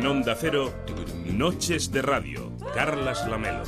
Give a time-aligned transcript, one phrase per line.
[0.00, 0.72] En Onda Cero,
[1.26, 3.64] Noches de Radio, Carlas Lamelo.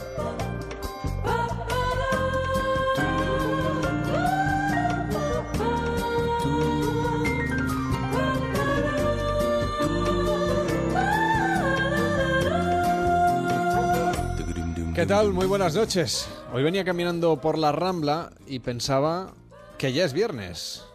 [14.94, 15.34] ¿Qué tal?
[15.34, 16.30] Muy buenas noches.
[16.54, 19.34] Hoy venía caminando por la Rambla y pensaba
[19.76, 20.91] que ya es viernes.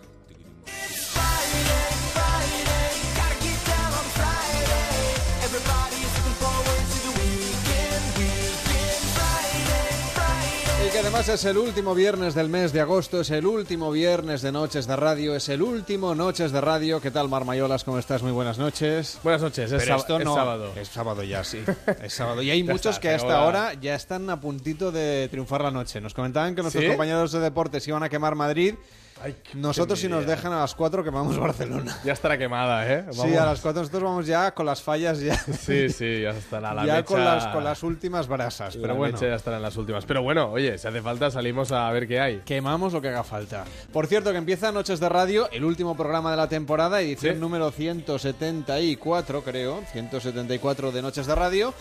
[11.07, 14.87] Además es el último viernes del mes de agosto, es el último viernes de Noches
[14.87, 16.99] de Radio, es el último Noches de Radio.
[16.99, 17.85] ¿Qué tal, Marmayolas?
[17.85, 18.21] ¿Cómo estás?
[18.23, 19.17] Muy buenas noches.
[19.23, 20.73] Buenas noches, es, Pero esto es no- sábado.
[20.75, 21.63] Es sábado ya, sí.
[22.03, 22.41] Es sábado.
[22.41, 24.91] Y hay Ya muchos está, que a esta pero ahora- hora ya están a puntito
[24.91, 26.01] de triunfar la noche.
[26.01, 26.89] Nos comentaban que nuestros ¿Sí?
[26.89, 28.75] compañeros de deportes iban a quemar Madrid.
[29.23, 31.97] Ay, Nosotros, si nos dejan a las 4, quemamos Barcelona.
[32.03, 33.05] Ya estará quemada, ¿eh?
[33.11, 33.37] Sí, Vamos.
[33.37, 35.35] a las 4 nosotros vamos ya con las fallas ya.
[35.37, 37.05] Sí, sí, ya estará la ya mecha...
[37.05, 38.75] con, las, con las últimas brasas.
[38.75, 39.13] la Pero bueno.
[39.13, 40.05] mecha ya estará en las últimas.
[40.05, 42.41] Pero bueno, oye, si hace falta salimos a ver qué hay.
[42.45, 43.63] Quemamos lo que haga falta.
[43.91, 47.39] Por cierto, que empieza Noches de Radio, el último programa de la temporada, edición Sí.
[47.39, 51.73] número 174, creo, 174 de Noches de Radio.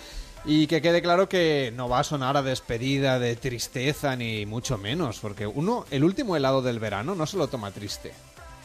[0.47, 4.79] Y que quede claro que no va a sonar a despedida de tristeza ni mucho
[4.79, 8.13] menos, porque uno, el último helado del verano no se lo toma triste.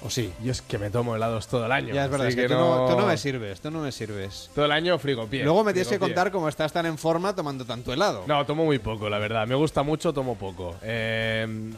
[0.03, 0.31] ¿O sí?
[0.43, 1.93] Yo es que me tomo helados todo el año.
[1.93, 2.87] Ya es verdad, es que, tú, no...
[2.87, 4.49] tú no me sirves, tú no me sirves.
[4.55, 5.43] Todo el año frigo pie.
[5.43, 8.23] Luego me tienes que contar cómo estás tan en forma tomando tanto helado.
[8.27, 9.45] No, tomo muy poco, la verdad.
[9.47, 10.75] Me gusta mucho, tomo poco.
[10.81, 11.71] Eh,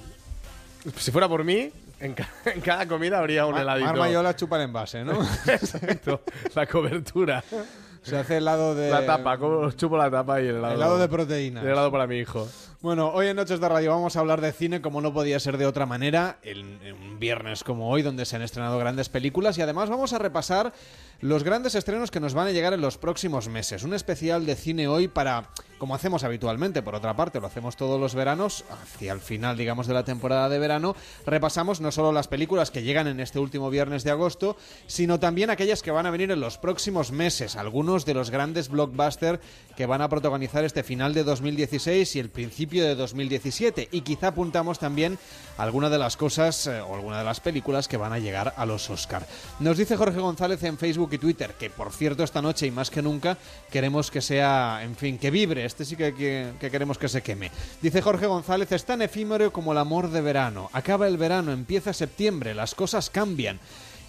[0.97, 3.87] si fuera por mí, en, ca- en cada comida habría un Ma- heladito.
[3.87, 5.21] Mar Mayola chupa el envase, ¿no?
[5.47, 6.21] Exacto,
[6.55, 7.43] la cobertura.
[8.03, 8.89] Se hace helado de...
[8.91, 10.73] La tapa, como chupo la tapa y el helado.
[10.75, 11.63] Helado de proteínas.
[11.63, 12.47] El helado para mi hijo.
[12.83, 15.57] Bueno, hoy en Noches de Radio vamos a hablar de cine como no podía ser
[15.57, 19.61] de otra manera, en, un viernes como hoy donde se han estrenado grandes películas y
[19.61, 20.73] además vamos a repasar
[21.21, 23.83] los grandes estrenos que nos van a llegar en los próximos meses.
[23.83, 27.97] Un especial de cine hoy para, como hacemos habitualmente, por otra parte, lo hacemos todos
[27.97, 30.93] los veranos, hacia el final, digamos, de la temporada de verano,
[31.25, 34.57] repasamos no solo las películas que llegan en este último viernes de agosto,
[34.87, 38.67] sino también aquellas que van a venir en los próximos meses, algunos de los grandes
[38.67, 39.39] blockbusters
[39.77, 44.27] que van a protagonizar este final de 2016 y el principio de 2017 y quizá
[44.29, 45.17] apuntamos también
[45.57, 48.65] alguna de las cosas eh, o alguna de las películas que van a llegar a
[48.65, 49.25] los Oscar.
[49.59, 52.89] Nos dice Jorge González en Facebook y Twitter que por cierto esta noche y más
[52.89, 53.37] que nunca
[53.71, 57.21] queremos que sea, en fin, que vibre, este sí que, que- que queremos que se
[57.21, 57.51] queme.
[57.81, 60.69] Dice Jorge González, es tan efímero como el amor de verano.
[60.73, 63.59] Acaba el verano, empieza septiembre, las cosas cambian.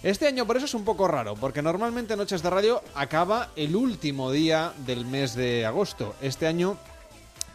[0.03, 3.75] Este año por eso es un poco raro, porque normalmente Noches de Radio acaba el
[3.75, 6.13] último día del mes de agosto.
[6.21, 6.77] Este año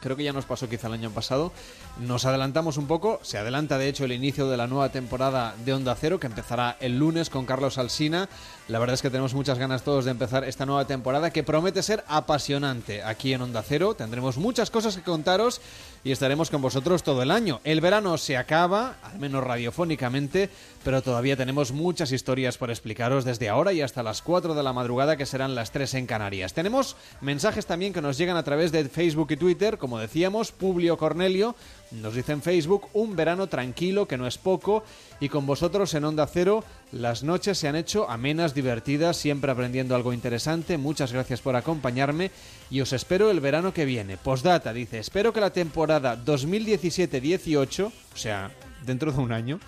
[0.00, 1.52] creo que ya nos pasó quizá el año pasado.
[2.00, 5.74] Nos adelantamos un poco, se adelanta de hecho el inicio de la nueva temporada de
[5.74, 8.26] Onda Cero, que empezará el lunes con Carlos Alsina.
[8.68, 11.82] La verdad es que tenemos muchas ganas todos de empezar esta nueva temporada que promete
[11.82, 13.92] ser apasionante aquí en Onda Cero.
[13.92, 15.60] Tendremos muchas cosas que contaros
[16.02, 17.60] y estaremos con vosotros todo el año.
[17.64, 20.48] El verano se acaba, al menos radiofónicamente,
[20.82, 24.72] pero todavía tenemos muchas historias por explicaros desde ahora y hasta las 4 de la
[24.72, 26.54] madrugada, que serán las 3 en Canarias.
[26.54, 30.96] Tenemos mensajes también que nos llegan a través de Facebook y Twitter, como decíamos, Publio
[30.96, 31.54] Cornelio
[31.90, 34.84] nos dice en Facebook, un verano tranquilo, que no es poco,
[35.18, 39.94] y con vosotros en Onda Cero, las noches se han hecho amenas, divertidas, siempre aprendiendo
[39.94, 40.78] algo interesante.
[40.78, 42.30] Muchas gracias por acompañarme
[42.70, 44.16] y os espero el verano que viene.
[44.16, 48.50] Postdata dice, espero que la temporada 2017-18, o sea,
[48.84, 49.60] dentro de un año,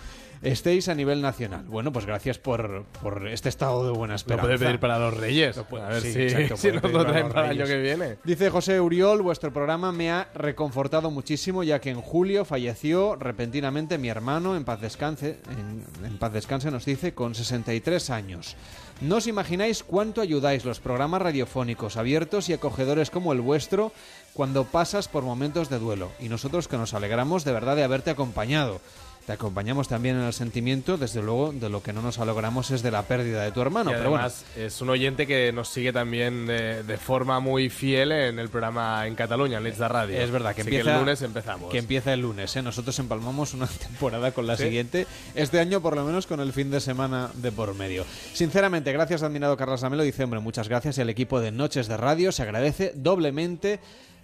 [0.43, 1.63] estéis a nivel nacional.
[1.67, 4.45] Bueno, pues gracias por, por este estado de buena Lo esperanza.
[4.47, 5.57] puede pedir para los Reyes.
[5.69, 8.17] puede- a ver sí, si, exacto, si nos lo traen para el año que viene.
[8.23, 13.97] Dice José Uriol, vuestro programa me ha reconfortado muchísimo ya que en julio falleció repentinamente
[13.97, 18.55] mi hermano, en paz descanse, en, en paz descanse nos dice, con 63 años.
[19.01, 23.91] No os imagináis cuánto ayudáis los programas radiofónicos abiertos y acogedores como el vuestro
[24.33, 28.11] cuando pasas por momentos de duelo y nosotros que nos alegramos de verdad de haberte
[28.11, 28.79] acompañado.
[29.25, 32.83] Te acompañamos también en el sentimiento, desde luego, de lo que no nos alegramos es
[32.83, 33.91] de la pérdida de tu hermano.
[33.91, 37.69] y pero bueno, además es un oyente que nos sigue también de, de forma muy
[37.69, 40.19] fiel en el programa en Cataluña, en Leeds de Radio.
[40.19, 41.71] Es verdad que Así empieza el lunes empezamos.
[41.71, 42.61] Que empieza el lunes, ¿eh?
[42.61, 44.63] Nosotros empalmamos una temporada con la Sí.
[44.63, 45.07] siguiente.
[45.35, 48.03] Este año, por lo menos, con el fin de semana de por medio.
[48.33, 50.03] Sinceramente, gracias, admirado Carlos Amelo.
[50.03, 50.97] Dice, hombre, muchas gracias.
[50.97, 53.79] Y al equipo de Noches de Radio se agradece doblemente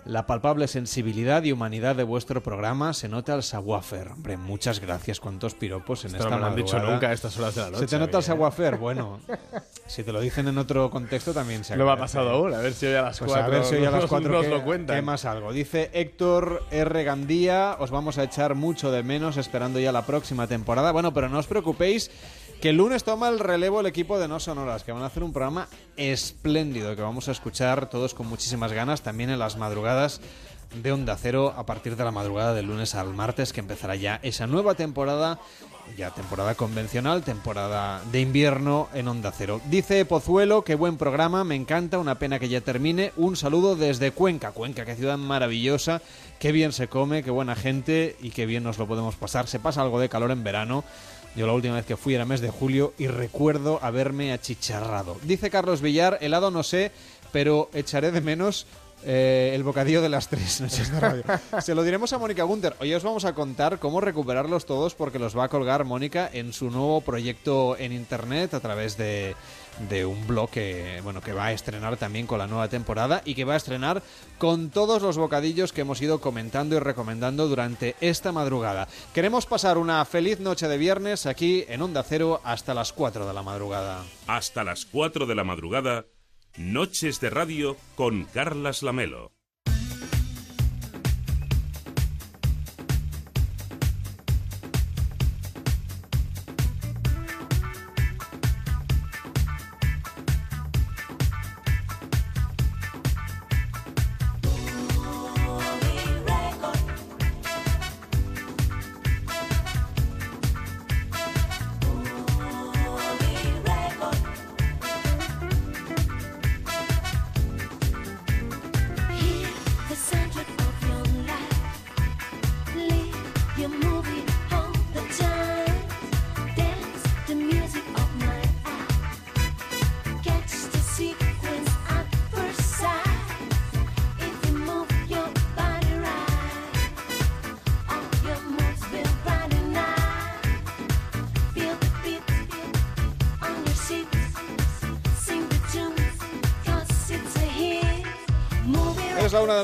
[0.05, 2.93] la palpable sensibilidad y humanidad de vuestro programa.
[2.93, 4.07] Se nota el saguafer.
[4.13, 5.19] Hombre, muchas gracias.
[5.19, 7.61] Cuántos piropos en Esto esta no me lo han dicho nunca a estas horas de
[7.61, 7.79] la noche.
[7.81, 8.77] Se te nota el saguafer.
[8.77, 9.19] Bueno,
[9.87, 12.53] si te lo dicen en otro contexto también se No me ha pasado aún.
[12.53, 14.09] A ver si hoy a las Pues cuatro a ver si hoy a las nos-
[14.09, 14.95] 4 nos que, lo cuentan.
[14.95, 15.51] que más algo.
[15.53, 17.03] Dice Héctor R.
[17.03, 20.91] Gandía, os vamos a echar mucho de menos esperando ya la próxima temporada.
[20.91, 22.09] Bueno, pero no os preocupéis
[22.61, 25.23] Que el lunes toma el relevo el equipo de No Sonoras, que van a hacer
[25.23, 30.19] un programa espléndido, que vamos a escuchar todos con muchísimas ganas, también en las madrugadas
[30.75, 34.19] de Onda Cero a partir de la madrugada del lunes al martes, que empezará ya
[34.23, 35.39] esa nueva temporada,
[35.97, 39.61] ya temporada convencional, temporada de invierno en Onda Cero.
[39.69, 43.13] Dice Pozuelo, qué buen programa, me encanta, una pena que ya termine.
[43.15, 46.01] Un saludo desde Cuenca, Cuenca, qué ciudad maravillosa,
[46.39, 49.47] qué bien se come, qué buena gente y qué bien nos lo podemos pasar.
[49.47, 50.83] Se pasa algo de calor en verano.
[51.35, 55.17] Yo la última vez que fui era mes de julio y recuerdo haberme achicharrado.
[55.23, 56.91] Dice Carlos Villar, helado no sé,
[57.31, 58.65] pero echaré de menos
[59.03, 61.23] eh, el bocadillo de las tres noches de radio.
[61.61, 62.75] Se lo diremos a Mónica Gunter.
[62.79, 66.51] Hoy os vamos a contar cómo recuperarlos todos porque los va a colgar Mónica en
[66.51, 69.35] su nuevo proyecto en internet a través de,
[69.87, 73.35] de un blog que, bueno, que va a estrenar también con la nueva temporada y
[73.35, 74.03] que va a estrenar
[74.37, 78.87] con todos los bocadillos que hemos ido comentando y recomendando durante esta madrugada.
[79.13, 83.33] Queremos pasar una feliz noche de viernes aquí en Onda Cero hasta las 4 de
[83.33, 84.03] la madrugada.
[84.27, 86.05] Hasta las 4 de la madrugada,
[86.57, 89.38] Noches de Radio con Carlas Lamelo.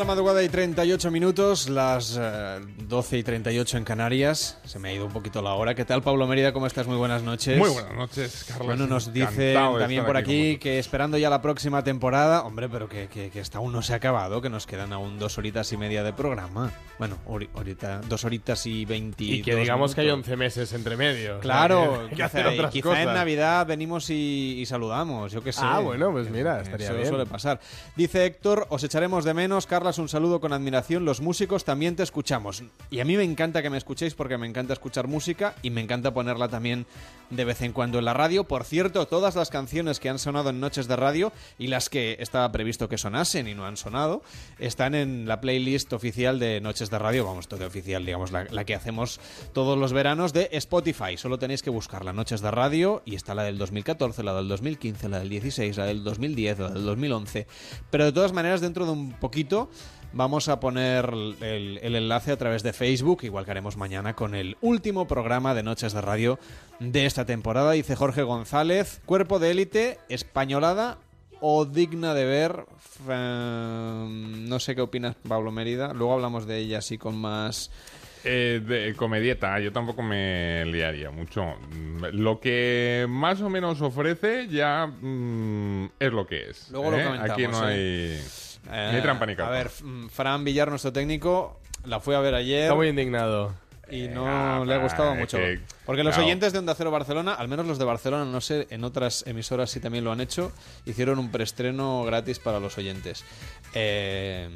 [0.06, 4.58] La madrugada y 38 minutos, las eh, 12 y 38 en Canarias.
[4.66, 5.76] Se me ha ido un poquito la hora.
[5.76, 6.54] ¿Qué tal, Pablo Mérida?
[6.54, 6.88] ¿Cómo estás?
[6.88, 7.58] Muy buenas noches.
[7.58, 8.68] Muy buenas noches, Carlos.
[8.68, 9.26] Bueno, nos de
[9.80, 13.58] también por aquí que esperando ya la próxima temporada, hombre, pero que, que, que esta
[13.58, 16.72] aún no se ha acabado, que nos quedan aún dos horitas y media de programa.
[17.00, 20.28] Bueno, hori- ahorita, dos horitas y veintidós Y que digamos que hay minutos.
[20.30, 21.40] 11 meses entre medio.
[21.40, 23.08] Claro, que quizá, hacer otras quizá cosas.
[23.08, 25.62] en Navidad venimos y, y saludamos, yo qué sé.
[25.64, 27.10] Ah, bueno, pues mira, estaría Eso bien.
[27.10, 27.60] suele pasar.
[27.96, 29.66] Dice Héctor, os echaremos de menos.
[29.68, 31.04] Carlas, un saludo con admiración.
[31.06, 32.64] Los músicos también te escuchamos.
[32.90, 35.82] Y a mí me encanta que me escuchéis porque me encanta escuchar música y me
[35.82, 36.86] encanta ponerla también
[37.30, 38.44] de vez en cuando en la radio.
[38.44, 42.18] Por cierto, todas las canciones que han sonado en Noches de Radio y las que
[42.20, 44.22] estaba previsto que sonasen y no han sonado,
[44.60, 47.26] están en la playlist oficial de Noches de Radio.
[47.26, 49.20] Vamos, todo oficial, digamos, la, que hacemos
[49.54, 51.18] todos los veranos de Spotify.
[51.18, 54.48] Solo tenéis que buscar la Noches de Radio y está la del 2014, la del
[54.48, 57.48] 2015, la del 16, la del 2010, la del 2011.
[57.90, 59.70] Pero de todas maneras, dentro de un poquito
[60.16, 61.10] vamos a poner
[61.42, 65.54] el, el enlace a través de Facebook, igual que haremos mañana con el último programa
[65.54, 66.40] de Noches de Radio
[66.80, 67.74] de esta temporada.
[67.74, 70.98] Dice Jorge González, cuerpo de élite, españolada
[71.42, 72.66] o digna de ver.
[73.10, 74.06] Eh,
[74.48, 75.94] no sé qué opinas, Pablo Mérida.
[75.94, 77.70] Luego hablamos de ella así con más...
[78.28, 81.44] Eh, de comedieta, yo tampoco me liaría mucho.
[81.70, 86.72] Mm, Lo que más o menos ofrece ya mm, es lo que es.
[86.72, 87.04] Luego lo ¿eh?
[87.04, 87.68] comentamos, Aquí no
[88.72, 88.76] ¿eh?
[88.90, 92.36] hay, ni trampa ni A ver, mm, Fran Villar, nuestro técnico, la fue a ver
[92.36, 92.64] ayer.
[92.64, 93.54] Está muy indignado.
[93.92, 95.38] y no le ha gustado mucho.
[95.38, 96.26] que- Porque los claro.
[96.26, 99.70] oyentes de Onda Cero Barcelona, al menos los de Barcelona, no sé, en otras emisoras
[99.70, 100.52] sí también lo han hecho,
[100.86, 103.24] hicieron un preestreno gratis para los oyentes.
[103.76, 104.50] Eh,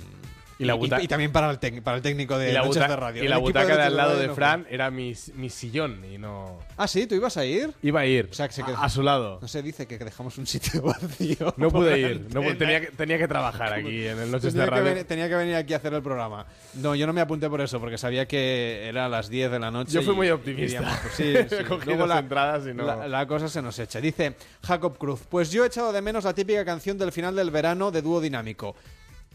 [0.59, 2.87] Y la buta- y, también para el, tec- para el técnico de la, Noches buta-
[2.89, 3.23] de Radio.
[3.23, 6.59] y la butaca de al lado de no Fran era mi, mi sillón y no...
[6.75, 7.73] Ah, sí, ¿tú ibas a ir?
[7.81, 9.39] Iba a ir O sea, que se quedó- a, a su lado.
[9.41, 11.53] No se dice que dejamos un sitio vacío.
[11.55, 12.27] No pude ir.
[12.33, 14.83] No, tenía, que, tenía que trabajar aquí en el Noches de que, Radio.
[14.83, 16.45] venir, tenía que venir aquí a hacer el programa.
[16.73, 19.59] No, yo no me apunté por eso, porque sabía que era a las 10 de
[19.59, 19.93] la noche.
[19.93, 20.79] Yo fui y- muy optimista.
[20.79, 21.63] digamos, pues sí, sí.
[21.63, 24.01] Cogí Luego dos la, entradas y no- la, la cosa se nos echa.
[24.01, 27.49] Dice Jacob Cruz, pues yo he echado de menos la típica canción del final del
[27.49, 28.75] verano de dúo dinámico.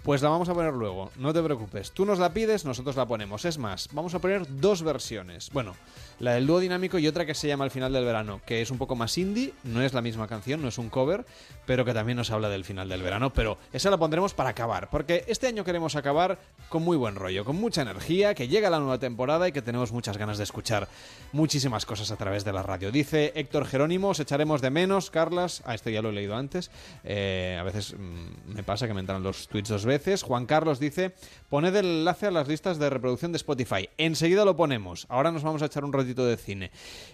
[0.05, 1.91] Pues la vamos a poner luego, no te preocupes.
[1.93, 3.47] Tú nos la pides, nosotros la ponemos.
[3.47, 5.49] Es más, vamos a poner dos versiones.
[5.51, 5.75] Bueno,
[6.21, 8.71] la del dúo dinámico y otra que se llama El final del verano, que es
[8.71, 11.25] un poco más indie, no es la misma canción, no es un cover,
[11.65, 13.33] pero que también nos habla del final del verano.
[13.33, 17.47] Pero esa la pondremos para acabar, porque este año queremos acabar con muy buen rollo,
[17.47, 20.87] con mucha energía, que llega la nueva temporada y que tenemos muchas ganas de escuchar
[21.33, 22.93] muchísimas cosas a través de la radio.
[22.93, 25.63] Dice Héctor Jerónimo, os echaremos de menos, Carlas.
[25.65, 26.71] Ah, esto ya lo he leído antes.
[27.05, 29.94] Eh, a veces mm, me pasa que me entran los tweets dos veces.
[30.23, 31.15] Juan Carlos dice,
[31.49, 33.89] poned el enlace a las listas de reproducción de Spotify.
[33.99, 35.07] Enseguida lo ponemos.
[35.09, 36.71] Ahora nos vamos a echar un ratito de cine.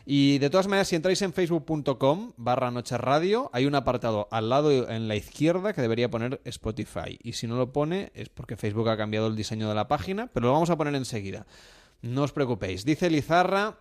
[0.07, 4.49] Y de todas maneras, si entráis en facebook.com barra noche radio, hay un apartado al
[4.49, 7.19] lado en la izquierda que debería poner Spotify.
[7.23, 10.29] Y si no lo pone es porque Facebook ha cambiado el diseño de la página,
[10.33, 11.47] pero lo vamos a poner enseguida.
[12.03, 12.85] No os preocupéis.
[12.85, 13.79] Dice Lizarra,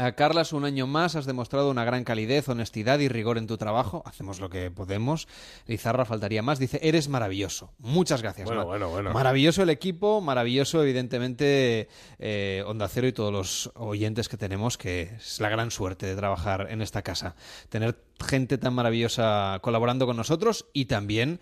[0.00, 3.58] a Carlas, un año más has demostrado una gran calidez, honestidad y rigor en tu
[3.58, 4.02] trabajo.
[4.06, 5.28] Hacemos lo que podemos.
[5.66, 6.58] Lizarra faltaría más.
[6.58, 7.72] Dice, eres maravilloso.
[7.78, 8.46] Muchas gracias.
[8.46, 9.12] Bueno, bueno, bueno.
[9.12, 11.88] Maravilloso el equipo, maravilloso evidentemente
[12.18, 16.16] eh, Onda Cero y todos los oyentes que tenemos, que es la gran suerte de
[16.16, 17.36] trabajar en esta casa.
[17.68, 21.40] Tener gente tan maravillosa colaborando con nosotros y también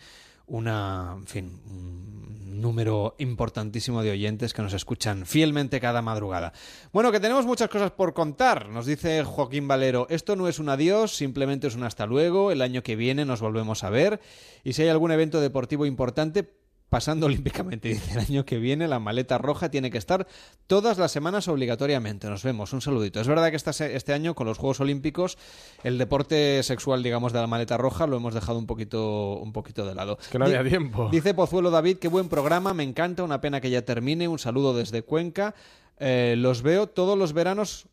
[0.48, 6.52] una, en fin, un número importantísimo de oyentes que nos escuchan fielmente cada madrugada.
[6.92, 10.06] Bueno, que tenemos muchas cosas por contar, nos dice Joaquín Valero.
[10.10, 12.50] Esto no es un adiós, simplemente es un hasta luego.
[12.50, 14.20] El año que viene nos volvemos a ver.
[14.64, 16.52] Y si hay algún evento deportivo importante,
[16.88, 17.88] pasando olímpicamente.
[17.88, 20.26] Dice, el año que viene la maleta roja tiene que estar
[20.66, 22.28] todas las semanas obligatoriamente.
[22.28, 23.20] Nos vemos, un saludito.
[23.20, 25.38] Es verdad que esta este año con los Juegos Olímpicos
[25.84, 29.86] el deporte sexual, digamos, de la maleta roja lo hemos dejado un poquito, un poquito
[29.86, 30.18] de lado.
[30.30, 31.08] que no había tiempo.
[31.10, 34.28] Dice Pozuelo David, qué buen programa, me encanta, una pena que ya termine.
[34.28, 35.54] Un saludo desde Cuenca.
[35.98, 37.86] Eh, los veo todos los veranos.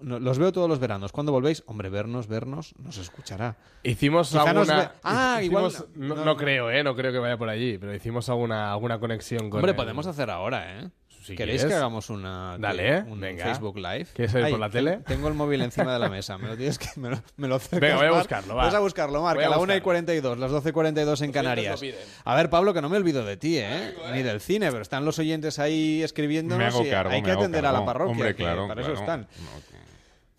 [0.00, 1.12] Los veo todos los veranos.
[1.12, 1.62] ¿Cuándo volvéis?
[1.66, 3.56] Hombre, vernos, vernos, nos escuchará.
[3.82, 4.76] Hicimos Quizá alguna...
[4.78, 6.82] ve- Ah, hicimos- igual- No, no, creo, ¿eh?
[6.84, 10.06] No creo que vaya por allí, pero hicimos alguna, alguna conexión con Hombre, el- podemos
[10.06, 10.90] hacer ahora, ¿eh?
[11.22, 11.72] Si ¿Queréis quieres.
[11.74, 13.44] que hagamos una Dale, un venga.
[13.46, 14.06] Facebook Live?
[14.14, 14.98] ¿Quieres salir por la tele?
[15.08, 16.38] Tengo el móvil encima de la mesa.
[16.38, 18.64] Me lo tienes que me lo, me lo acercas, Venga, voy a buscarlo, va.
[18.66, 19.82] Vas a buscarlo, Marc, Voy a a la 1 y buscarlo.
[19.82, 21.74] 42, las 12 y 42 en Canarias.
[21.74, 21.98] lo piden.
[22.24, 23.92] A ver, Pablo, que no me olvido de ti, ¿eh?
[24.12, 27.30] Ni del cine, pero están los oyentes ahí escribiéndonos Me hago y cargo, hay que
[27.32, 28.12] hago atender a la parroquia.
[28.12, 28.92] Hombre, que claro, para claro.
[28.94, 29.20] eso están.
[29.22, 29.75] No, que-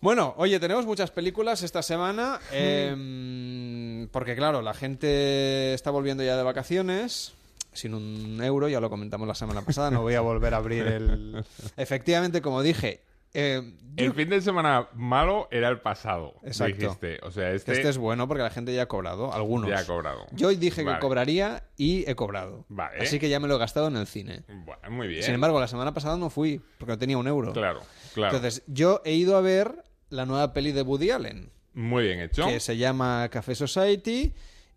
[0.00, 2.38] Bueno, oye, tenemos muchas películas esta semana.
[2.52, 7.34] eh, porque, claro, la gente está volviendo ya de vacaciones.
[7.72, 9.90] Sin un euro, ya lo comentamos la semana pasada.
[9.90, 11.44] No voy a volver a abrir el.
[11.76, 13.02] Efectivamente, como dije.
[13.34, 13.60] eh,
[13.94, 16.34] yo- El fin de semana malo era el pasado.
[16.42, 16.76] Exacto.
[16.76, 17.18] Dijiste.
[17.22, 19.32] O sea, este, este es bueno porque la gente ya ha cobrado.
[19.32, 19.68] Algunos.
[19.68, 20.26] ya ha cobrado.
[20.32, 20.96] Yo dije Vale.
[20.96, 22.64] que cobraría y he cobrado.
[22.68, 23.00] Vale.
[23.02, 24.42] Así que ya me lo he gastado en el cine.
[24.48, 25.22] Bueno, muy bien.
[25.22, 27.52] Sin embargo, la semana pasada no fui porque no tenía un euro.
[27.52, 27.80] claro,
[28.14, 28.34] claro.
[28.36, 31.50] Entonces, yo he ido a ver la nueva peli de Woody Allen.
[31.74, 32.46] muy bien hecho.
[32.46, 34.32] que se llama Café Society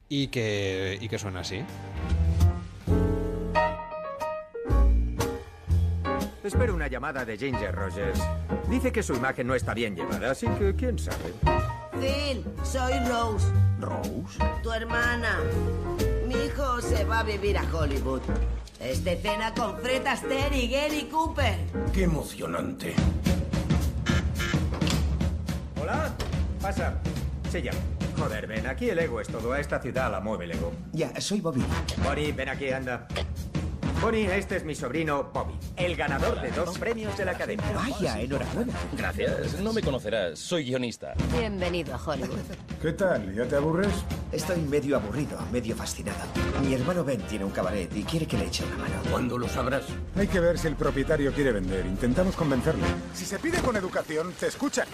[0.10, 1.62] y que, y que suena así.
[6.44, 8.20] Espero una llamada de Ginger Rogers.
[8.68, 11.34] Dice que su imagen no está bien llevada, así que quién sabe.
[12.00, 13.48] Phil, soy Rose,
[13.80, 14.40] ¿Rose?
[14.64, 15.38] tu hermana.
[16.28, 18.22] Mi hijo se va a vivir a Hollywood.
[18.80, 21.56] Este cena con Fred Astaire y Gary Cooper.
[21.94, 22.96] ¡Qué emocionante!
[25.82, 26.12] Hola,
[26.62, 26.94] pasa.
[27.50, 27.80] Se llama.
[28.16, 29.52] Joder, ven, aquí el ego es todo.
[29.52, 30.72] A esta ciudad la mueve el ego.
[30.92, 31.64] Ya, soy Bobby.
[32.04, 33.08] Bonnie, ven aquí, anda.
[34.02, 37.66] Bonnie, este es mi sobrino Bobby, el ganador de dos premios de la academia.
[37.76, 38.74] Vaya, enhorabuena.
[38.98, 39.60] Gracias.
[39.60, 40.40] No me conocerás.
[40.40, 41.14] Soy guionista.
[41.38, 42.40] Bienvenido a Hollywood.
[42.82, 43.32] ¿Qué tal?
[43.36, 43.94] ¿Ya te aburres?
[44.32, 46.18] Estoy medio aburrido, medio fascinado.
[46.64, 48.96] Mi hermano Ben tiene un cabaret y quiere que le eche una mano.
[49.12, 49.84] ¿Cuándo lo sabrás?
[50.16, 51.86] Hay que ver si el propietario quiere vender.
[51.86, 52.88] Intentamos convencerle.
[53.14, 54.88] Si se pide con educación, te escuchan.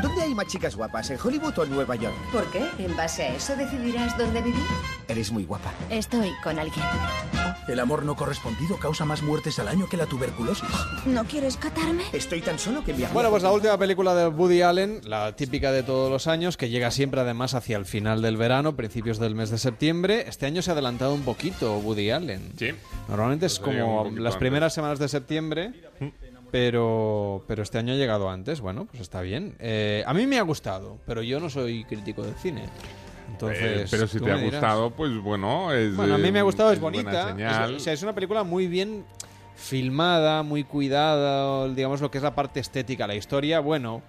[0.00, 2.16] ¿Dónde hay más chicas guapas, en Hollywood o en Nueva York?
[2.32, 2.66] ¿Por qué?
[2.78, 4.64] ¿En base a eso decidirás dónde vivir?
[5.06, 5.70] Eres muy guapa.
[5.90, 6.86] Estoy con alguien.
[7.66, 8.16] El amor no
[8.80, 10.68] causa más muertes al año que la tuberculosis.
[11.06, 12.04] ¿No quieres catarme?
[12.12, 15.82] Estoy tan solo que Bueno, pues la última película de Woody Allen, la típica de
[15.82, 19.50] todos los años, que llega siempre además hacia el final del verano, principios del mes
[19.50, 20.24] de septiembre.
[20.28, 22.52] Este año se ha adelantado un poquito Woody Allen.
[22.58, 22.70] Sí.
[23.08, 24.36] Normalmente es Pues como las antes.
[24.36, 25.72] primeras semanas de septiembre,
[26.50, 28.60] pero, pero este año ha llegado antes.
[28.60, 29.56] Bueno, pues está bien.
[29.58, 32.68] Eh, a mí me ha gustado, pero yo no soy crítico del cine.
[33.46, 35.94] Entonces, Eh, pero si te ha gustado, pues bueno, es.
[35.96, 37.28] Bueno, a mí me ha eh, gustado, es bonita.
[37.30, 37.70] señal.
[37.74, 39.04] Es, o sea, es una película muy bien
[39.56, 44.02] filmada, muy cuidada, digamos lo que es la parte estética, la historia, bueno,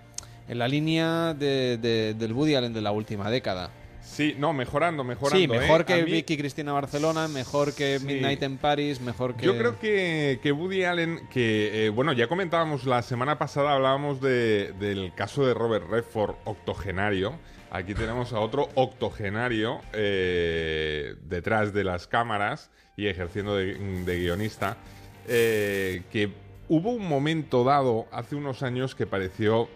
[0.48, 3.72] en la línea de, de- del Woody Allen de la última década.
[4.02, 5.38] Sí, no, mejorando, mejorando.
[5.40, 5.86] Sí, mejor ¿eh?
[5.86, 8.06] que A mí- Vicky Cristina Barcelona, mejor que Sí.
[8.06, 9.46] Midnight en Paris, mejor que...
[9.46, 14.20] Yo creo que, que Woody Allen, que eh, bueno, ya comentábamos la semana pasada, hablábamos
[14.22, 17.34] de- del caso de Robert Redford, octogenario.
[17.72, 24.78] Aquí tenemos a otro octogenario eh, detrás de las cámaras y ejerciendo de, guionista,
[25.28, 26.34] eh, que
[26.68, 29.70] hubo un momento dado hace unos años que pareció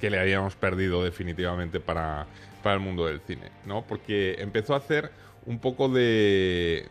[0.00, 2.26] que le habíamos perdido definitivamente para,
[2.62, 3.84] para el mundo del cine, ¿no?
[3.84, 5.10] Porque empezó a hacer
[5.44, 6.88] un poco de,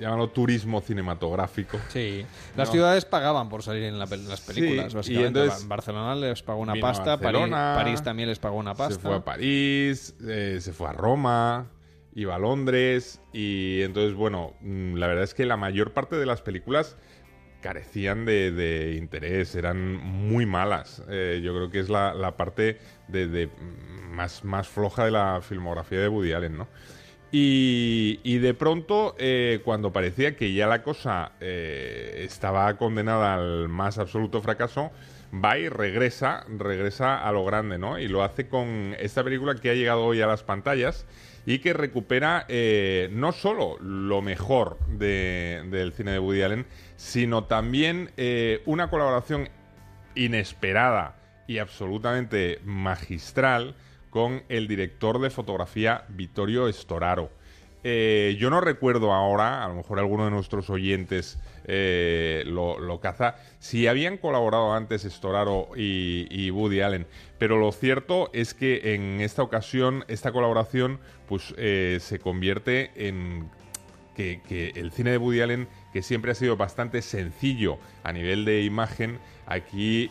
[0.00, 1.78] llámalo turismo cinematográfico.
[1.88, 2.24] Sí,
[2.56, 2.72] las No.
[2.72, 5.38] ciudades pagaban por salir en, la pel- las películas, Sí, básicamente.
[5.38, 8.94] y entonces Ba- Barcelona les pagó una pasta, París, París también les pagó una pasta.
[8.94, 11.66] Se fue a París, eh, se fue a Roma,
[12.14, 16.26] iba a Londres y entonces, bueno, mm, la verdad es que la mayor parte de
[16.26, 16.96] las películas
[17.60, 21.02] carecían de, de interés, eran muy malas.
[21.10, 22.78] Eh, yo creo que es la, la parte
[23.08, 26.68] de, de, mm, más, más floja de la filmografía de Woody Allen, ¿no?
[27.32, 33.68] Y, y de pronto, eh, cuando parecía que ya la cosa eh, estaba condenada al
[33.68, 34.90] más absoluto fracaso,
[35.32, 38.00] va y regresa, regresa a lo grande, ¿no?
[38.00, 41.06] Y lo hace con esta película que ha llegado hoy a las pantallas
[41.46, 47.44] y que recupera eh, no solo lo mejor de- del cine de Woody Allen, sino
[47.44, 49.48] también eh, una colaboración
[50.16, 51.14] inesperada
[51.46, 53.76] y absolutamente magistral
[54.10, 57.30] con el director de fotografía Vittorio Storaro.
[57.82, 63.36] Eh, yo no recuerdo ahora, a lo mejor alguno de nuestros oyentes eh, lo, caza,
[63.58, 67.06] si habían colaborado antes Storaro y, y Woody Allen,
[67.38, 73.48] pero lo cierto es que en esta ocasión esta colaboración pues eh, se convierte en
[74.14, 78.60] que, el cine de Woody Allen, que siempre ha sido bastante sencillo a nivel de
[78.64, 80.10] imagen, aquí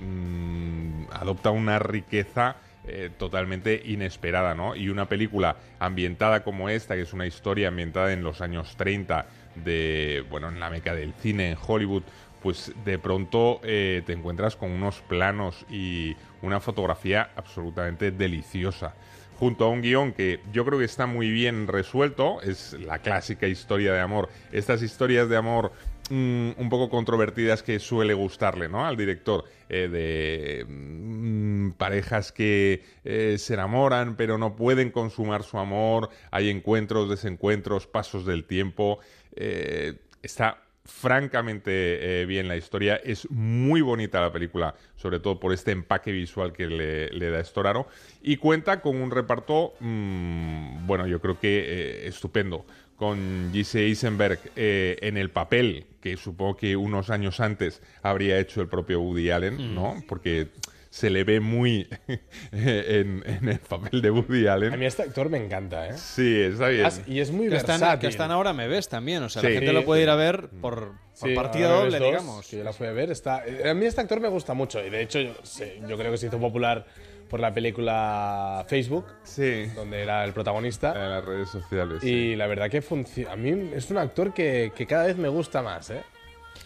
[0.00, 2.56] mm, adopta una riqueza
[2.88, 4.74] eh, totalmente inesperada, ¿no?
[4.74, 9.26] Y una película ambientada como esta, que es una historia ambientada en los años 30
[9.54, 12.02] de, bueno, en la meca del cine en Hollywood,
[12.42, 18.94] pues de pronto eh, te encuentras con unos planos y una fotografía absolutamente deliciosa
[19.38, 23.46] junto a un guion que yo creo que está muy bien resuelto, es la clásica
[23.46, 24.28] historia de amor.
[24.50, 25.72] Estas historias de amor
[26.10, 28.86] mm, un poco controvertidas que suele gustarle ¿no?
[28.86, 35.58] al director, eh, de mm, parejas que eh, se enamoran pero no pueden consumar su
[35.58, 38.98] amor, hay encuentros, desencuentros, pasos del tiempo.
[39.36, 42.96] eh, está francamente bien la historia.
[42.96, 47.88] Es muy bonita la película, sobre todo por este empaque visual que le, da Storaro.
[48.22, 52.64] Y cuenta con un reparto, mm, bueno, yo creo que estupendo.
[52.98, 58.60] Con Gise Eisenberg eh, en el papel, que supongo que unos años antes habría hecho
[58.60, 59.74] el propio Woody Allen, Mm.
[59.74, 60.02] ¿no?
[60.08, 60.48] Porque
[60.90, 61.86] se le ve muy
[62.52, 64.72] en, en el papel de Woody Allen.
[64.72, 65.92] A mí este actor me encanta, ¿eh?
[65.96, 66.86] Sí, está bien.
[66.86, 68.00] As- y es muy Que están, versátil.
[68.00, 69.48] que están ahora me ves también, o sea, Sí.
[69.48, 70.04] la gente Sí, lo puede sí.
[70.04, 72.48] ir a ver por, por Sí, partida doble, digamos.
[72.48, 73.10] Que yo la fui a ver.
[73.12, 73.44] Está...
[73.70, 74.84] A mí este actor me gusta mucho.
[74.84, 76.86] Y de hecho, yo, sé- yo creo que se hizo popular
[77.28, 79.66] por la película Facebook, Sí.
[79.74, 80.92] donde era el protagonista.
[80.94, 81.98] En las redes sociales.
[82.00, 82.08] sí.
[82.10, 83.32] Y la verdad que funciona.
[83.32, 86.02] A mí es un actor que, que cada vez me gusta más, ¿eh?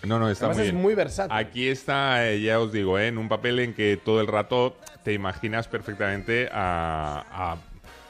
[0.05, 0.83] No, no, está Además muy es bien.
[0.83, 1.37] muy versátil.
[1.37, 4.77] Aquí está, eh, ya os digo, eh, en un papel en que todo el rato
[5.05, 7.25] te imaginas perfectamente a.
[7.31, 7.57] a-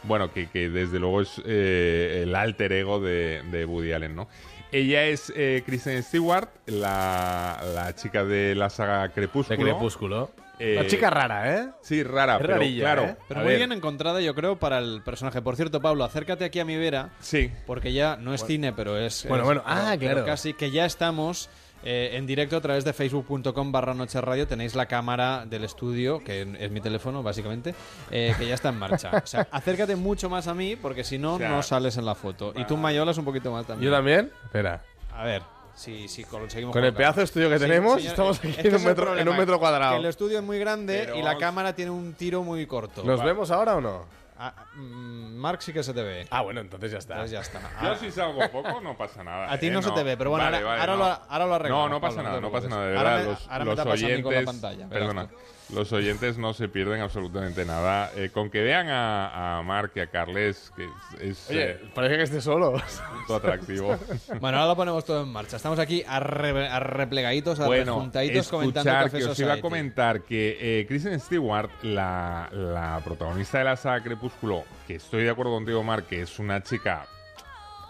[0.05, 4.27] bueno, que, que desde luego es eh, el alter ego de, de Woody Allen, ¿no?
[4.73, 10.31] Ella es eh, Kristen Stewart, la, la chica de la saga De Crepúsculo.
[10.63, 10.73] Crepúsculo.
[10.73, 11.69] Eh, Una chica rara, ¿eh?
[11.83, 13.03] Sí, rara, Es pero rarilla, claro.
[13.05, 13.17] ¿eh?
[13.29, 15.43] Pero a muy ver, bien encontrada, yo creo, para el personaje.
[15.43, 17.51] Por cierto, Pablo, acércate aquí a mi vera, Sí.
[17.67, 19.27] porque ya no es cine, pero es.
[19.29, 20.27] Bueno, es- bueno, ah, pero claro.
[20.27, 21.49] casi que ya estamos.
[21.85, 26.23] eh, en directo a través de facebook.com barra noche radio tenéis la cámara del estudio,
[26.23, 27.75] que es mi teléfono básicamente,
[28.13, 29.11] eh, que ya está en marcha.
[29.21, 32.05] O sea, acércate mucho más a mí porque si no, O sea, no sales en
[32.05, 32.53] la foto.
[32.55, 33.91] Y tú mayolas un poquito más también.
[33.91, 34.31] ¿Yo también?
[34.45, 34.81] Espera.
[35.13, 35.43] A ver,
[35.75, 38.69] si, si conseguimos Con el pedazo de estudio que Sí, tenemos, señor, estamos es aquí
[38.69, 39.97] en, un metro, en un metro Que cuadrado.
[39.97, 43.03] el estudio es muy grande Pero y la cámara tiene un tiro muy corto.
[43.05, 44.05] ¿Nos vemos ahora o no?
[44.45, 46.27] Ah, mm, Mark sí que se te ve.
[46.31, 47.15] Ah, bueno, entonces ya está.
[47.15, 47.61] Entonces ya está.
[47.81, 49.53] Yo Ah, si salgo poco no pasa nada.
[49.53, 49.71] A ti ¿eh?
[49.71, 50.99] no se te ve, pero bueno, Vale, ahora- vale, ahora no.
[50.99, 52.87] lo- ahora lo arreglamos, No, no pasa Pablo, nada, no pasa nada.
[52.87, 54.45] De Ahora verdad, me- los, ahora me los tapas a mí con la oyentes.
[54.61, 55.29] pantalla, perdona.
[55.29, 55.35] tú.
[55.75, 58.11] Los oyentes no se pierden absolutamente nada.
[58.15, 61.81] Eh, con que vean a, a Mark y a Carles, que es, es, Oye, eh,
[61.95, 62.73] parece que esté solo.
[63.17, 63.97] punto atractivo.
[64.41, 65.57] Bueno, ahora lo ponemos todo en marcha.
[65.57, 70.59] Estamos aquí arre- arreplegaditos, bueno, arrejuntaditos comentando escuchar Café que os iba a comentar que
[70.81, 75.83] eh, Kristen Stewart, la, la protagonista de la saga Crepúsculo, que estoy de acuerdo contigo,
[75.83, 77.07] Mark, que es una chica,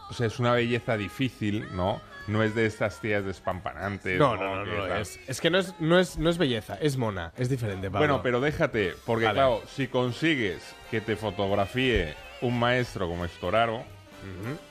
[0.09, 2.01] o sea, es una belleza difícil, ¿no?
[2.27, 4.19] No es de estas tías despampanantes.
[4.19, 5.01] No, no, no, no, tal.
[5.01, 5.19] es.
[5.27, 7.33] Es que no es, no, es, no es belleza, es mona.
[7.37, 7.99] Es diferente, Pablo.
[7.99, 9.37] Bueno, pero déjate, porque Vale.
[9.37, 13.85] claro, si consigues que te fotografíe un maestro como Estoraro,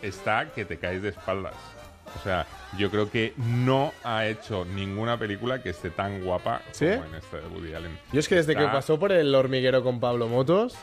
[0.02, 1.56] está que te caes de espaldas.
[2.20, 2.46] O sea,
[2.78, 6.86] yo creo que no ha hecho ninguna película que esté tan guapa ¿Sí?
[6.86, 7.98] como en esta de Woody Allen.
[8.12, 10.76] Yo es que desde que pasó por el hormiguero con Pablo Motos,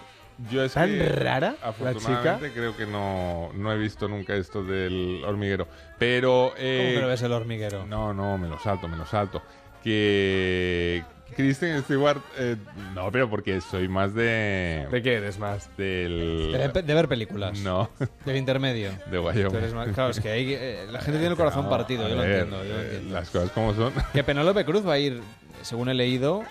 [0.50, 4.62] Yo es ¿Tan que, rara la Afortunadamente creo que no, no he visto nunca esto
[4.62, 5.66] del hormiguero.
[5.98, 6.52] Pero...
[6.56, 7.86] eh, ¿Cómo que no ves el hormiguero?
[7.86, 9.42] No, no, me lo salto, me lo salto.
[9.82, 11.02] Que
[11.36, 12.56] Kristen Stewart, eh,
[12.94, 14.86] no, pero porque soy más de...
[14.90, 15.68] ¿de qué eres más?
[15.76, 16.52] Del...
[16.52, 17.58] De, de ver películas.
[17.60, 17.90] No,
[18.24, 18.90] Del intermedio.
[19.10, 19.48] de Wyoming.
[19.50, 22.08] Tú eres más- claro, es que hay, eh, la gente tiene el corazón No, partido,
[22.08, 22.62] yo lo entiendo.
[22.64, 23.14] Yo lo eh, entiendo.
[23.14, 23.92] Las cosas como son.
[24.12, 25.20] Que Penélope Cruz va a ir,
[25.62, 26.42] según he leído,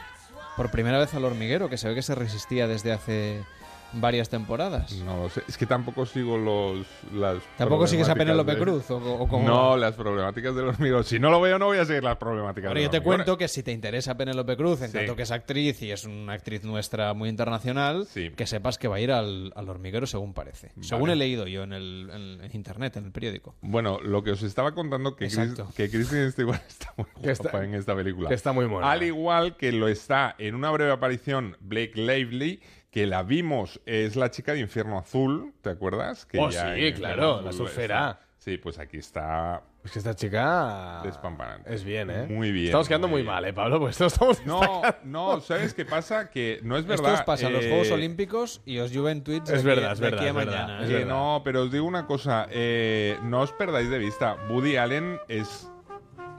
[0.55, 3.43] por primera vez al hormiguero, que se ve que se resistía desde hace
[3.93, 4.91] varias temporadas.
[5.03, 5.43] No lo sé.
[5.47, 6.85] Es que tampoco sigo los.
[7.13, 8.89] Las ¿Tampoco sigues a Penélope de- Cruz?
[8.91, 11.03] ¿O, o cómo No, las problemáticas del hormiguero.
[11.03, 13.37] Si no lo veo, no voy a seguir las problemáticas Ahora del yo te cuento
[13.37, 14.97] que si te interesa Penélope Cruz, en Sí.
[14.97, 18.97] tanto que es actriz y es una actriz nuestra muy internacional, que sepas que va
[18.97, 20.71] a ir al, al hormiguero según parece.
[20.81, 23.55] Según he leído yo en, el, en- en internet, en el periódico.
[23.61, 27.63] Bueno, lo que os estaba contando que, Chris- que Kristen Stewart está muy guapa está-
[27.63, 28.29] en esta película.
[28.29, 28.91] que está muy mona.
[28.91, 34.15] Al igual que lo está en una breve aparición Blake Lively, que la vimos, es
[34.15, 36.25] la chica de Infierno Azul, ¿te acuerdas?
[36.25, 38.19] Que Oh, ya sí, claro, Azul la surfera.
[38.37, 41.01] Sí, pues aquí está Es que esta chica.
[41.03, 41.73] despampanante.
[41.73, 42.27] Es bien, ¿eh?
[42.29, 42.67] Muy bien.
[42.67, 43.79] Estamos quedando muy mal, ¿eh, Pablo?
[43.79, 44.45] Pues no estamos.
[44.45, 46.29] No, no, ¿sabes qué pasa?
[46.29, 47.07] Que no es verdad.
[47.07, 49.79] Esto os pasa en los eh, Juegos Olímpicos y os llueven tweets Es de aquí-
[49.81, 50.61] verdad, es de aquí verdad, a es verdad.
[50.61, 50.81] mañana.
[50.83, 51.07] Es Que verdad.
[51.09, 55.69] no, pero os digo una cosa, eh, no os perdáis de vista, Woody Allen es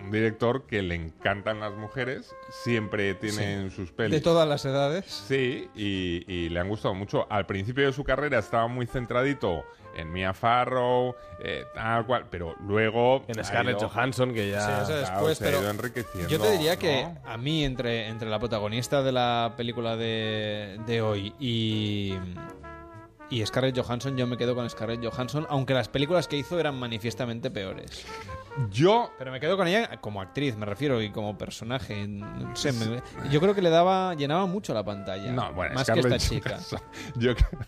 [0.08, 4.12] un director que le encantan las mujeres, siempre tiene en sus pelis.
[4.12, 5.04] De todas las edades.
[5.04, 7.26] Sí, y, y le han gustado mucho.
[7.30, 12.54] Al principio de su carrera estaba muy centradito en Mia Farrow, eh, tal cual, pero
[12.66, 13.22] luego...
[13.26, 14.60] En Scarlett ido- Johansson, que ya.
[14.60, 17.64] Sí, eso claro, después, se ha pero ido enriqueciendo, yo te diría que a mí,
[17.64, 22.14] entre, entre la protagonista de la película de, de hoy y,
[23.28, 26.78] y Scarlett Johansson, yo me quedo con Scarlett Johansson, aunque las películas que hizo eran
[26.78, 28.06] manifiestamente peores.
[28.70, 29.10] Yo...
[29.18, 32.06] Pero me quedo con ella como actriz, me refiero, y como personaje.
[32.08, 35.30] No sé, me- yo creo que le daba, llenaba mucho la pantalla.
[35.32, 36.50] No, bueno, más que esta chica.
[36.50, 36.80] Johansson,
[37.16, 37.60] Yo creo-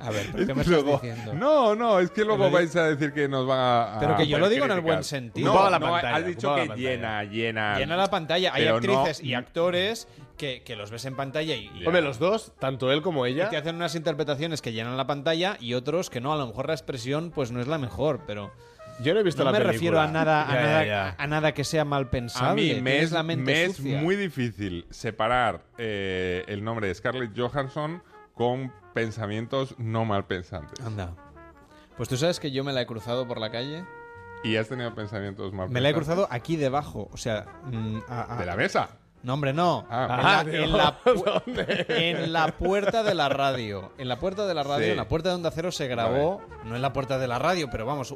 [0.00, 1.34] A ver, ¿pero qué que me estás luego- diciendo?
[1.34, 3.96] No, no, es que luego Pero- vais a decir que nos van a.
[3.96, 5.52] a Pero que yo lo digo en el buen sentido.
[5.52, 7.76] No, la no, pantalla, has dicho que llena, llena.
[7.78, 8.52] Llena la pantalla.
[8.54, 10.06] Hay actrices no- y actores
[10.36, 13.32] que, que los ves en pantalla y, y- Hombre, los dos, tanto él como y
[13.32, 13.48] ella.
[13.50, 16.32] te hacen unas interpretaciones que llenan la pantalla y otros que no.
[16.32, 18.52] A lo mejor la expresión pues no es la mejor, pero
[19.00, 19.72] Yo no he visto no la me película.
[19.72, 21.14] refiero a nada, a, Ya, nada, ya.
[21.18, 22.70] a nada que sea mal pensable.
[22.72, 26.94] A mí me es, la mente me es muy difícil separar eh, el nombre de
[26.94, 28.02] Scarlett Johansson
[28.34, 30.84] con pensamientos no mal pensantes.
[30.84, 31.14] Anda.
[31.96, 33.84] Pues tú sabes que yo me la he cruzado por la calle.
[34.44, 36.24] Y has tenido pensamientos mal Me la he pensantes.
[36.24, 37.08] cruzado aquí debajo.
[37.12, 38.98] O sea, mm, a- a- ¿De la mesa?
[39.22, 39.86] No, hombre, no.
[39.90, 40.44] Ah.
[40.46, 43.92] en, la, en la pu- en la puerta de la radio.
[43.98, 44.90] En la puerta de la radio, Sí.
[44.92, 47.68] en la puerta de Onda Cero se grabó, no en la puerta de la radio,
[47.70, 48.14] pero vamos,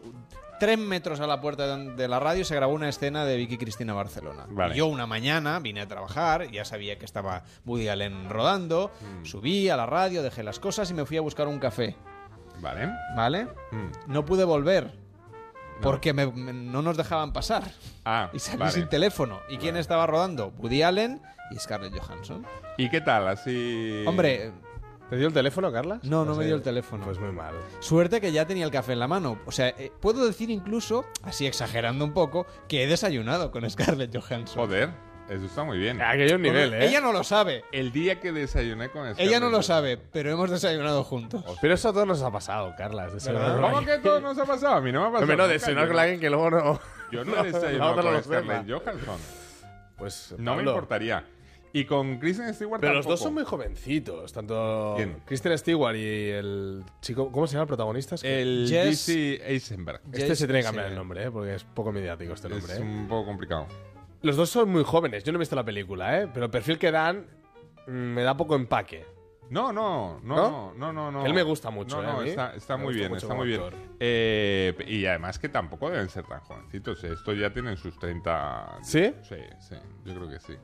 [0.61, 3.95] tres metros a la puerta de, la radio se grabó una escena de Vicky Cristina
[3.95, 4.47] Barcelona.
[4.49, 4.77] Vale.
[4.77, 8.93] Yo una mañana vine a trabajar, ya sabía que estaba Woody Allen rodando,
[9.25, 11.97] subí a la radio, dejé las cosas y me fui a buscar un café.
[12.61, 12.89] Vale.
[13.17, 13.47] ¿Vale?
[13.73, 14.13] Mm.
[14.13, 15.02] No pude volver.
[15.83, 17.65] Porque me- me- no nos dejaban pasar.
[18.05, 18.73] Ah, Y salí vale.
[18.73, 19.41] sin teléfono.
[19.49, 20.53] ¿Y quién estaba rodando?
[20.59, 22.47] Woody Allen y Scarlett Johansson.
[22.79, 23.29] ¿Y qué tal?
[23.29, 24.05] Así.
[24.07, 24.53] Hombre,
[25.11, 25.99] ¿Te dio el teléfono, Carla?
[26.05, 26.47] no, no me sé.
[26.47, 27.05] dio el teléfono.
[27.05, 27.53] Pues muy mal.
[27.81, 29.39] Suerte que ya tenía el café en la mano.
[29.45, 34.17] O sea, eh, puedo decir incluso, así exagerando un poco, que he desayunado con Scarlett
[34.17, 34.65] Johansson.
[34.65, 34.91] Joder,
[35.29, 36.01] eso está muy bien.
[36.03, 36.87] Aquello nivel, ¿eh?
[36.87, 37.65] Ella no lo sabe.
[37.73, 41.45] El día que desayuné con Scarlett Ella no lo sabe, pero hemos desayunado juntos.
[41.61, 43.09] Pero eso a todos nos ha pasado, Carla.
[43.09, 44.75] ¿Cómo que todo nos ha pasado?
[44.77, 45.27] A mí no me ha pasado.
[45.27, 45.49] No, nunca.
[45.53, 46.81] desayunar con no- alguien que luego no.
[47.11, 48.23] Yo no he desayunado otra no con.
[48.25, 49.19] Scarlett Johansson.
[49.97, 50.35] Pues.
[50.39, 50.71] No me Pablo.
[50.73, 51.25] importaría.
[51.75, 53.13] Y con Kristen Stewart Pero los tampoco.
[53.13, 54.31] dos son muy jovencitos.
[54.31, 55.23] Tanto ¿Quién?
[55.25, 57.33] Kristen Stewart y el chico.
[57.33, 58.17] ¿Cómo se llama el protagonista?
[58.17, 60.03] Es que- El Jess- DC Eisenberg.
[60.13, 61.31] Este se tiene que cambiar el nombre, ¿eh?
[61.31, 62.71] Porque es poco mediático este nombre.
[62.75, 62.83] Es ¿eh?
[62.83, 63.67] un poco complicado.
[64.23, 65.25] Los dos son muy jóvenes.
[65.25, 66.29] Yo no he visto la película, ¿eh?
[66.33, 67.27] Pero el perfil que dan
[67.87, 69.05] mm, me da poco empaque.
[69.51, 70.73] No, no, no, ¿No?
[70.75, 71.27] no, no, no, no.
[71.27, 72.11] Él me gusta mucho, No, ¿eh?
[72.11, 72.29] a no, mí.
[72.31, 73.61] está, está Me muy gusta bien, mucho está como muy bien.
[73.61, 73.75] actor.
[74.01, 77.05] Eh, y además que tampoco deben ser tan jovencitos.
[77.05, 78.79] Estos ya tienen sus 30.
[78.83, 79.13] ¿Sí?
[79.23, 80.55] Sí, sí, yo creo que sí.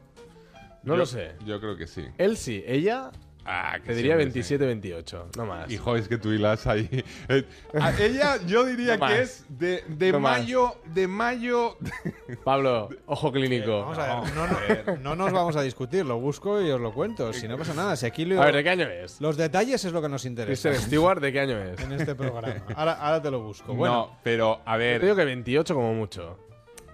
[0.85, 1.35] No Yo- lo sé.
[1.45, 2.07] Yo creo que sí.
[2.17, 3.11] Él sí, ella
[3.51, 5.29] Ah, que te diría hombre, 27, 28.
[5.39, 5.71] No más.
[5.71, 6.87] Hijo, es que tú hilas ahí.
[7.31, 7.45] Eh,
[7.81, 10.41] a ella, yo diría No que es de, de No más.
[10.41, 10.75] mayo.
[10.85, 11.77] De mayo.
[12.45, 13.81] Pablo, ojo clínico.
[13.81, 16.93] Vamos a ver, no, no- no nos vamos a discutir, lo busco y os lo
[16.93, 17.33] cuento.
[17.33, 19.21] Si no pasa nada, si aquí lo- A ver, ¿de qué año es?
[19.21, 21.81] los detalles es lo que nos interesa Stewart, ¿de qué año es?
[21.81, 22.55] en este programa.
[22.75, 23.75] Ahora, ahora te lo busco.
[23.75, 25.01] Bueno, No, pero a Yo ver.
[25.03, 26.39] digo que 28 como mucho.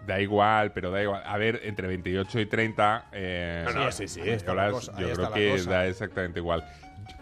[0.06, 1.22] Da igual, pero da igual.
[1.24, 3.06] A ver, entre 28 y 30.
[3.12, 4.20] Eh, No, no, sí, sí.
[4.20, 5.70] la escalas, cosa, yo está creo la que cosa.
[5.70, 6.64] da exactamente igual.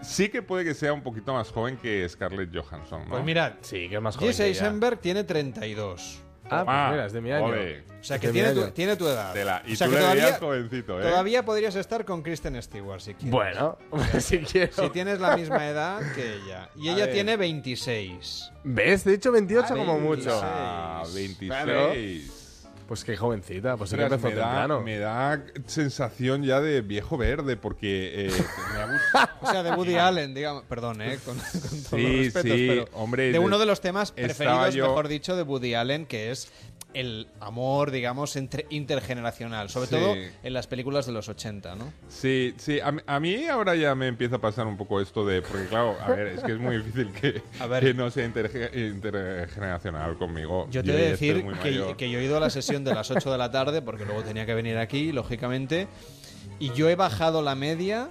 [0.00, 3.10] Sí que puede que sea un poquito más joven que Scarlett Johansson, ¿no?
[3.10, 4.28] pues mirad, Sí, que es más joven.
[4.30, 4.64] Jesse que ella.
[4.66, 6.22] Eisenberg tiene 32.
[6.50, 7.44] Ah, pues mira, es de mi año.
[7.46, 7.84] ole.
[8.00, 9.32] O sea Es que de tiene tu, tiene tu edad.
[9.32, 9.62] Tela.
[9.64, 11.02] Y o sea tú que le todavía, jovencito, ¿eh?
[11.02, 13.30] todavía podrías estar con Kristen Stewart si quieres.
[13.30, 13.78] Bueno,
[14.18, 14.72] si quiero.
[14.72, 16.68] Si tienes la misma edad que ella.
[16.76, 17.14] Y A ella ver.
[17.14, 18.50] tiene 26.
[18.64, 19.04] ¿Ves?
[19.04, 20.26] Te he dicho 28 Ah, como 26.
[20.26, 20.40] mucho.
[20.44, 21.48] Ah, 26.
[21.48, 21.92] Claro.
[22.86, 24.80] Pues qué jovencita, pues sí que empezó me, da, temprano.
[24.82, 28.30] me da sensación ya de viejo verde porque eh,
[28.74, 29.28] me ha gustado.
[29.40, 30.64] O sea, de Woody Allen, digamos.
[30.68, 31.18] Perdón, ¿eh?
[31.24, 34.74] Con, con todos Sí, los respetos, sí, pero hombre, de uno de los temas preferidos,
[34.74, 36.48] yo- mejor dicho, de Woody Allen, que es
[36.94, 39.94] el amor, digamos, entre intergeneracional, sobre Sí.
[39.94, 41.92] todo en las películas de los 80, ¿no?
[42.08, 45.24] Sí, sí, a, mí- a mí ahora ya me empieza a pasar un poco esto
[45.26, 47.82] de, porque claro, a ver, es que es muy difícil que, A ver.
[47.82, 50.66] que no sea interge- intergeneracional conmigo.
[50.70, 53.30] Yo te estoy decir que, que yo he ido a la sesión de las 8
[53.32, 55.88] de la tarde, porque luego tenía que venir aquí, lógicamente,
[56.58, 58.08] y yo he bajado la media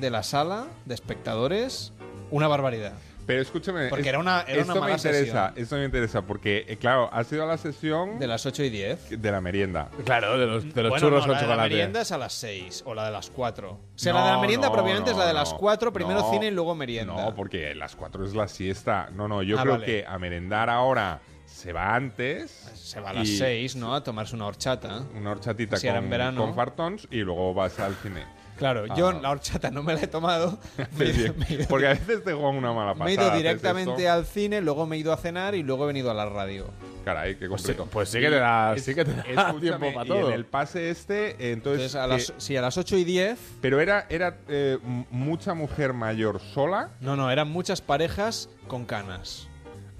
[0.00, 1.92] de la sala de espectadores
[2.30, 2.94] una barbaridad.
[3.26, 5.52] Pero escúchame, Porque es- era una- era esto una mala me interesa, sesión.
[5.56, 8.70] esto me interesa porque, eh, claro, has ido a la sesión De las 8 y
[8.70, 9.20] 10.
[9.20, 9.88] de la merienda.
[10.04, 11.74] Claro, de los, de los Bueno, churros no, con la de la chocolate.
[11.74, 13.70] merienda es a las 6 o la de las 4.
[13.72, 15.58] O sea, No, la de la merienda no, propiamente es la de las no.
[15.58, 17.14] 4, primero No, cine y luego merienda.
[17.14, 19.08] No, porque las 4 es la siesta.
[19.14, 19.86] No, no, yo Ah, creo vale.
[19.86, 22.50] que a merendar ahora se va antes.
[22.74, 23.94] Se va a las y 6, ¿no?
[23.94, 25.02] A tomarse una horchata.
[25.14, 28.24] Una horchatita Si con, con fartons y luego vas al cine.
[28.56, 29.18] Claro, yo Ah.
[29.20, 30.58] la horchata no me la he tomado.
[30.98, 33.04] Me ido- me ido- Porque a veces te juegan una mala pasada.
[33.04, 35.86] me he ido directamente al cine, luego me he ido a cenar y luego he
[35.88, 36.66] venido a la radio.
[37.04, 37.90] Caray, qué Pues sí, completo.
[37.92, 39.24] pues sí que te da, Es- sí que te da
[39.60, 40.28] tiempo para y todo.
[40.28, 41.94] en el pase este, entonces...
[41.94, 43.38] Entonces, a las, que- sí, a las 8 y 10.
[43.60, 44.78] pero era, era eh,
[45.10, 46.90] mucha mujer mayor sola.
[47.00, 49.48] No, no, eran muchas parejas con canas.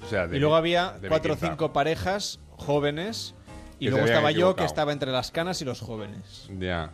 [0.03, 3.35] O sea, de y luego había cuatro o cinco parejas jóvenes.
[3.81, 6.49] Y luego estaba yo, que estaba entre las canas y los jóvenes.
[6.59, 6.91] Ya.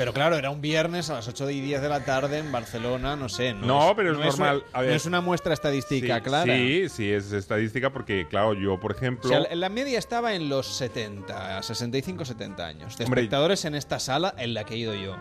[0.00, 3.16] Pero claro, era un viernes a las 8 y 10 de la tarde en Barcelona,
[3.16, 3.52] no sé.
[3.52, 4.56] No, No, es, pero es no normal.
[4.66, 4.90] una- A ver.
[4.90, 6.54] no es una muestra estadística sí, clara.
[6.54, 9.28] Sí, sí, es estadística porque, claro, yo, por O ejemplo...
[9.28, 12.96] sea, la media estaba en los 70, 65, 70 años.
[12.96, 15.16] De Hombre, espectadores en esta sala en la que he ido yo.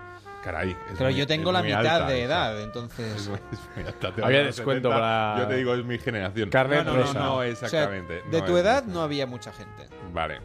[0.45, 0.69] Caray.
[0.71, 2.25] es Pero muy- yo tengo es la mitad alta de esa.
[2.33, 3.13] edad, entonces.
[3.17, 5.99] Es muy- es muy alta, te Había descuento 70, para- Yo te digo, es mi
[5.99, 6.49] generación.
[6.49, 7.03] Carnet no, no.
[7.03, 8.21] No, no, O sea, exactamente.
[8.31, 9.89] de tu es edad no había mucha gente.
[10.13, 10.39] Vale.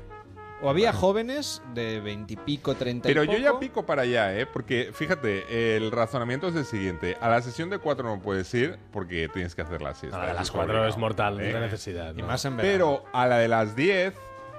[0.63, 4.39] O había jóvenes de 20 y pico, 30 Pero y yo ya pico para allá,
[4.39, 4.47] ¿eh?
[4.47, 7.17] Porque, fíjate, el razonamiento es el siguiente.
[7.21, 10.17] A la sesión de 4 no puedes ir porque tienes que hacer la siesta.
[10.17, 11.49] A la de las es 4 obligado, es mortal, ¿eh?
[11.49, 12.15] es de necesidad.
[12.17, 12.73] Y más en verano.
[12.73, 14.15] Pero a la de las 10,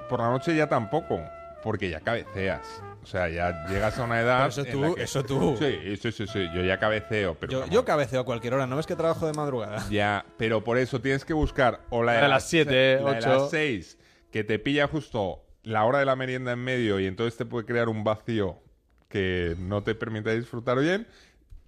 [0.09, 1.19] por la noche ya tampoco.
[1.63, 2.83] Porque ya cabeceas.
[3.01, 4.37] O sea, ya llegas a una edad.
[4.37, 5.55] Pero eso en tú, la que- eso tú.
[5.57, 6.47] Sí, sí, sí, sí.
[6.53, 7.33] Yo ya cabeceo.
[7.35, 9.83] Pero Yo, yo cabeceo a cualquier hora, ¿no ves que trabajo de madrugada?
[9.89, 13.11] Ya, pero por eso tienes que buscar o la de, La de las siete, la
[13.13, 13.29] de ocho.
[13.29, 13.97] las 6,
[14.31, 17.65] que te pilla justo la hora de la merienda en medio y entonces te puede
[17.65, 18.57] crear un vacío
[19.09, 21.07] que no te permite disfrutar bien.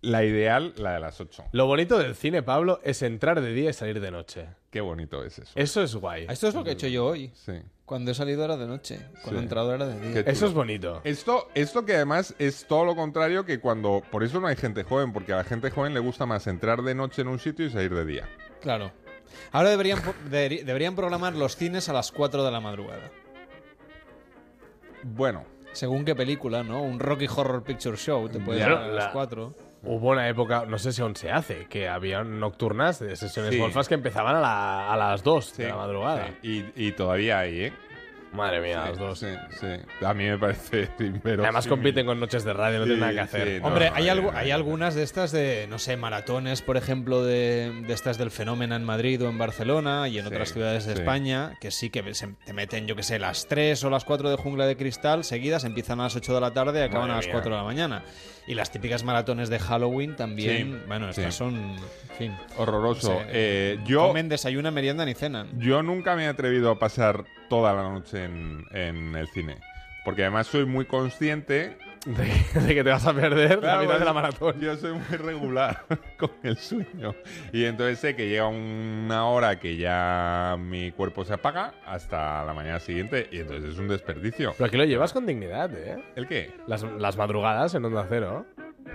[0.01, 1.45] La ideal, la de las 8.
[1.53, 4.47] Lo bonito del cine, Pablo, es entrar de día y salir de noche.
[4.69, 5.51] Qué bonito es eso.
[5.55, 6.27] Eso es guay.
[6.29, 7.31] Esto es lo que he hecho yo hoy.
[7.33, 7.53] Sí.
[7.83, 8.99] Cuando he salido era de noche.
[9.23, 9.36] Cuando Sí.
[9.38, 10.19] he entrado era de día.
[10.27, 11.01] Eso es bonito.
[11.03, 14.03] Esto, esto que además es todo lo contrario que cuando...
[14.12, 16.83] Por eso no hay gente joven, porque a la gente joven le gusta más entrar
[16.83, 18.29] de noche en un sitio y salir de día.
[18.62, 18.91] Claro.
[19.51, 23.10] Ahora deberían, deberían programar los cines a las 4 de la madrugada.
[25.03, 26.81] Bueno, Según qué película, ¿no?
[26.81, 29.53] Un Rocky Horror Picture Show te puede Ya, dar a las la- 4.
[29.83, 33.60] Hubo una época, no sé si aún se hace, que había nocturnas de sesiones Sí.
[33.60, 36.29] golfas que empezaban a, la- a las 2 sí, de la madrugada.
[36.41, 36.65] sí.
[36.75, 37.73] Y, y todavía hay, ¿eh?
[38.38, 39.19] Madre mía, Sí, las dos.
[39.19, 39.28] Sí,
[39.60, 40.06] sí.
[40.06, 40.89] A mí me parece.
[41.26, 43.47] Además compiten con noches de radio, no tienen nada que hacer.
[43.47, 46.78] sí, no, Hombre, no, hay, algo, hay- algunas de estas de, no sé, maratones, por
[46.78, 50.54] ejemplo, de, de estas del fenómeno en Madrid o en Barcelona y en Sí, otras
[50.54, 51.00] ciudades de sí.
[51.02, 54.30] España, que sí que se- te meten, yo que sé, las 3 o las 4
[54.30, 57.13] de Jungla de Cristal seguidas, empiezan a las 8 de la tarde y acaban Madre
[57.13, 57.34] a las mía.
[57.34, 58.04] 4 de la mañana.
[58.47, 61.19] Y las típicas maratones de Halloween también, Sí, bueno, sí.
[61.21, 63.12] estas son, en fin, Horroroso.
[63.13, 65.50] no sé, Eh, yo, comen, desayunan, meriendan ni cenan.
[65.60, 69.57] yo nunca me he atrevido a pasar toda la noche en, en el cine.
[70.05, 71.77] Porque además soy muy consciente.
[72.05, 74.57] De, de que te vas a perder la Claro, mitad de la maratón.
[74.62, 75.83] Yo soy muy regular
[76.17, 77.13] con el sueño.
[77.51, 82.53] Y entonces sé que llega una hora que ya mi cuerpo se apaga hasta la
[82.53, 83.27] mañana siguiente.
[83.33, 84.53] Y entonces es un desperdicio.
[84.57, 86.01] Pero aquí lo llevas con dignidad, ¿eh?
[86.15, 86.53] ¿El qué?
[86.67, 88.45] Las, las madrugadas en Onda Cero.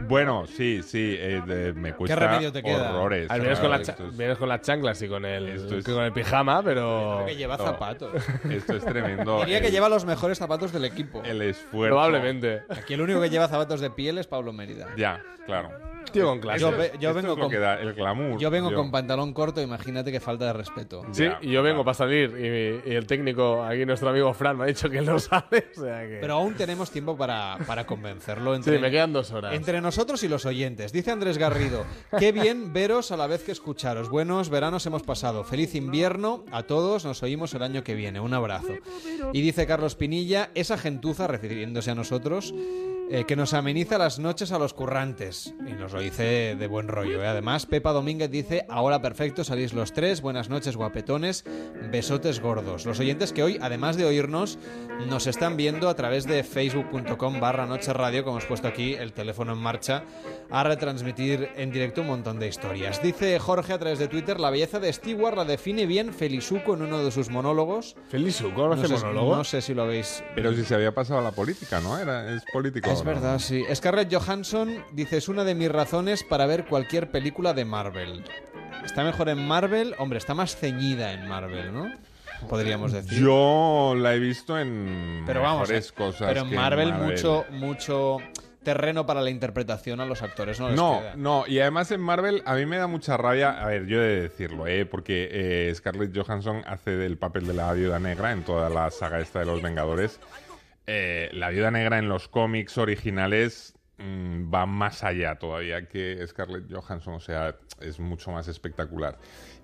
[0.00, 1.16] Bueno, sí, sí.
[1.18, 2.90] eh, de- me cuesta remedio te queda?
[2.94, 3.28] horrores.
[3.30, 5.76] Ah, vienes, con la cha- esto, es, vienes con las chanclas y con el, Esto
[5.78, 7.24] es- con el pijama, pero...
[7.26, 7.64] que lleva no.
[7.64, 8.12] zapatos.
[8.50, 9.40] esto es tremendo.
[9.40, 11.22] Diría que El- lleva los mejores zapatos del equipo.
[11.24, 11.94] el esfuerzo.
[11.94, 12.62] Probablemente.
[12.68, 14.88] Aquí el único que lleva zapatos de piel es Pablo Mérida.
[14.96, 15.70] Ya, claro.
[16.10, 16.60] Tío con clase.
[16.60, 18.38] Yo ve- yo esto vengo es lo con- que da el glamour.
[18.38, 21.02] Yo vengo con pantalón corto, imagínate qué falta de respeto.
[21.12, 21.84] Sí, Ya, y yo vengo claro.
[21.84, 25.06] para salir y, y el técnico, aquí nuestro amigo Fran, me ha dicho que él
[25.06, 25.68] no sale.
[25.76, 26.18] O sea que...
[26.20, 29.54] Pero aún tenemos tiempo para, para convencerlo sí, entre, me quedan dos horas.
[29.54, 30.92] entre nosotros y los oyentes.
[30.92, 31.84] Dice Andrés Garrido,
[32.18, 34.08] qué bien veros a la vez que escucharos.
[34.08, 35.44] Buenos veranos hemos pasado.
[35.44, 37.04] Feliz invierno a todos.
[37.04, 38.20] Nos oímos el año que viene.
[38.20, 38.72] Un abrazo.
[39.32, 42.54] Y dice Carlos Pinilla, esa gentuza, refiriéndose a nosotros,
[43.14, 45.52] eh, que nos ameniza las noches a los currantes.
[45.66, 47.22] Y nos lo dice de buen rollo.
[47.22, 47.26] ¿eh?
[47.26, 51.44] Además, Pepa Domínguez dice, ahora perfecto, salís los tres, buenas noches guapetones,
[51.90, 52.86] besotes gordos.
[52.86, 54.58] Los oyentes que hoy, además de oírnos,
[55.06, 59.12] nos están viendo a través de facebook.com barra noche radio, como hemos puesto aquí el
[59.12, 60.04] teléfono en marcha,
[60.50, 63.02] a retransmitir en directo un montón de historias.
[63.02, 66.80] Dice Jorge a través de Twitter, la belleza de Stewart la define bien Felizuco en
[66.80, 67.94] uno de sus monólogos.
[68.08, 68.88] ¿Felizuco no hace?
[68.88, 71.98] No sé si lo habéis Pero si se había pasado a la política, ¿no?
[71.98, 72.90] Era, es político.
[72.90, 73.64] es ahora, verdad, sí.
[73.74, 78.24] Scarlett Johansson dice, es una de mis razones para ver cualquier película de Marvel.
[78.84, 81.90] Está mejor en Marvel, hombre, está más ceñida en Marvel, ¿no?
[82.48, 83.20] Podríamos decir.
[83.22, 86.28] Yo la he visto en pero vamos, mejores eh, cosas.
[86.28, 88.18] pero en Marvel, mucho mucho
[88.64, 91.14] terreno para la interpretación a los actores no les No, queda.
[91.16, 94.06] no, y además en Marvel a mí me da mucha rabia, a ver, yo he
[94.06, 94.86] de decirlo, ¿eh?
[94.86, 99.18] porque eh, Scarlett Johansson hace del papel de la viuda negra en toda la saga
[99.20, 100.20] esta de los Vengadores.
[100.86, 106.72] Eh, la viuda negra en los cómics originales mm, va más allá todavía que Scarlett
[106.72, 109.18] Johansson, o sea, es mucho más espectacular.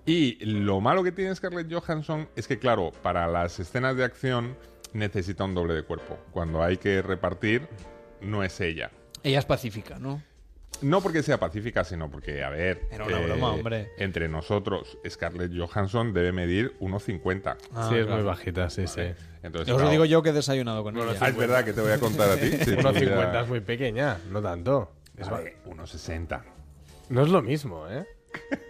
[0.07, 4.57] Y lo malo que tiene Scarlett Johansson es que, claro, para las escenas de acción
[4.93, 6.19] necesita un doble de cuerpo.
[6.31, 7.69] Cuando hay que repartir,
[8.21, 8.91] no es ella.
[9.23, 10.23] Ella es pacífica, ¿no?
[10.81, 13.91] No porque sea pacífica, sino porque, a ver, Era una broma, hombre.
[13.99, 17.57] entre nosotros, Scarlett Johansson debe medir 1,50.
[17.75, 18.15] Ah, sí, es claro.
[18.21, 19.01] muy bajita, sí, sí.
[19.43, 21.17] Entonces, Os claro- digo yo que he desayunado con ella.
[21.21, 22.51] Ah, es verdad que te voy a contar a ti.
[22.65, 24.93] Sí, Unos tú 50 ya- es muy pequeña, no tanto.
[25.17, 26.43] Es Vale, 1,60.
[27.09, 28.05] No es lo mismo, ¿eh?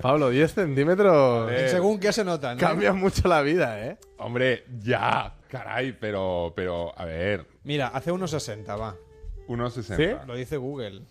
[0.00, 2.56] Pablo, 10 centímetros Eh, Según qué se notan.
[2.56, 2.60] ¿no?
[2.60, 3.98] cambia mucho la vida, ¿eh?
[4.18, 8.96] Hombre, ya, caray, pero, pero, a ver, Mira, hace unos 60, va.
[9.48, 10.24] 1,60.
[10.26, 11.02] Lo dice Google.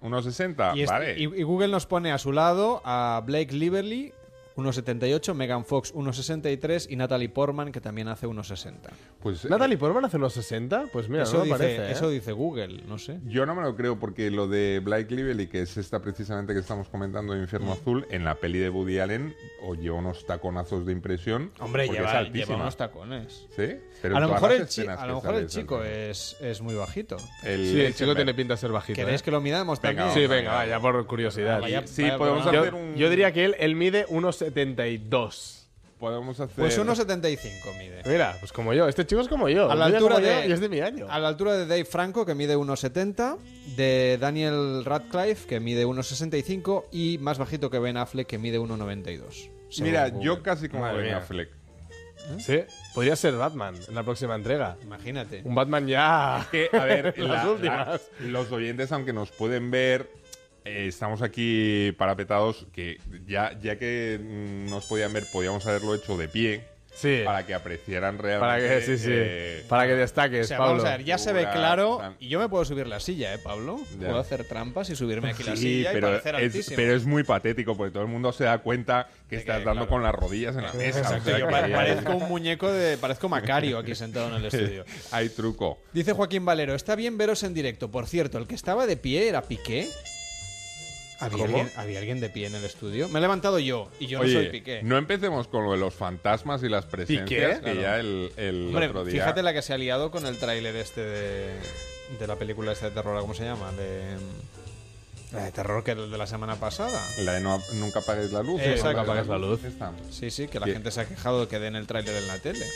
[0.00, 1.14] 1,60, Y, este- vale.
[1.18, 4.12] y- y Google nos pone a su lado a Blake Lively,
[4.56, 8.74] 1,78, Megan Fox, 1,63 y Natalie Portman, que también hace 1,60.
[9.20, 10.86] Pues, eh, ¿Natalie Portman hace unos 60?
[10.92, 11.92] Pues mira, eso, no me dice, parece, ¿eh?
[11.92, 13.20] eso dice Google, no sé.
[13.26, 16.60] Yo no me lo creo porque lo de Blake Lively, que es esta precisamente que
[16.60, 17.42] estamos comentando de Mm.
[17.42, 21.50] Infierno Azul, en la peli de Woody Allen o lleva unos taconazos de impresión.
[21.60, 23.46] Hombre, lleva, lleva unos tacones.
[23.56, 23.76] ¿Sí?
[24.00, 27.16] Pero a lo mejor, el, chi- a lo mejor el chico es, es muy bajito.
[27.44, 28.96] El Sí, el chico tiene pinta de ser bajito.
[28.96, 29.24] ¿Queréis ¿eh?
[29.24, 30.22] que lo midamos Venga, también?
[30.22, 31.60] Sí, venga, vaya, por curiosidad.
[31.60, 32.94] Vaya- Sí, vaya podemos hacer yo, un...
[32.96, 34.06] yo diría que él, él mide
[34.50, 35.58] 1,72.
[35.98, 36.56] Podemos hacer...
[36.56, 38.02] Pues 1,75 mide.
[38.06, 38.88] Mira, pues como yo.
[38.88, 39.70] Este chico es como yo.
[39.70, 41.06] A la altura como yo de- y es de mi año.
[41.08, 43.38] A la altura de Dave Franco, que mide 1,70,
[43.76, 49.48] de Daniel Radcliffe, que mide 1,65, y más bajito que Ben Affleck, que mide 1,92.
[49.70, 50.24] según Mira, Google.
[50.26, 51.16] yo casi como Madre Ben mía.
[51.18, 51.50] Affleck.
[52.38, 52.60] Sí,
[52.94, 54.76] podría ser Batman en la próxima entrega.
[54.82, 55.42] Imagínate.
[55.44, 56.46] Un Batman ya.
[56.52, 58.00] Que, a ver, Las la- la- últimas.
[58.20, 60.08] los oyentes, aunque nos pueden ver,
[60.64, 66.16] eh, estamos aquí parapetados, que ya, ya que mm, nos podían ver, podíamos haberlo hecho
[66.16, 67.22] de pie Sí.
[67.24, 68.68] para que apreciaran Para realmente.
[68.68, 69.10] que, sí, sí.
[69.10, 70.72] eh, para que destaques, O sea, Pablo.
[70.74, 71.92] vamos a ver, ya se ve claro.
[71.96, 73.80] o Y yo me puedo subir la silla, ¿eh, Pablo?
[73.98, 74.08] Ya.
[74.08, 76.76] Puedo hacer trampas y subirme aquí la silla y pero parecer es, altísimo.
[76.76, 79.86] pero es muy patético porque todo el mundo se da cuenta que estás que, dando
[79.86, 79.88] claro.
[79.88, 80.98] con las rodillas en la mesa.
[80.98, 82.98] o Exacto, sea yo parezco un muñeco de.
[82.98, 84.84] Parezco Macario aquí sentado en el estudio.
[85.12, 85.78] Hay truco.
[85.94, 87.90] Dice Joaquín Valero, está bien veros en directo.
[87.90, 89.88] Por cierto, el que estaba de pie era Piqué.
[91.24, 91.58] ¿Había ¿Cómo?
[91.58, 93.08] alguien, ¿Había alguien de pie en el estudio?
[93.08, 94.82] Me he levantado yo y yo Oye, no soy Piqué.
[94.82, 97.54] no empecemos con lo de los fantasmas y las presencias, ¿Piqué?
[97.64, 97.80] que Claro.
[97.80, 99.12] ya el, el Hombre, otro día...
[99.22, 101.52] fíjate la que se ha liado con el tráiler este de,
[102.18, 103.70] de la película esta de terror, ¿cómo se llama?
[103.72, 104.16] De,
[105.32, 107.00] la de terror que el de la semana pasada.
[107.20, 108.60] La de no, nunca apagues la luz.
[108.62, 108.74] Eh.
[108.84, 109.64] Nunca apagues la luz.
[109.64, 109.90] Esta.
[110.10, 110.72] Sí, sí, que la Sí.
[110.72, 112.66] gente se ha quejado de que den el tráiler en la tele.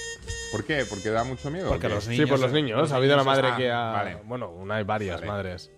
[0.52, 0.86] ¿Por qué?
[0.88, 1.68] ¿Porque da mucho miedo?
[1.68, 2.78] Porque los Sí, niños- por los niños.
[2.80, 3.90] los ha habido una madre están- que ha.
[3.92, 4.16] vale.
[4.24, 5.26] Bueno, una hay varias Vale.
[5.26, 5.70] madres.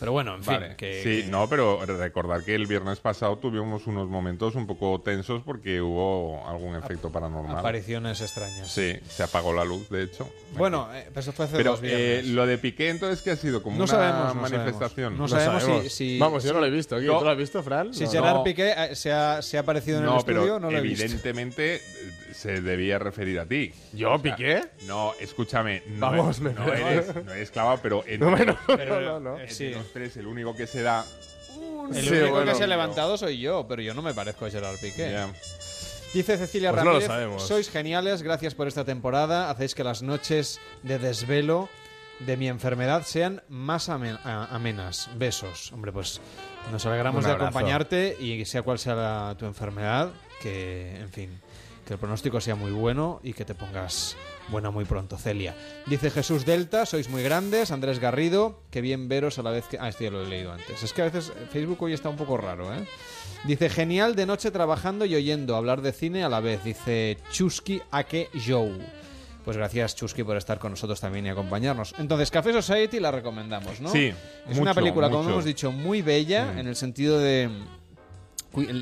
[0.00, 0.76] Pero bueno, en fin, Vale.
[0.76, 1.02] que...
[1.02, 5.80] Sí, no, pero recordar que el viernes pasado tuvimos unos momentos un poco tensos porque
[5.80, 7.58] hubo algún efecto paranormal.
[7.58, 8.70] Apariciones extrañas.
[8.70, 10.28] Sí, se apagó la luz, de hecho.
[10.56, 13.36] Bueno, eh, pero eso fue hace pero dos eh, lo de Piqué, entonces, ¿qué ha
[13.36, 13.62] sido?
[13.62, 15.16] Como No una sabemos, no manifestación.
[15.16, 15.18] sabemos.
[15.18, 15.28] No
[15.60, 16.96] sabemos si- si- Vamos, yo no lo he visto.
[16.98, 17.94] ¿Tú lo has visto, Fran?
[17.94, 18.10] Si No.
[18.10, 18.44] Gerard no.
[18.44, 20.80] Piqué eh, se ha, se ha aparecido en el No, estudio, pero no lo he
[20.80, 21.04] visto.
[21.04, 21.80] evidentemente eh,
[22.32, 23.72] se debía referir a ti.
[23.92, 24.62] ¿Yo, Piqué?
[24.86, 25.82] No, escúchame.
[25.86, 29.20] No, Vamos, es- me no, eres, no eres clava, pero No, me- no, Pero- no,
[29.20, 29.36] no.
[29.48, 29.72] sí.
[29.84, 31.04] Los tres, el único que se da.
[31.94, 34.46] El Sí, único bueno, que se ha levantado soy yo, pero yo no me parezco
[34.46, 35.10] a Gerard Piqué.
[35.12, 35.32] Ya.
[36.12, 37.46] Dice Cecilia Pues no lo Ramírez, sabemos.
[37.46, 41.68] sois geniales, gracias por esta temporada, hacéis que las noches de desvelo
[42.20, 45.10] de mi enfermedad sean más amen- a- amenas.
[45.16, 45.72] Besos.
[45.72, 46.20] Hombre, pues
[46.70, 47.48] nos alegramos Un de abrazo.
[47.48, 51.40] acompañarte y sea cual sea la- tu enfermedad, que, en fin,
[51.86, 54.16] que el pronóstico sea muy bueno y que te pongas
[54.48, 55.54] buena muy pronto, Celia.
[55.86, 57.70] Dice Jesús Delta, sois muy grandes.
[57.70, 59.78] Andrés Garrido, que bien veros a la vez que...
[59.80, 60.82] Ah, esto ya lo he leído antes.
[60.82, 62.84] Es que a veces Facebook hoy está un poco raro, ¿eh?
[63.44, 66.64] Dice, genial de noche trabajando y oyendo hablar de cine a la vez.
[66.64, 68.72] Dice Chusky Ake Joe.
[69.44, 71.94] Pues gracias, Chusky, por estar con nosotros también y acompañarnos.
[71.98, 73.90] Entonces, Café Society la recomendamos, ¿no?
[73.90, 74.10] Sí,
[74.48, 75.32] Es una película, como mucho.
[75.34, 76.58] hemos dicho, muy bella Mm.
[76.60, 77.50] en el sentido de.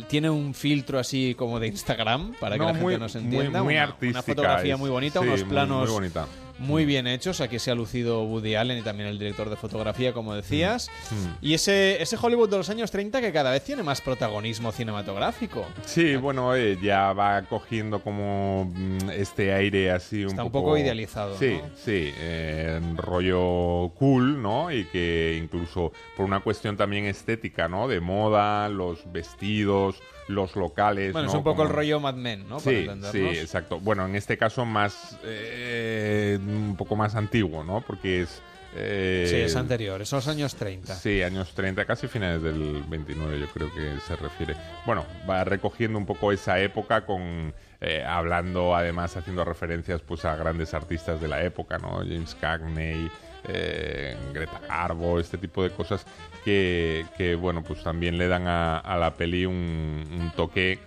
[0.08, 3.62] Tiene un filtro así como de Instagram para que la gente muy- nos muy- entienda.
[3.62, 4.78] muy una, artística una fotografía es.
[4.80, 6.26] muy bonita, Sí, unos muy- planos muy bonita.
[6.58, 7.40] Muy bien hechos.
[7.40, 10.90] Aquí se ha lucido Woody Allen y también el director de fotografía, como decías.
[11.10, 11.44] Mm.
[11.46, 15.66] Y ese, ese Hollywood de los años 30 que cada vez tiene más protagonismo cinematográfico.
[15.84, 20.66] Sí, bueno, eh, ya va cogiendo como mm, este aire así un Está un poco...
[20.66, 21.68] poco idealizado, Sí, ¿no?
[21.76, 24.70] sí, eh, rollo cool, ¿no?
[24.72, 27.88] Y que incluso por una cuestión también estética, ¿no?
[27.88, 29.96] De moda, los vestidos,
[30.32, 31.32] los locales, Bueno, ¿no?
[31.32, 32.58] es un poco Como- el rollo Mad Men, ¿no?
[32.58, 33.36] Para Sí, sí, entendernos.
[33.36, 33.78] exacto.
[33.80, 35.16] Bueno, en este caso más...
[35.24, 37.80] eh, un poco más antiguo, ¿no?
[37.80, 38.40] Porque es...
[38.74, 40.94] eh, Sí, es anterior, es los años 30.
[40.94, 44.54] Sí, años 30, casi finales del 29 yo creo que se refiere.
[44.86, 47.52] Bueno, va recogiendo un poco esa época con...
[47.80, 51.98] eh, hablando, además, haciendo referencias pues a grandes artistas de la época, ¿no?
[51.98, 53.10] James Cagney,
[53.48, 56.06] eh, Greta Garbo, este tipo de cosas
[56.44, 60.78] que, bueno, pues también le dan a, la peli un, un toque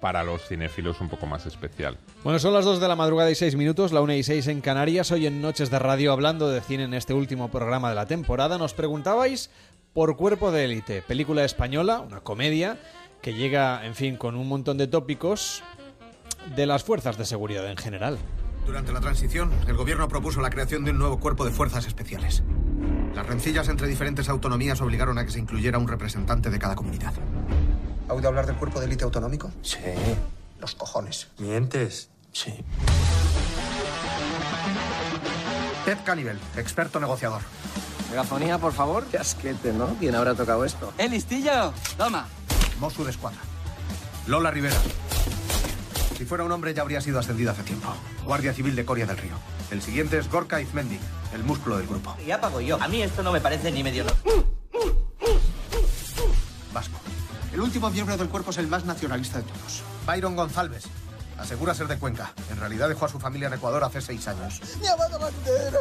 [0.00, 1.96] para los cinéfilos un poco más especial.
[2.24, 4.60] Bueno, son las 2 de la madrugada y 6 minutos, la 1 y 6 en
[4.60, 5.10] Canarias.
[5.10, 8.58] Hoy en Noches de Radio, hablando de cine en este último programa de la temporada,
[8.58, 9.50] nos preguntabais
[9.94, 12.76] por Cuerpo de Élite, película española, una comedia
[13.22, 15.62] que llega, en fin, con un montón de tópicos
[16.54, 18.18] de las fuerzas de seguridad en general.
[18.66, 22.42] Durante la transición, el gobierno propuso la creación de un nuevo cuerpo de fuerzas especiales.
[23.14, 27.12] Las rencillas entre diferentes autonomías obligaron a que se incluyera un representante de cada comunidad.
[28.08, 29.50] ¿Ha oído hablar del cuerpo de élite autonómico?
[29.62, 29.78] Sí.
[30.60, 31.28] Los cojones.
[31.38, 32.10] ¿Mientes?
[32.32, 32.52] Sí.
[35.84, 37.42] Ted Cannibal, experto negociador.
[38.10, 39.04] Megafonía, por favor.
[39.06, 39.94] Qué asquete, ¿no?
[39.98, 40.92] ¿Quién habrá tocado esto?
[40.98, 41.72] ¡Eh, listillo!
[41.96, 42.26] ¡Toma!
[42.80, 43.40] Mosu de escuadra.
[44.26, 44.76] Lola Rivera.
[46.16, 47.92] Si fuera un hombre ya habría sido ascendido hace tiempo.
[48.24, 49.34] Guardia Civil de Coria del Río.
[49.70, 50.98] El siguiente es Gorka Izmendi,
[51.34, 52.16] el músculo del grupo.
[52.24, 52.80] Ya pago yo.
[52.80, 54.04] A mí esto no me parece ni medio...
[56.72, 56.98] Vasco.
[57.52, 59.82] El último miembro del cuerpo es el más nacionalista de todos.
[60.06, 60.84] Byron González.
[61.38, 62.32] Asegura ser de Cuenca.
[62.50, 64.60] En realidad dejó a su familia en Ecuador hace seis años.
[64.80, 65.78] ¡Mi amada bandera!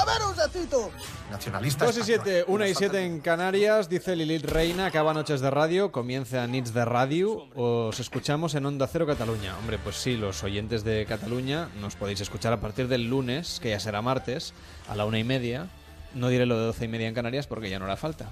[0.00, 0.90] ¡A ver un ratito!
[1.30, 1.84] Nacionalista.
[1.84, 5.90] 2 y 7, 1 y 7 en Canarias, dice Lilith Reina, acaba Noches de Radio,
[5.90, 9.56] comienza Nits de Radio, os escuchamos en Onda Cero Cataluña.
[9.58, 13.70] Hombre, pues sí, los oyentes de Cataluña nos podéis escuchar a partir del lunes, que
[13.70, 14.54] ya será martes,
[14.88, 15.68] a la una y media.
[16.14, 18.30] No diré lo de doce y media en Canarias porque ya no hará falta.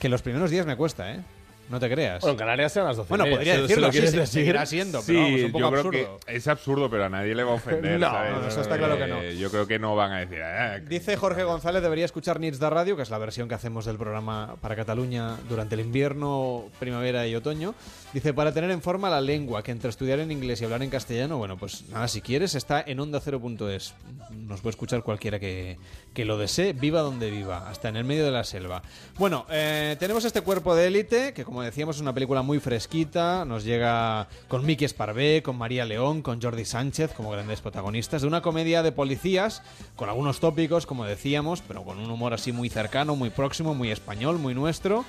[0.00, 1.24] Que los primeros días me cuesta, ¿eh?
[1.68, 2.20] No te creas.
[2.20, 4.16] Bueno, en Canarias sean las 12 y Bueno, podría si decirlo, lo sí, quieres sí,
[4.16, 4.40] decir.
[4.40, 6.20] seguirá siendo, Sí, pero vamos, un poco yo creo absurdo.
[6.26, 7.98] que es absurdo, pero a nadie le va a ofender.
[8.00, 8.32] No, ¿sabes?
[8.32, 9.20] no, eso está claro que no.
[9.20, 10.42] Eh, Yo creo que no van a decir.
[10.42, 13.84] "Ah, Dice Jorge González, debería escuchar Nits de Radio, que es la versión que hacemos
[13.84, 17.74] del programa para Cataluña durante el invierno, primavera y otoño.
[18.14, 20.88] Dice, para tener en forma la lengua, que entre estudiar en inglés y hablar en
[20.90, 23.94] castellano, bueno, pues nada, si quieres, está en onda0.es.
[24.30, 25.76] Nos puede escuchar cualquiera que,
[26.14, 28.82] que lo desee, viva donde viva, hasta en el medio de la selva.
[29.18, 33.44] Bueno, eh, tenemos este cuerpo de élite, que como decíamos es una película muy fresquita,
[33.44, 38.28] nos llega con Miki Esparvé, con María León, con Jordi Sánchez como grandes protagonistas, de
[38.28, 39.62] una comedia de policías,
[39.96, 43.90] con algunos tópicos, como decíamos, pero con un humor así muy cercano, muy próximo, muy
[43.90, 45.04] español, muy nuestro.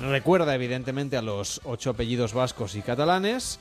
[0.00, 3.58] Recuerda evidentemente a los ocho apellidos vascos y catalanes.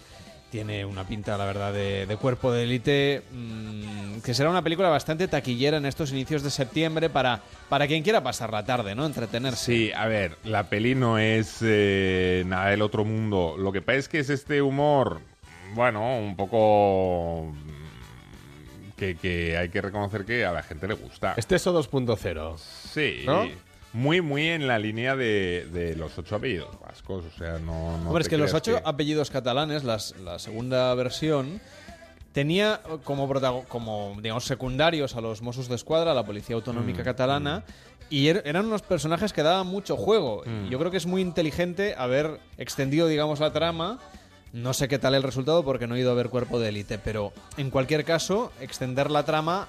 [0.52, 4.88] Tiene una pinta, la verdad, de, de cuerpo de élite, mm, que será una película
[4.88, 9.06] bastante taquillera en estos inicios de septiembre para, para quien quiera pasar la tarde, ¿no?
[9.06, 9.66] Entretenerse.
[9.66, 13.56] Sí, a ver, la peli no es eh, nada del otro mundo.
[13.58, 15.20] Lo que pasa es que es este humor,
[15.76, 21.34] bueno, un poco mm, que, que hay que reconocer que a la gente le gusta.
[21.36, 22.58] Este es O 2.0.
[22.58, 23.48] Sí, ¿no?
[23.94, 27.26] Muy, muy en la línea de, de los ocho apellidos vascos.
[27.26, 27.98] O sea, no.
[27.98, 31.60] no Hombre, es que los ocho apellidos catalanes, las- la segunda versión,
[32.32, 33.28] tenía como,
[33.68, 37.64] como digamos, secundarios a los Mossos de Escuadra, a la Policía Autonómica Mm, Catalana,
[38.10, 40.44] y er- eran unos personajes que daban mucho juego.
[40.46, 40.70] Mm.
[40.70, 44.00] Yo creo que es muy inteligente haber extendido, digamos, la trama.
[44.54, 46.98] No sé qué tal el resultado porque no he ido a ver Cuerpo de Élite,
[47.00, 49.68] pero en cualquier caso, extender la trama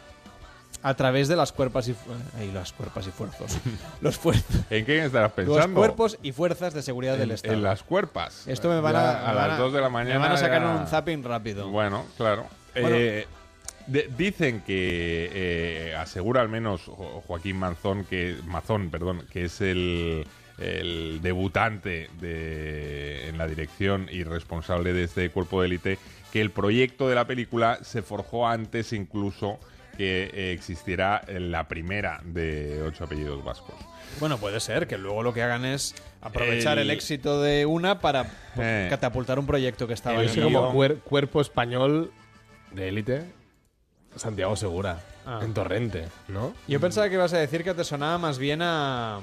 [0.83, 3.59] a través de las cuerpas y, fu- ay, las cuerpas y fuerzos.
[4.01, 4.45] los fuerzos.
[4.71, 5.79] ¿En qué estarás Los pensando?
[5.81, 7.55] cuerpos y fuerzas de seguridad del Estado.
[7.55, 8.47] en las cuerpas.
[8.47, 10.33] Esto me van Ya a, a me van las 2 de la mañana Me van
[10.33, 11.69] a sacar ya- un zapping rápido.
[11.69, 12.47] Bueno, claro.
[12.75, 12.89] Bueno.
[12.97, 13.27] Eh,
[13.89, 19.61] de- dicen que eh, asegura al menos Jo- Joaquín Manzón que Mazón, perdón, que es
[19.61, 20.27] el,
[20.59, 25.99] el debutante de, en la dirección y responsable de este cuerpo de élite,
[26.33, 29.59] que el proyecto de la película se forjó antes incluso
[29.99, 33.75] que eh, existiera la primera de ocho apellidos vascos.
[34.21, 38.01] Bueno, puede ser que luego lo que hagan es aprovechar el, El- éxito de una
[38.01, 38.25] para
[38.55, 38.87] pues, Eh.
[38.89, 42.11] catapultar un proyecto que estaba Es en como cuer- cuerpo español
[42.73, 43.25] de élite.
[44.17, 45.01] Santiago Segura.
[45.27, 45.41] Ah.
[45.43, 46.55] En Torrente, ¿no?
[46.67, 49.21] Yo pensaba que ibas a decir que te sonaba más bien a.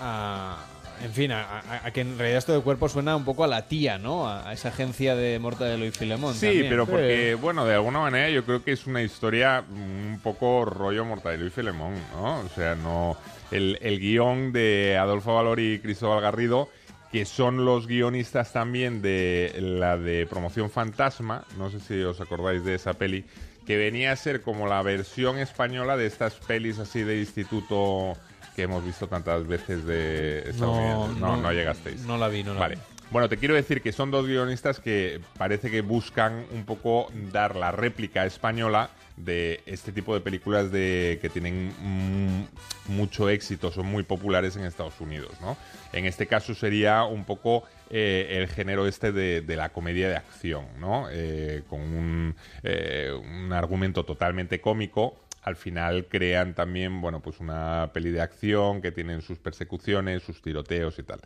[0.00, 0.56] a-
[1.02, 3.46] en fin, a, a- a que en realidad esto de cuerpo suena un poco a
[3.46, 4.28] la tía, ¿no?
[4.28, 6.34] A, a esa agencia de Mortadelo y Filemón.
[6.34, 6.68] Sí, también.
[6.68, 11.04] pero porque, bueno, de alguna manera yo creo que es una historia un poco rollo
[11.04, 12.40] Mortadelo y Filemón, ¿no?
[12.40, 13.16] O sea, no.
[13.50, 16.68] El, el guion de Adolfo Valor y Cristóbal Garrido,
[17.12, 22.64] que son los guionistas también de la de Promoción Fantasma, no sé si os acordáis
[22.64, 23.24] de esa peli,
[23.64, 28.14] que venía a ser como la versión española de estas pelis así de instituto
[28.56, 30.50] que hemos visto tantas veces de.
[30.58, 32.00] No, no, no, llegasteis.
[32.06, 32.74] no la vi, no la Vale.
[32.76, 32.80] vi.
[33.10, 37.54] Bueno, te quiero decir que son dos guionistas que parece que buscan un poco dar
[37.54, 43.86] la réplica española de este tipo de películas de que tienen mm, mucho éxito, son
[43.86, 45.56] muy populares en Estados Unidos, ¿no?
[45.92, 50.16] En este caso sería un poco eh, el género este de, de la comedia de
[50.16, 51.06] acción, ¿no?
[51.10, 52.34] Eh, con un,
[52.64, 55.16] eh, un argumento totalmente cómico
[55.46, 60.42] al final crean también, bueno, pues una peli de acción que tienen sus persecuciones, sus
[60.42, 61.20] tiroteos y tal.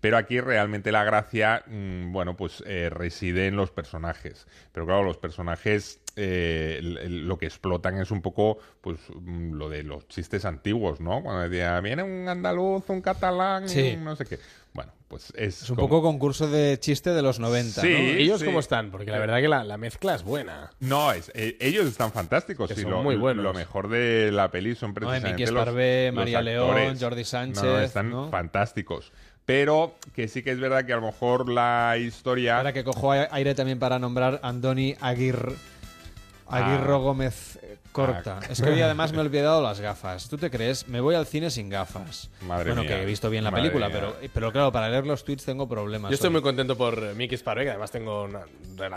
[0.00, 4.46] Pero aquí realmente la gracia, mm, bueno, pues eh, reside en los personajes.
[4.72, 9.82] Pero claro, los personajes eh, lo que explotan es un poco, pues, mm, lo de
[9.82, 11.20] los chistes antiguos, ¿no?
[11.24, 13.94] Cuando decía, viene un andaluz, un catalán, Sí.
[13.98, 14.38] un no sé qué.
[14.74, 15.62] Bueno, pues es...
[15.62, 17.80] Es un como- poco concurso de chiste de los 90.
[17.80, 17.94] Sí, ¿no?
[17.96, 18.44] ¿Ellos sí.
[18.46, 18.90] cómo están?
[18.90, 20.70] Porque la verdad que la, la mezcla es buena.
[20.80, 22.68] No, es, eh, ellos están fantásticos.
[22.68, 23.44] Que son lo, muy buenos.
[23.44, 27.00] Lo mejor de la peli son No, precisamente Miki los, Esparvé, los María León, actores.
[27.00, 28.28] Jordi No, no, Sánchez, están ¿no?
[28.30, 29.12] fantásticos.
[29.46, 32.56] Pero que sí que es verdad que a lo mejor la historia...
[32.56, 35.52] Ahora que cojo aire también para nombrar a Andoni Aguirre.
[36.46, 36.98] Aguirro Ah.
[36.98, 37.63] Gómez eh,
[37.94, 38.40] Corta.
[38.42, 38.46] Ah.
[38.50, 40.28] Es que hoy además me he olvidado las gafas.
[40.28, 40.88] ¿Tú te crees?
[40.88, 42.28] Me voy al cine sin gafas.
[42.42, 42.90] Madre bueno, mía.
[42.96, 43.96] que he visto bien la Madre película, mía.
[44.18, 46.10] pero, pero claro, para leer los tweets tengo problemas.
[46.10, 46.32] Yo estoy hoy.
[46.32, 48.40] muy contento por eh, Miki Sparrow, que además tengo una,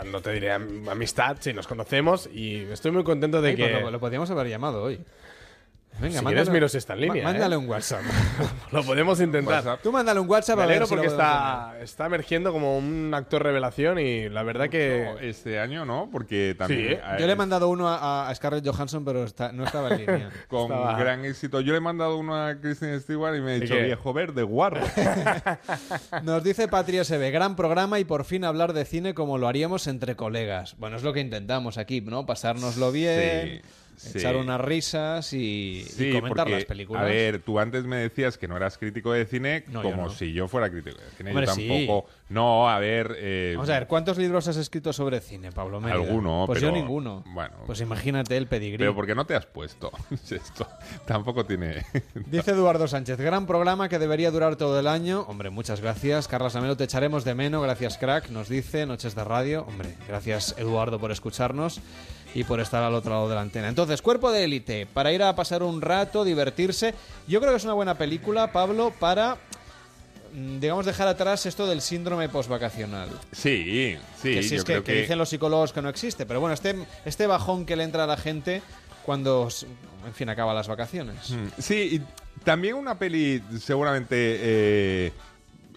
[0.04, 3.68] no te diré am- amistad, si nos conocemos, y estoy muy contento de Ay, que...
[3.68, 5.00] pues lo, lo podríamos haber llamado hoy.
[6.00, 7.58] Venga, si mándale- quieres está en línea, Mándale ¿eh?
[7.58, 8.02] un WhatsApp.
[8.72, 9.56] Lo podemos intentar.
[9.56, 9.80] WhatsApp.
[9.82, 12.78] Tú mándale un WhatsApp Me a ver alegro si lo porque está, está emergiendo como
[12.78, 15.10] un actor revelación y la verdad que...
[15.12, 16.88] No, este año no, porque también...
[16.88, 17.00] Sí, ¿eh?
[17.18, 20.30] Yo le he mandado uno a, a Scarlett Johansson, pero está- no estaba en línea.
[20.48, 21.60] Con Estaba- gran éxito.
[21.60, 23.82] Yo le he mandado uno a Kristen Stewart y me ha ¿Y dicho, qué?
[23.84, 24.80] viejo verde, guarro.
[26.22, 29.86] Nos dice Patria SB, gran programa y por fin hablar de cine como lo haríamos
[29.86, 30.76] entre colegas.
[30.78, 32.26] Bueno, es lo que intentamos aquí, ¿no?
[32.26, 33.68] Pasárnoslo bien, Sí,
[34.14, 34.40] echar sí.
[34.40, 37.02] unas risas y, y Sí, comentar porque, las películas.
[37.02, 40.04] A ver, tú antes me decías que no eras crítico de cine No, yo como
[40.04, 40.10] no.
[40.10, 41.30] si yo fuera crítico de cine.
[41.30, 41.68] Hombre, yo sí.
[41.68, 42.08] tampoco.
[42.28, 43.14] No, a ver.
[43.18, 46.02] eh, Vamos a ver, ¿cuántos libros has escrito sobre cine, Pablo Mérida?
[46.02, 47.24] Alguno, Pues pero- yo ninguno.
[47.28, 47.54] bueno.
[47.66, 48.78] Pues imagínate el pedigrí.
[48.78, 49.90] Pero ¿por qué no te has puesto?
[50.30, 50.66] Esto
[51.06, 51.84] tampoco tiene.
[52.26, 55.22] Dice Eduardo Sánchez, gran programa que debería durar todo el año.
[55.28, 56.28] Hombre, muchas gracias.
[56.28, 57.62] Carlos Amelo, te echaremos de menos.
[57.62, 58.28] Gracias, crack.
[58.30, 59.64] Nos dice Noches de Radio.
[59.66, 61.80] Hombre, gracias, Eduardo, por escucharnos
[62.34, 63.68] y por estar al otro lado de la antena.
[63.68, 66.94] Entonces, Cuerpo de Élite, para ir a pasar un rato, divertirse.
[67.26, 69.36] Yo creo que es una buena película, Pablo, para,
[70.32, 73.08] mm, digamos, dejar atrás esto del síndrome postvacacional.
[73.32, 74.34] Sí, sí.
[74.34, 76.26] que si yo es que, creo que dicen los psicólogos que no existe.
[76.26, 78.62] Pero bueno, este, este bajón que le entra a la gente
[79.04, 79.48] cuando,
[80.06, 81.30] en fin, acaba las vacaciones.
[81.30, 82.02] Mm, Sí, y
[82.44, 85.12] también una peli seguramente eh,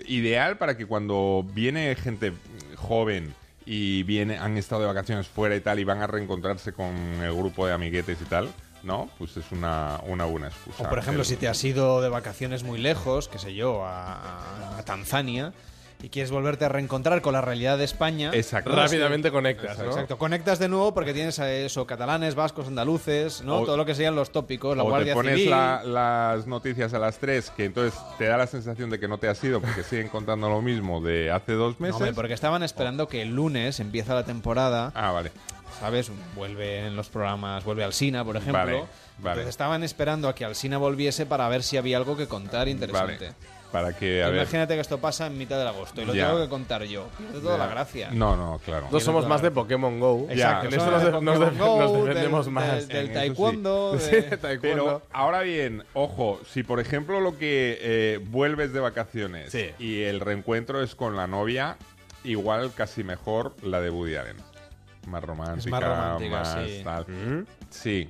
[0.07, 2.33] ideal para que cuando viene gente
[2.75, 3.33] joven
[3.65, 7.33] y viene, han estado de vacaciones fuera y tal y van a reencontrarse con el
[7.33, 8.49] grupo de amiguetes y tal,
[8.83, 9.09] ¿no?
[9.17, 10.83] Pues es una, una buena excusa.
[10.83, 14.81] O por ejemplo, si te has ido de vacaciones muy lejos, qué sé yo, a
[14.85, 15.53] Tanzania,
[16.03, 18.31] y quieres volverte a reencontrar con la realidad de España.
[18.33, 18.71] Exacto.
[18.75, 19.91] Rápidamente conectas, Exacto, ¿no?
[19.91, 20.17] exacto.
[20.17, 23.59] Conectas de nuevo porque tienes a eso, catalanes, vascos, andaluces, ¿no?
[23.59, 25.49] O- Todo lo que serían los tópicos, la o Guardia te pones Civil.
[25.51, 29.17] la- las noticias a las 3, que entonces te da la sensación de que no
[29.17, 31.95] te has ido porque siguen contando lo mismo de hace dos No, meses.
[31.97, 34.91] hombre, porque estaban esperando que el lunes empieza la temporada.
[34.95, 35.31] Ah, vale.
[35.79, 36.11] ¿Sabes?
[36.35, 38.59] Vuelve en los programas, vuelve Alsina, por ejemplo.
[38.59, 38.87] Vale, vale.
[39.19, 43.25] Entonces estaban esperando a que Alsina volviese para ver si había algo que contar interesante.
[43.31, 43.60] Vale.
[43.71, 44.41] Para que, a ver...
[44.41, 46.27] Imagínate que esto pasa en mitad de agosto y lo Ya.
[46.27, 47.07] tengo que contar yo.
[47.17, 47.65] Pierde toda Ya.
[47.65, 48.09] la gracia.
[48.11, 48.87] No, no, claro.
[48.91, 50.27] No somos más de Pokémon Go.
[50.29, 52.53] Exacto, En eso somos nos, de de- nos Pokémon de- Go, nos del- defendemos del-
[52.53, 52.87] más.
[52.89, 54.61] del taekwondo, Sí, de- taekwondo.
[54.61, 59.69] Pero ahora bien, ojo, si por ejemplo lo que eh, vuelves de vacaciones Sí.
[59.79, 61.77] y el reencuentro es con la novia,
[62.25, 64.37] igual casi mejor la de Woody Allen.
[65.07, 66.81] Más romántica, romántica, más sí.
[66.83, 67.05] tal.
[67.69, 68.09] Sí.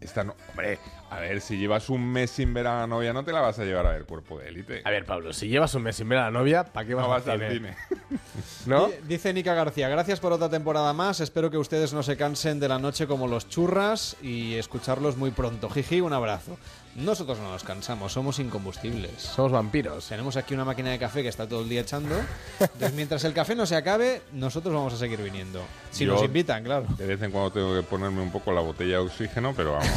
[0.00, 0.78] Esta no, hombre,
[1.14, 3.58] A ver, si llevas un mes sin ver a la novia, no te la vas
[3.58, 4.80] a llevar a ver cuerpo de élite.
[4.84, 7.04] A ver, Pablo, si llevas un mes sin ver a la novia, ¿para qué vas,
[7.04, 7.52] No vas al cine?
[7.52, 7.76] cine.
[8.66, 8.86] ¿No?
[8.88, 11.20] Di- Dice Nica García, gracias por otra temporada más.
[11.20, 15.30] Espero que ustedes no se cansen de la noche como los churras y escucharlos muy
[15.32, 15.68] pronto.
[15.68, 16.56] Jiji, un abrazo.
[16.96, 19.22] Nosotros no nos cansamos, somos incombustibles.
[19.22, 20.06] Somos vampiros.
[20.06, 22.14] Tenemos aquí una máquina de café que está todo el día echando.
[22.60, 25.62] Entonces, mientras el café no se acabe, nosotros vamos a seguir viniendo.
[25.90, 26.86] Si Yo nos invitan, claro.
[26.98, 29.88] De vez en cuando tengo que ponerme un poco la botella de oxígeno, pero vamos.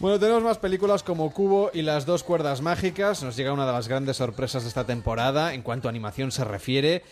[0.00, 3.22] Bueno, tenemos más películas como Cubo y las dos cuerdas mágicas.
[3.22, 6.42] Nos llega una de las grandes sorpresas de esta temporada en cuanto a animación se
[6.42, 7.04] refiere.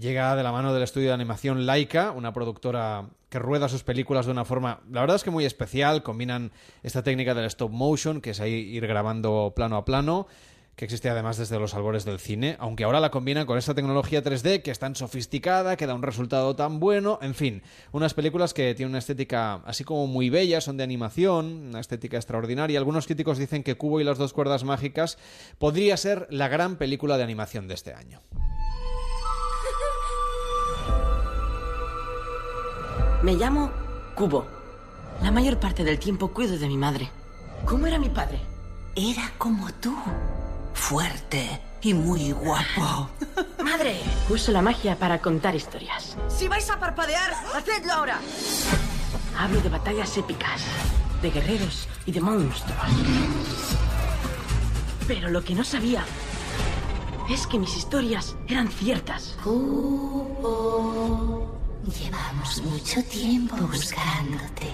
[0.00, 4.26] Llega de la mano del estudio de animación Laika, una productora que rueda sus películas
[4.26, 6.02] de una forma, la verdad es que muy especial.
[6.02, 6.50] Combinan
[6.82, 10.26] esta técnica del stop motion, que es ahí ir grabando plano a plano,
[10.74, 14.24] que existe además desde los albores del cine, aunque ahora la combinan con esta tecnología
[14.24, 18.52] 3D que es tan sofisticada, que da un resultado tan bueno, en fin, unas películas
[18.52, 22.78] que tienen una estética así como muy bella, son de animación, una estética extraordinaria.
[22.78, 25.18] Algunos críticos dicen que Cubo y las dos cuerdas mágicas
[25.58, 28.20] podría ser la gran película de animación de este año.
[33.24, 33.70] Me llamo
[34.14, 34.46] Cubo.
[35.22, 37.10] La mayor parte del tiempo cuido de mi madre.
[37.64, 38.38] ¿Cómo era mi padre?
[38.94, 39.96] Era como tú.
[40.74, 43.08] Fuerte y muy guapo.
[43.64, 43.98] ¡Madre!
[44.28, 46.18] Uso la magia para contar historias.
[46.28, 48.18] Si vais a parpadear, hacedlo ahora.
[49.38, 50.60] Hablo de batallas épicas,
[51.22, 52.78] de guerreros y de monstruos.
[55.08, 56.04] Pero lo que no sabía
[57.30, 59.38] es que mis historias eran ciertas.
[61.86, 64.68] Llevamos mucho tiempo buscándote.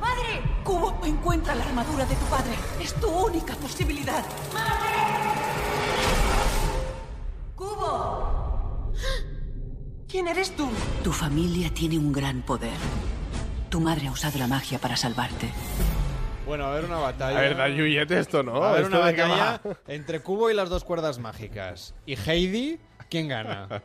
[0.00, 0.42] ¡Padre!
[0.64, 2.54] Cubo, encuentra la armadura de tu padre.
[2.80, 4.24] Es tu única posibilidad.
[7.54, 8.92] ¡Cubo!
[10.08, 10.68] ¿Quién eres tú?
[11.04, 12.76] Tu familia tiene un gran poder.
[13.68, 15.48] Tu madre ha usado la magia para salvarte.
[16.44, 17.38] Bueno, a ver una batalla.
[17.38, 18.64] A ver, da yuyete esto, ¿no?
[18.64, 21.94] A ver ¿Esto una batalla entre Cubo y las dos cuerdas mágicas.
[22.04, 22.80] ¿Y Heidi?
[23.10, 23.68] ¿Quién gana?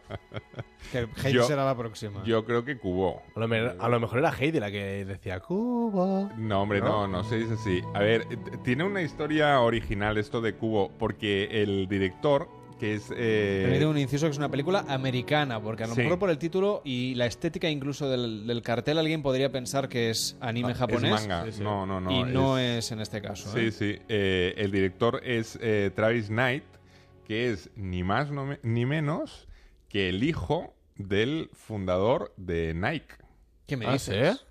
[0.91, 2.23] Que Heidi Yo- será la próxima.
[2.25, 3.23] Yo creo que Cubo.
[3.35, 6.29] A lo, me- a lo mejor era Heidi la que decía Cubo.
[6.37, 7.81] No, hombre, no, no, se dice así.
[7.95, 12.47] A ver, eh, t- tiene una historia original esto de Cubo, porque el director,
[12.79, 13.11] que es...
[13.17, 16.01] eh, Permíteme un inciso que es una película americana, porque a lo Sí.
[16.03, 20.11] mejor por el título y la estética incluso del, del cartel alguien podría pensar que
[20.11, 21.11] es anime Ah, es japonés.
[21.11, 21.45] manga.
[21.61, 23.51] No, no, no, Y no es- es, en este caso.
[23.51, 23.71] Sí, ¿eh?
[23.71, 23.97] sí.
[24.07, 26.63] eh, el director es eh, Travis Knight,
[27.25, 29.47] que es ni más no me- ni menos
[29.89, 33.15] que el hijo del fundador de Nike.
[33.67, 34.45] ¿Qué me Ah, dices?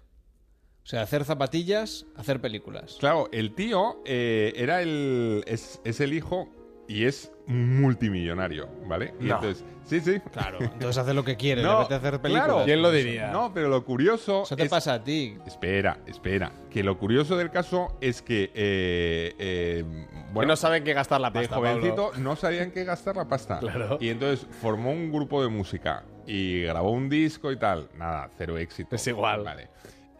[0.82, 2.96] O sea, hacer zapatillas, hacer películas.
[3.00, 5.42] Claro, el tío eh, era el.
[5.46, 6.50] Es, es el hijo
[6.89, 9.14] y es multimillonario, ¿vale?
[9.20, 9.37] Y No.
[9.37, 9.64] entonces.
[9.85, 10.18] Sí, sí.
[10.32, 12.47] Claro, entonces hace lo que quiere, le No, apetece hacer películas.
[12.47, 12.64] claro.
[12.64, 13.30] ¿Quién lo diría?
[13.30, 14.43] No, pero lo curioso.
[14.45, 15.37] Eso te es- pasa a ti.
[15.47, 16.53] Espera, espera.
[16.70, 18.51] Que lo curioso del caso es que.
[18.55, 19.85] eh, eh,
[20.39, 22.18] Que no saben qué gastar la de pasta, jovencito Pablo.
[22.24, 23.59] no sabían qué gastar la pasta.
[23.61, 23.99] Claro.
[24.01, 27.89] Y entonces formó un grupo de música y grabó un disco y tal.
[27.97, 28.97] Nada, cero éxito.
[28.97, 29.45] Es igual.
[29.45, 29.68] Vale.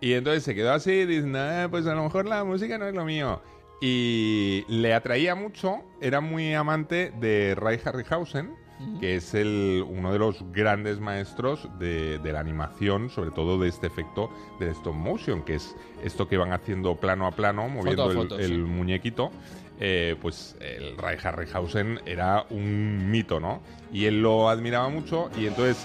[0.01, 2.95] Y entonces se quedó así, diciendo, "Ah, pues a lo mejor la música no es
[2.95, 3.41] lo mío.
[3.87, 8.55] Y le atraía mucho, era muy amante de Ray Harryhausen,
[8.99, 13.69] que es el, uno de los grandes maestros de, de la animación, sobre todo de
[13.69, 18.11] este efecto del stop motion, que es esto que van haciendo plano a plano, moviendo
[18.11, 18.57] el, foto, el sí.
[18.57, 19.31] muñequito.
[19.81, 23.61] Eh, pues el Ray Harryhausen era un mito, ¿no?
[23.93, 25.85] Y él lo admiraba mucho y entonces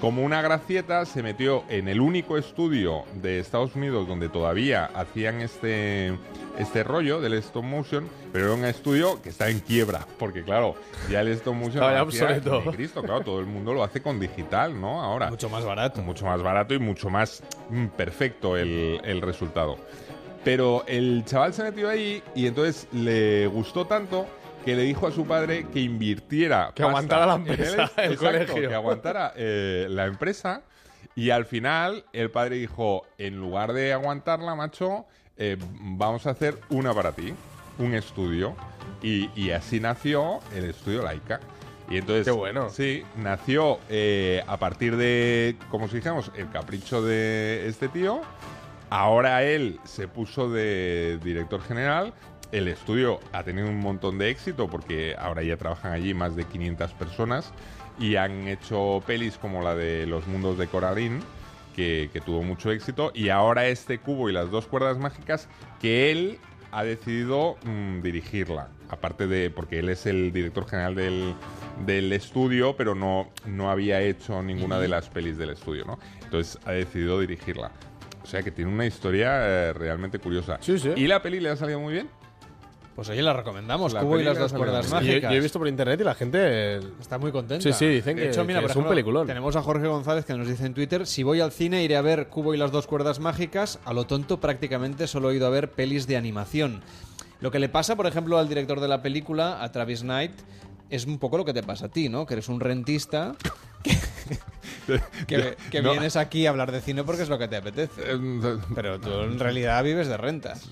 [0.00, 5.40] como una gracieta se metió en el único estudio de Estados Unidos donde todavía hacían
[5.40, 6.18] este,
[6.58, 10.74] este rollo del stop motion, pero era un estudio que está en quiebra, porque claro,
[11.10, 12.62] ya el stop motion hacía obsoleto.
[12.72, 15.02] Cristo, claro, todo el mundo lo hace con digital, ¿no?
[15.02, 15.30] Ahora.
[15.30, 16.02] Mucho más barato.
[16.02, 19.78] Mucho más barato y mucho más mm, perfecto el, el resultado.
[20.44, 24.26] Pero el chaval se metió ahí y entonces le gustó tanto
[24.64, 26.72] que le dijo a su padre que invirtiera.
[26.74, 28.68] Que aguantara la empresa, el Exacto, colegio.
[28.68, 30.62] Que aguantara eh, la empresa.
[31.14, 35.06] Y al final el padre dijo, en lugar de aguantarla, macho,
[35.36, 37.34] eh, vamos a hacer una para ti,
[37.78, 38.56] un estudio.
[39.02, 41.40] Y, y así nació el estudio Laika.
[41.88, 42.70] Y entonces, Qué bueno.
[42.70, 48.22] Sí, nació eh, a partir de, como si dijéramos, el capricho de este tío.
[48.90, 52.14] Ahora él se puso de director general.
[52.54, 56.44] El estudio ha tenido un montón de éxito porque ahora ya trabajan allí más de
[56.44, 57.52] 500 personas
[57.98, 61.18] y han hecho pelis como la de Los Mundos de Coraline,
[61.74, 63.10] que, que tuvo mucho éxito.
[63.12, 65.48] Y ahora este cubo y las dos cuerdas mágicas
[65.80, 66.38] que él
[66.70, 68.68] ha decidido mm, dirigirla.
[68.88, 71.34] Aparte de, porque él es el director general del,
[71.84, 75.98] del estudio, pero no, no había hecho ninguna de las pelis del estudio, ¿no?
[76.22, 77.72] Entonces ha decidido dirigirla.
[78.22, 80.60] O sea que tiene una historia eh, realmente curiosa.
[80.94, 82.08] ¿Y la peli le ha salido muy bien?
[82.94, 85.00] Pues oye, la recomendamos, La Cubo y las dos cuerdas bien.
[85.02, 85.32] Yo, mágicas.
[85.32, 87.60] yo he visto por internet y la gente Está muy contenta.
[87.62, 89.26] Sí, sí, dicen que, hecho, mira, que es un ejemplo, peliculón.
[89.26, 92.02] Tenemos a Jorge González que nos dice en Twitter: Si voy al cine, iré a
[92.02, 93.80] ver Cubo y las dos cuerdas mágicas.
[93.84, 96.82] A lo tonto, prácticamente solo he ido a ver pelis de animación.
[97.40, 100.32] Lo que le pasa, por ejemplo, al director de la película, a Travis Knight,
[100.88, 102.26] es un poco lo que te pasa a ti, ¿no?
[102.26, 103.34] Que eres un rentista.
[103.82, 103.98] Que,
[105.26, 105.90] que- que No.
[105.90, 108.02] vienes aquí a hablar de cine porque es lo que te apetece.
[108.74, 110.70] Pero tú en realidad vives de rentas.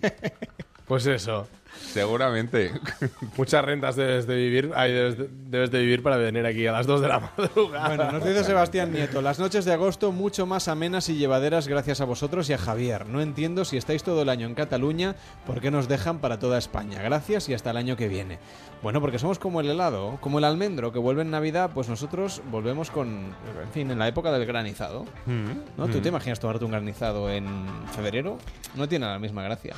[0.88, 1.46] Pues eso.
[1.92, 2.72] Seguramente.
[3.36, 6.72] Muchas rentas debes de vivir, ay, debes, de, debes de vivir para venir aquí a
[6.72, 7.88] las 2 de la madrugada.
[7.88, 12.00] Bueno, nos dice Sebastián Nieto, las noches de agosto mucho más amenas y llevaderas gracias
[12.00, 13.06] a vosotros y a Javier.
[13.06, 15.14] No entiendo si estáis todo el año en Cataluña,
[15.46, 17.00] ¿por qué nos dejan para toda España?
[17.02, 18.38] Gracias y hasta el año que viene.
[18.82, 22.42] Bueno, porque somos como el helado, como el almendro, que vuelve en Navidad, pues nosotros
[22.50, 25.04] volvemos con, en fin, en la época del granizado.
[25.76, 25.86] ¿No?
[25.86, 26.02] ¿Tú Mm.
[26.02, 27.46] te imaginas tomarte un granizado en
[27.94, 28.38] febrero?
[28.74, 29.74] No tiene la misma gracia.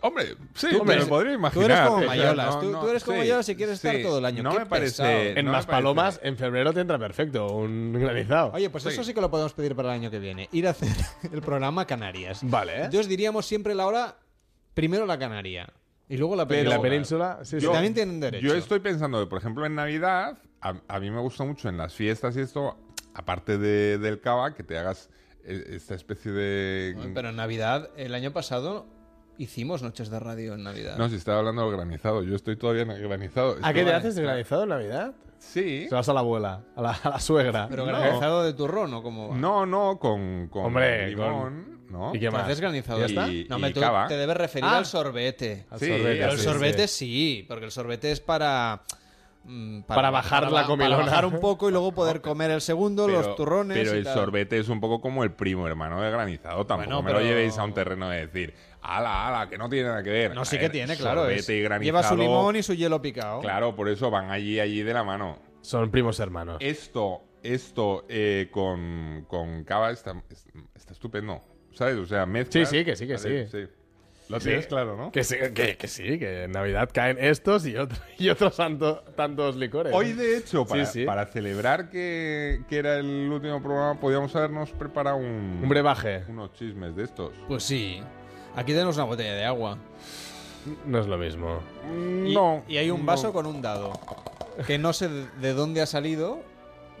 [0.00, 1.70] Hombre, sí, Tú me eres- lo podría tú imaginar.
[1.70, 4.18] eres como Mayolas, no, tú- no, tú eres como sí, Mayolas y quieres estar todo
[4.18, 4.42] el año.
[4.42, 5.02] No Qué me parece.
[5.02, 5.10] pesado.
[5.20, 8.52] en no me Maspalomas, en febrero te entra perfecto un granizado.
[8.54, 10.48] Oye, pues eso sí que lo podemos pedir para el año que viene.
[10.52, 10.88] Ir a hacer
[11.32, 12.40] el programa Canarias.
[12.42, 12.76] Vale.
[12.84, 14.16] Entonces diríamos siempre la hora,
[14.74, 15.68] primero la Canaria.
[16.10, 16.76] Y luego la Pero península.
[16.76, 17.66] la península, sí, sí.
[17.66, 18.46] también tienen derecho.
[18.46, 21.92] Yo estoy pensando, por ejemplo, en Navidad, a, a mí me gusta mucho en las
[21.94, 22.78] fiestas y esto,
[23.14, 25.10] aparte de- del cava, que te hagas
[25.44, 26.96] eh, esta especie de...
[27.14, 28.86] Pero en Navidad, el año pasado,
[29.38, 30.96] hicimos noches de radio en Navidad.
[30.98, 33.56] No, si estaba hablando del granizado, yo estoy todavía en el granizado.
[33.62, 35.12] ¿A qué te haces de granizado en Navidad?
[35.38, 35.86] Sí.
[35.88, 37.68] Se vas a la abuela, a la, a la suegra.
[37.70, 37.92] Pero No.
[37.92, 39.36] granizado de turrón, ¿o cómo va?
[39.36, 42.10] No, no, con, con Hombre, limón, ¿no?
[42.14, 42.44] ¿Y qué ¿Te más?
[42.44, 42.98] haces granizado?
[42.98, 43.28] ¿Ya está?
[43.28, 44.08] Y- No, y tú cava.
[44.08, 44.78] te debes referir Ah.
[44.78, 45.66] al sorbete.
[45.70, 47.06] Al Sí, sorbete, Pero el sorbete sí.
[47.38, 48.82] sí, porque el sorbete es para...
[49.48, 50.96] mm, Para bajar la ba- comilona.
[50.96, 53.98] Para bajar un poco y luego poder comer el segundo, Pero- los turrones Pero y
[53.98, 54.14] el tal.
[54.14, 56.64] sorbete es un poco como el primo hermano de granizado.
[56.66, 59.68] Tampoco Bueno, me pero- lo llevéis a un terreno de decir, ala, ala, que no
[59.68, 60.34] tiene nada que ver.
[60.34, 61.22] No, A sí que tiene, claro.
[61.22, 61.84] Sorbete es- y granizado.
[61.84, 63.40] lleva su limón y su hielo picado.
[63.40, 65.38] Claro, por eso van allí, allí de la mano.
[65.62, 66.58] Son primos hermanos.
[66.60, 71.42] Esto, esto eh, con, con cava está, es- está estupendo.
[71.72, 71.96] ¿Sabes?
[71.96, 72.64] O sea, mezcla.
[72.64, 73.68] Sí, sí, que sí, que sí.
[74.28, 74.48] Lo Sí.
[74.48, 75.10] tienes claro, ¿no?
[75.10, 79.02] Que sí, que, que sí, que en Navidad caen estos y, otros y otros santo-
[79.16, 79.92] tantos licores.
[79.94, 81.04] Hoy, de hecho, para, Sí, sí.
[81.06, 86.24] para celebrar que, que era el último programa, podíamos habernos preparado un, Un brebaje.
[86.28, 87.32] unos chismes de estos.
[87.48, 88.02] Pues sí.
[88.54, 89.78] Aquí tenemos una botella de agua.
[90.84, 91.60] No es lo mismo.
[92.26, 92.62] Y, no.
[92.68, 93.32] y hay un vaso no.
[93.32, 93.92] con un dado.
[94.66, 96.40] Que no sé de, de dónde ha salido.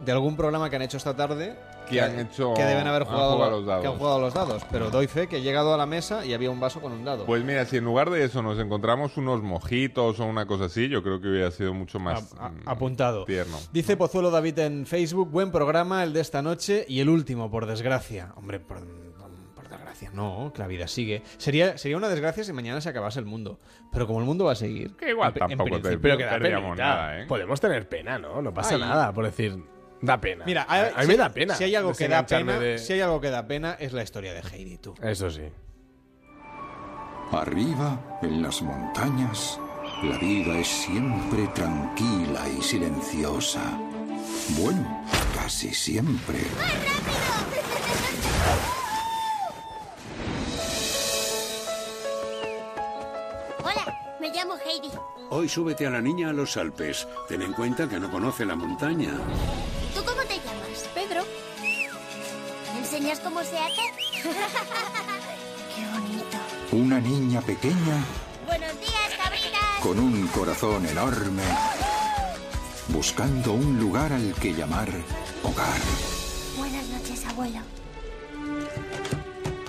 [0.04, 1.56] De algún programa que han hecho esta tarde.
[1.88, 3.82] Que han hecho- Que deben haber han jugado, jugado los dados.
[3.82, 4.62] Que han jugado los dados.
[4.70, 7.04] Pero doy fe que he llegado a la mesa y había un vaso con un
[7.04, 7.24] dado.
[7.26, 10.88] Pues mira, si en lugar de eso nos encontramos unos mojitos o una cosa así,
[10.88, 13.24] yo creo que hubiera sido mucho más A- a- mm, apuntado.
[13.24, 13.56] tierno.
[13.72, 17.66] Dice Pozuelo David en Facebook, buen programa el de esta noche y el último, por
[17.66, 18.32] desgracia.
[18.36, 18.78] Hombre, por,
[19.54, 21.22] por desgracia, no, que la vida sigue.
[21.36, 23.58] Sería, sería una desgracia si mañana se acabase el mundo.
[23.92, 24.94] Pero como el mundo va a seguir...
[24.96, 27.26] Que igual en- en tampoco te- principio- Pero que nada, ¿eh?
[27.26, 28.40] Podemos tener pena, ¿no?
[28.42, 28.80] No pasa Ay.
[28.80, 29.58] nada por decir.
[30.00, 30.44] Da pena.
[30.44, 31.54] Mira, a, a mí si- me da pena.
[31.54, 34.02] Si hay algo que da pena, de- si hay algo que da pena es la
[34.02, 34.94] historia de Heidi, tú.
[35.02, 35.42] Eso sí.
[37.32, 39.60] Arriba, en las montañas,
[40.02, 43.60] la vida es siempre tranquila y silenciosa.
[44.58, 46.38] Bueno, casi siempre.
[48.38, 48.77] Hola, me
[54.38, 54.90] llamo Heidi.
[55.30, 57.06] Hoy súbete a la niña a los Alpes.
[57.28, 59.10] Ten en cuenta que no conoce la montaña.
[59.10, 60.88] ¿Y tú cómo te llamas?
[60.94, 61.24] Pedro.
[62.72, 63.82] ¿Me enseñas cómo se hace?
[65.74, 66.38] Qué bonito.
[66.72, 68.04] Una niña pequeña
[68.46, 69.80] Buenos días, cabritas.
[69.82, 71.42] con un corazón enorme,
[72.88, 74.88] buscando un lugar al que llamar
[75.42, 75.78] hogar.
[76.56, 77.60] Buenas noches, abuelo.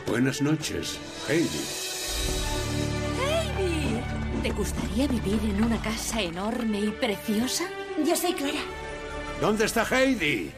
[0.07, 0.97] Buenas noches,
[1.27, 1.88] Heidi.
[4.43, 7.65] ¿Te gustaría vivir en una casa enorme y preciosa?
[8.05, 8.59] Yo soy Clara.
[9.41, 10.49] ¿Dónde está Heidi?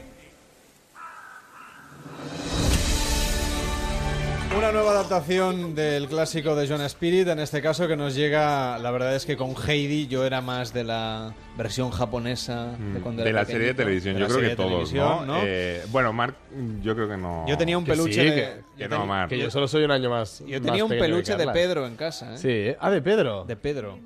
[4.57, 8.91] Una nueva adaptación del clásico de John Spirit, en este caso que nos llega, la
[8.91, 13.23] verdad es que con Heidi yo era más de la versión japonesa de cuando Mm.
[13.25, 14.93] De era la serie de televisión, de yo creo que de todos.
[15.45, 16.35] Eh, bueno, Mark,
[16.81, 17.45] yo creo que no.
[17.47, 19.29] Yo tenía un Que peluche sí, de- que- Que yo no, Mark.
[19.29, 20.39] Que yo solo soy un año más.
[20.45, 21.47] Yo más tenía un peluche de.
[21.47, 22.37] Pedro en casa, ¿eh?
[22.37, 22.75] Sí.
[22.79, 23.45] Ah, de Pedro.
[23.45, 23.97] De Pedro.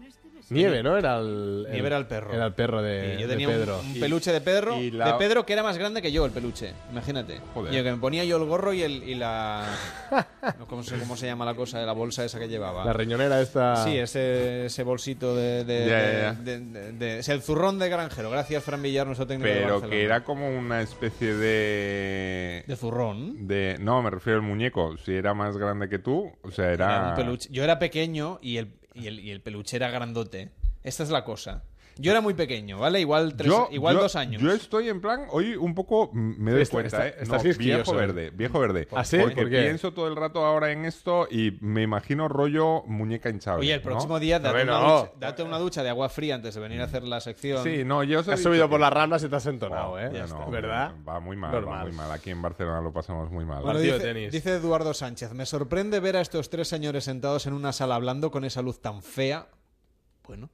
[0.50, 0.98] Nieve, ¿no?
[0.98, 2.34] Era el, Nieve era el perro.
[2.34, 3.80] Era el perro de, Y yo de tenía un- Pedro.
[3.80, 6.32] un, peluche de Pedro, y la- de Pedro que era más grande que yo el
[6.32, 7.40] peluche, imagínate.
[7.54, 7.74] Joder.
[7.74, 9.66] Y que me ponía yo el gorro y, el, y la...
[10.60, 12.86] no, ¿cómo, se, ¿Cómo se llama la cosa de la bolsa esa que llevaba?
[12.86, 13.84] La riñonera esta.
[13.84, 16.34] Sí, ese, ese bolsito de, de- Ya, de- ya, ya.
[16.34, 18.30] de- de- de- es el zurrón de granjero.
[18.30, 19.90] Gracias, Fran Villar, nuestro técnico de Pero Barcelona.
[19.96, 22.64] que era como una especie de...
[22.68, 23.48] ¿De zurrón?
[23.48, 24.96] De, no, me refiero al muñeco.
[24.98, 26.86] Si era más grande que tú, o sea, era...
[26.86, 27.50] Era un peluche.
[27.52, 30.52] Yo era pequeño y el, y, el, y el peluche grandote.
[30.84, 31.64] Esta es la cosa.
[31.98, 33.00] Yo era muy pequeño, ¿vale?
[33.00, 34.42] Igual, tres, Yo- igual yo- dos años.
[34.42, 37.26] Yo estoy en plan, hoy un poco me doy Está- cuenta, está- ¿eh?
[37.54, 38.88] No, viejo verde, viejo verde.
[38.94, 39.18] ¿Ah, sí?
[39.18, 43.62] Porque pienso todo el rato ahora en esto y me imagino rollo muñeca hinchable.
[43.62, 43.86] Oye, el ¿no?
[43.86, 45.00] próximo día date, una no.
[45.00, 47.64] ducha, date una ducha de agua fría antes de venir a hacer la sección.
[47.64, 50.12] Sí, no, yo Has subido que- por las ramblas y te has entonado, Oh, ¿eh?
[50.14, 50.96] ya no, ¿Verdad?
[51.08, 52.12] Va muy mal, va muy mal.
[52.12, 53.62] Aquí en Barcelona lo pasamos muy mal.
[53.62, 54.32] Bueno, Partido dice, de tenis.
[54.34, 58.32] dice Eduardo Sánchez, me sorprende ver a estos tres señores sentados en una sala hablando
[58.32, 59.48] con esa luz tan fea.
[60.28, 60.50] Bueno.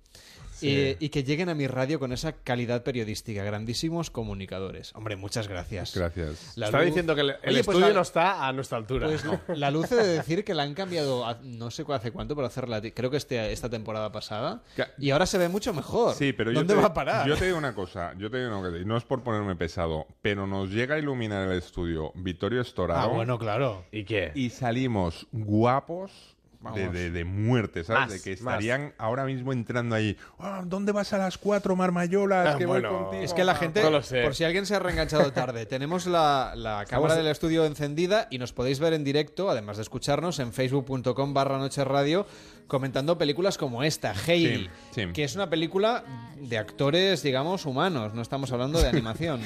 [0.68, 3.43] Eh, y que lleguen a mi radio con esa calidad periodística.
[3.43, 4.93] Grandísimos comunicadores.
[4.95, 5.95] Hombre, muchas gracias.
[5.95, 6.53] Gracias.
[6.57, 8.78] La Está luz- diciendo que el, el Oye, pues estudio la- no está a nuestra
[8.78, 9.07] altura.
[9.07, 12.36] Pues la luz he de decir que la han cambiado, a- no sé hace cuánto,
[12.36, 14.64] pero hacerla, creo que este, esta temporada pasada.
[14.97, 16.16] Y ahora se ve mucho mejor.
[16.16, 17.28] Sí, pero ¿Dónde yo te, va a parar?
[17.28, 19.55] Yo te digo una cosa, yo te digo una cosa, y no es por ponerme
[19.55, 23.01] pesado, pero nos llega a iluminar el estudio Vittorio Storaro.
[23.01, 23.86] Ah, bueno, claro.
[23.91, 24.32] ¿Y qué?
[24.36, 26.30] Y salimos guapos
[26.76, 28.01] de, de- de muerte, ¿sabes?
[28.01, 28.53] Más, de que más.
[28.53, 30.16] estarían ahora mismo entrando ahí.
[30.39, 32.55] "Ah, ¿Dónde vas a las cuatro, Marmayolas?
[32.55, 32.97] Ah, que voy bueno.
[33.03, 33.24] contigo".
[33.24, 34.22] Es que la gente, No lo sé.
[34.24, 38.38] por si alguien se ha reenganchado tarde, tenemos la, la cámara del estudio encendida y
[38.38, 42.26] nos podéis ver en directo, además de escucharnos, en facebook.com barra noche radio,
[42.72, 45.07] comentando películas como esta, Heidi, Sí, sí.
[45.13, 46.05] que es una película
[46.38, 49.41] de actores, digamos, humanos, no estamos hablando de animación.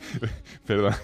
[0.66, 0.94] Perdón,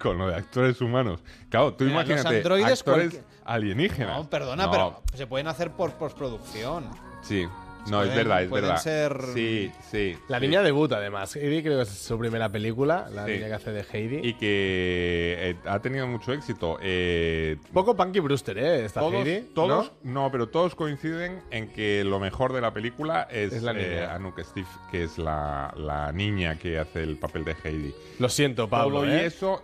[0.00, 1.20] con lo de actores humanos.
[1.48, 4.16] Claro, tú Mira, los imagínate androides actores cualquier- alienígenas.
[4.18, 6.84] No, perdona, No, pero se pueden hacer por postproducción.
[7.22, 7.46] Sí,
[7.90, 8.80] no, es verdad, es pueden verdad.
[8.82, 10.16] ser- Sí, sí.
[10.28, 10.46] La sí.
[10.46, 11.34] niña debuta, además.
[11.36, 13.32] Heidi creo que es su primera película, la Sí.
[13.32, 14.20] niña que hace de Heidi.
[14.28, 16.78] Y que eh, ha tenido mucho éxito.
[16.82, 18.84] Eh, Poco Punky Brewster, ¿eh?
[18.84, 19.48] Esta todos, Heidi.
[19.54, 20.12] todos ¿no?
[20.24, 20.30] ¿no?
[20.30, 24.04] pero todos coinciden en que lo mejor de la película es, Es la eh.
[24.06, 27.94] Anouk Steve, que es la, la niña que hace el papel de Heidi.
[28.18, 29.26] Lo siento, Pablo, Todo y ¿eh?
[29.26, 29.62] eso,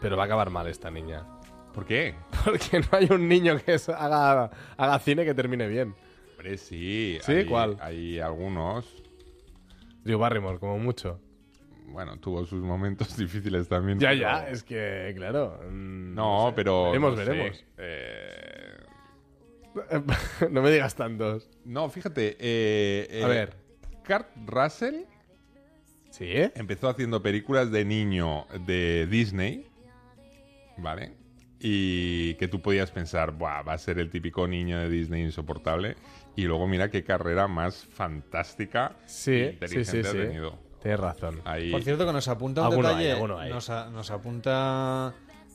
[0.00, 1.24] Pero va a acabar mal esta niña.
[1.74, 2.14] ¿por qué?
[2.44, 5.94] Porque no hay un niño que haga, haga cine que termine bien.
[6.44, 7.18] Hombre, sí.
[7.22, 7.32] ¿Sí?
[7.32, 7.78] Hay, ¿Cuál?
[7.80, 8.84] Hay algunos.
[10.04, 11.18] Drew Barrymore, como mucho.
[11.86, 13.98] Bueno, tuvo sus momentos difíciles también.
[13.98, 15.58] Ya, pero- ya, es que, claro.
[15.70, 16.52] mm, No, sé.
[16.54, 16.84] pero.
[16.84, 17.64] Veremos, no sé, veremos.
[17.78, 18.76] eh,
[20.50, 21.48] no me digas tantos.
[21.64, 22.36] No, fíjate.
[22.38, 23.56] eh, A eh, ver.
[24.06, 25.04] Kurt Russell
[26.10, 26.30] ¿Sí?
[26.56, 29.66] empezó haciendo películas de niño de Disney.
[30.76, 31.14] ¿Vale?
[31.66, 35.96] Y que tú podías pensar, Buah, va a ser el típico niño de Disney insoportable.
[36.36, 40.18] Y luego mira qué carrera más fantástica Sí, e sí, inteligente sí, ha sí.
[40.18, 40.58] tenido.
[40.82, 41.40] Tienes razón.
[41.46, 43.06] Ahí- Por cierto, que nos apunta un Alguno detalle.
[43.06, 43.50] hay, alguno hay.
[43.50, 45.14] Nos, a- nos apunta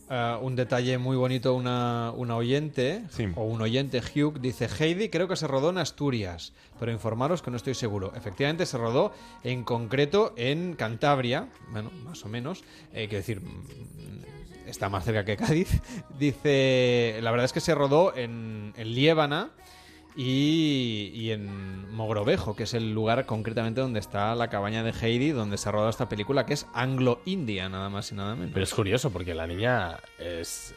[0.09, 3.27] eh, un detalle muy bonito una, una oyente, Sí.
[3.35, 7.51] o un oyente, Hugh, dice, Heidi creo que se rodó en Asturias, pero informaros que
[7.51, 8.11] no estoy seguro.
[8.15, 13.41] Efectivamente se rodó en concreto en Cantabria, bueno, más o menos, eh, quiero decir,
[14.69, 15.81] está más cerca que Cádiz.
[16.19, 19.51] Dice, la verdad es que se rodó en, en Liébana
[20.15, 25.31] y, y en Mogrovejo, que es el lugar concretamente donde está la cabaña de Heidi,
[25.31, 28.51] donde se ha rodado esta película, que es Anglo-India, nada más y nada menos.
[28.53, 30.73] Pero es curioso porque la niña es.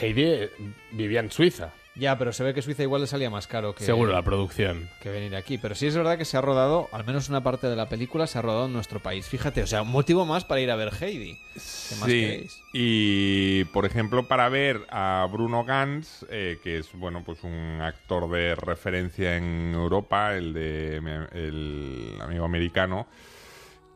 [0.00, 0.50] Heidi eh,
[0.92, 1.72] vivía en Suiza.
[1.98, 4.88] Ya, pero se ve que Suiza igual le salía más caro que, Seguro, la producción.
[5.00, 5.56] que venir aquí.
[5.56, 8.26] Pero sí es verdad que se ha rodado, al menos una parte de la película
[8.26, 9.26] se ha rodado en nuestro país.
[9.26, 11.34] Fíjate, o sea, un motivo más para ir a ver Heidi.
[11.54, 12.62] ¿Qué más Sí, queréis?
[12.74, 18.30] y por ejemplo, para ver a Bruno Gans, eh, que es bueno, pues un actor
[18.30, 20.96] de referencia en Europa, el de
[21.32, 23.06] el amigo americano,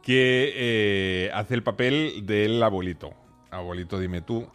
[0.03, 3.11] que eh, hace el papel del abuelito.
[3.51, 4.49] Abuelito, dime tú.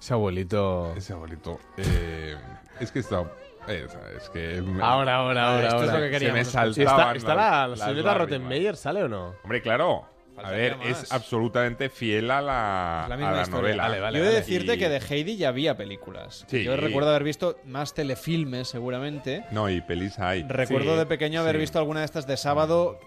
[0.00, 0.94] Ese abuelito.
[0.96, 1.58] Ese abuelito.
[1.78, 2.36] eh,
[2.80, 3.22] es que está.
[3.68, 3.86] eh,
[4.16, 5.68] es que me- Ahora, ahora, ahora.
[5.68, 6.38] esto es lo que se me queríamos
[6.78, 8.16] ¿Está, está la, la lágrimas.
[8.18, 9.34] Rottenmeier, ¿sale o no?
[9.42, 10.06] Hombre, claro.
[10.36, 13.84] A ver, es absolutamente fiel a la, La a la novela.
[13.84, 16.44] Vale, vale, Yo he de decirte Y- que de Heidi ya había películas.
[16.46, 16.62] Sí.
[16.62, 19.46] Yo recuerdo haber visto más telefilmes, seguramente.
[19.50, 20.42] No, y pelis hay.
[20.46, 21.60] Recuerdo Sí, de pequeño haber sí.
[21.60, 23.00] visto alguna de estas de sábado.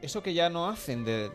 [0.00, 1.30] Eso que ya no hacen de.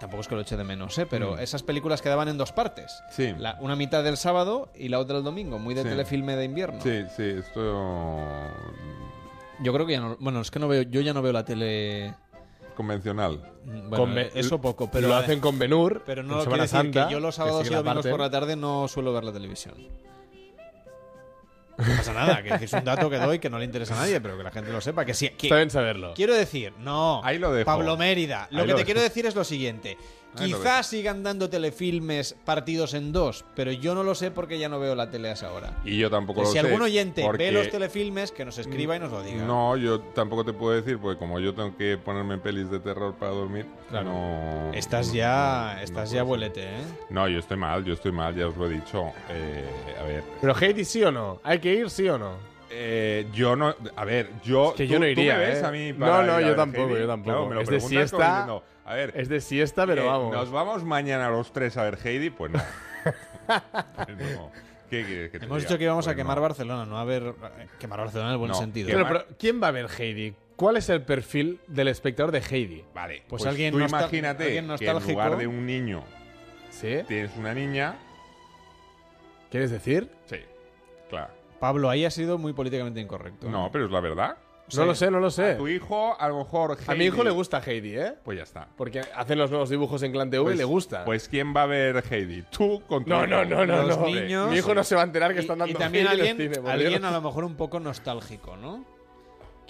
[0.00, 1.06] Tampoco es que lo eche de menos, ¿eh?
[1.08, 1.40] Pero Mm.
[1.40, 3.02] esas películas quedaban en dos partes.
[3.10, 3.34] Sí.
[3.38, 5.58] La- una mitad del sábado y la otra el domingo.
[5.58, 5.88] Muy de Sí.
[5.90, 6.80] telefilme de invierno.
[6.80, 7.60] Sí, sí, esto.
[9.62, 10.16] Yo creo que ya no.
[10.18, 10.82] Bueno, es que no veo.
[10.82, 12.14] Yo ya no veo la tele.
[12.76, 13.42] convencional.
[13.66, 16.02] Bueno, Con Be- eso poco, pero lo hacen con Benur.
[16.06, 18.88] Pero no lo Semana decir que yo los sábados y domingos por la tarde no
[18.88, 19.74] suelo ver la televisión.
[21.80, 24.20] No pasa nada, que es un dato que doy que no le interesa a nadie,
[24.20, 25.04] pero que la gente lo sepa.
[25.04, 26.12] Que sí, que- Está bien saberlo.
[26.14, 27.20] Quiero decir, no.
[27.24, 27.66] Ahí lo dejo.
[27.66, 28.48] Pablo Mérida.
[28.50, 28.84] Lo Ahí que lo te dejo.
[28.86, 29.96] quiero decir es lo siguiente.
[30.36, 34.68] Ahí Quizás sigan dando telefilmes partidos en dos, pero yo no lo sé porque ya
[34.68, 35.72] no veo la tele a esa hora.
[35.84, 36.60] Y yo tampoco lo si sé.
[36.60, 39.42] algún oyente porque- ve los telefilmes, que nos escriba y nos lo diga.
[39.44, 42.78] No, yo tampoco te puedo decir, porque como yo tengo que ponerme en pelis de
[42.80, 44.70] terror para dormir, no...
[44.72, 46.82] Estás no- ya, no- estás no ya vuelete, ¿eh?
[47.10, 49.06] No, yo estoy mal, yo estoy mal, ya os lo he dicho.
[49.30, 49.64] Eh,
[50.00, 50.22] a ver.
[50.40, 51.40] Pero Heidi, ¿sí o no?
[51.42, 52.34] ¿Hay que ir, sí o no?
[52.72, 53.74] Eh, yo no.
[53.96, 54.68] A ver, yo.
[54.70, 55.66] Es que tú- yo no tú iría, me ves ¿eh?
[55.66, 57.30] a mí No, para no, ir a yo ver tampoco, yo tampoco.
[57.32, 59.12] Claro, me lo Es de como siesta, diciendo, a ver.
[59.16, 60.32] es de siesta, pero ¿qué, vamos.
[60.32, 62.30] ¿Nos vamos mañana los tres a ver Heidi?
[62.30, 62.60] Pues no.
[63.48, 64.50] No.
[64.88, 65.68] ¿Qué quieres que te Hemos diga?
[65.68, 66.42] dicho que íbamos a Pues quemar no.
[66.42, 67.22] Barcelona, no a ver.
[67.58, 68.88] eh, Quemar Barcelona en el buen No, sentido.
[68.88, 70.34] Pero, pero, ¿quién va a ver Heidi?
[70.56, 72.84] ¿Cuál es el perfil del espectador de Heidi?
[72.94, 76.02] Vale, Pues pues, alguien tú imagínate alguien que en lugar de un niño
[76.70, 76.98] ¿Sí?
[77.08, 77.96] tienes una niña.
[79.50, 80.10] ¿Quieres decir?
[80.26, 80.36] Sí,
[81.08, 81.32] claro.
[81.58, 83.48] Pablo, ahí ha sido muy políticamente incorrecto.
[83.48, 84.36] No, pero es la verdad.
[84.76, 85.52] No lo sé, no lo sé.
[85.52, 86.76] A tu hijo, a lo mejor.
[86.86, 88.14] A mi hijo le gusta Heidi, ¿eh?
[88.24, 88.68] Pues ya está.
[88.76, 91.04] Porque hacen los nuevos dibujos en Clan TV Pues- y le gusta.
[91.04, 92.42] Pues ¿quién va a ver Heidi?
[92.50, 93.50] Tú con tu no, no, hijo.
[93.50, 94.06] no, no, Los no.
[94.06, 96.20] niños- Mi hijo no se va a enterar que Y- están dando y también Heidi
[96.20, 98.84] en el alguien, cine, alguien a lo mejor un poco nostálgico, ¿no?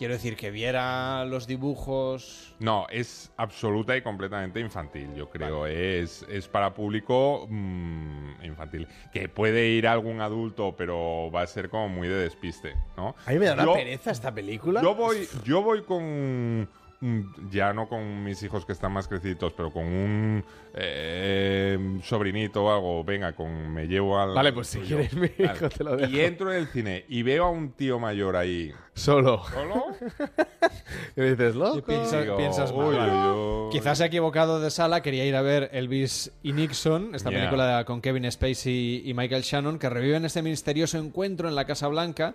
[0.00, 2.54] Quiero decir, que viera los dibujos.
[2.58, 5.66] No, es absoluta y completamente infantil, yo creo.
[5.66, 8.88] Es, es para público mm, infantil.
[9.12, 13.14] Que puede ir algún adulto, pero va a ser como muy de despiste, ¿no?
[13.26, 14.80] A mí me da una pereza esta película.
[14.80, 16.66] Yo voy, yo voy con.
[17.00, 20.44] Mm, Ya no con mis hijos que están más crecidos, pero con un
[20.74, 23.04] eh, sobrinito o algo.
[23.04, 24.34] Venga, con me llevo al.
[24.34, 25.52] Vale, pues si quieres mi Vale.
[25.56, 26.10] hijo te lo dejo.
[26.12, 28.72] Y entro en el cine y veo a un tío mayor ahí.
[28.94, 29.42] Solo.
[29.52, 29.84] ¿Solo?
[31.14, 31.82] ¿Qué dices, loco?
[31.82, 32.86] Piensa- Digo, piensas mal.
[32.88, 33.70] uy, uy, uy.
[33.72, 37.84] Quizás se ha equivocado de sala, quería ir a ver Elvis y Nixon, esta película
[37.84, 42.34] con Kevin Spacey y Michael Shannon, que reviven este misterioso encuentro en la Casa Blanca.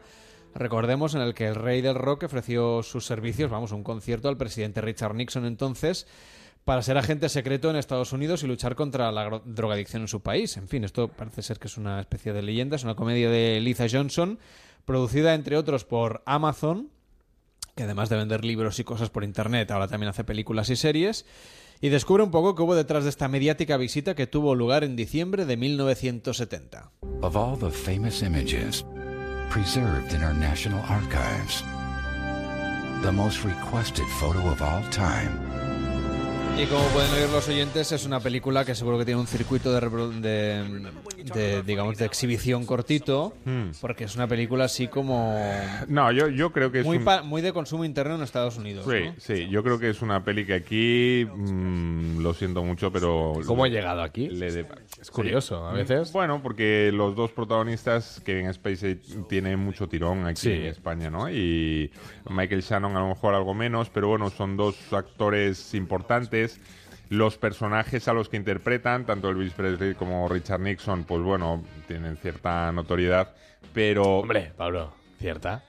[0.55, 4.37] Recordemos en el que el rey del rock ofreció sus servicios, vamos, un concierto al
[4.37, 6.07] presidente Richard Nixon entonces,
[6.63, 10.55] para ser agente secreto en Estados Unidos y luchar contra la drogadicción en su país.
[10.55, 13.59] En fin, esto parece ser que es una especie de leyenda, es una comedia de
[13.59, 14.39] Liza Johnson,
[14.85, 16.89] producida entre otros por Amazon,
[17.75, 21.25] que además de vender libros y cosas por internet, ahora también hace películas y series,
[21.81, 24.95] y descubre un poco qué hubo detrás de esta mediática visita que tuvo lugar en
[24.95, 26.91] diciembre de 1970.
[27.21, 28.85] Of all the famous images
[29.49, 31.61] preserved in our national archives,
[33.01, 35.64] the most requested photo of all time
[36.57, 39.73] Y como pueden oír los oyentes, es una película que seguro que tiene un circuito
[39.73, 40.63] de, repro- de,
[41.33, 43.71] de, digamos, de exhibición cortito, Hmm.
[43.81, 45.37] porque es una película así como
[45.89, 48.57] No, yo, yo creo que es muy, un- pa- muy de consumo interno en Estados
[48.57, 48.85] Unidos.
[48.89, 49.13] Sí, ¿no?
[49.17, 53.33] sí, yo creo que es una peli que aquí, mm, lo siento mucho, pero...
[53.45, 54.29] ¿Cómo ha llegado aquí?
[54.29, 54.65] le de-
[55.01, 56.13] Es curioso, a veces.
[56.13, 58.95] Bueno, porque los dos protagonistas, Kevin Spacey
[59.27, 60.51] tiene mucho tirón aquí Sí.
[60.53, 61.29] en España, ¿no?
[61.29, 61.91] Y
[62.29, 66.44] Michael Shannon a lo mejor algo menos, pero bueno, son dos actores importantes.
[67.09, 72.17] Los personajes a los que interpretan, tanto Elvis Presley como Richard Nixon, pues bueno, tienen
[72.17, 73.35] cierta notoriedad,
[73.73, 74.03] pero...
[74.19, 75.63] Hombre, Pablo, ¿cierta?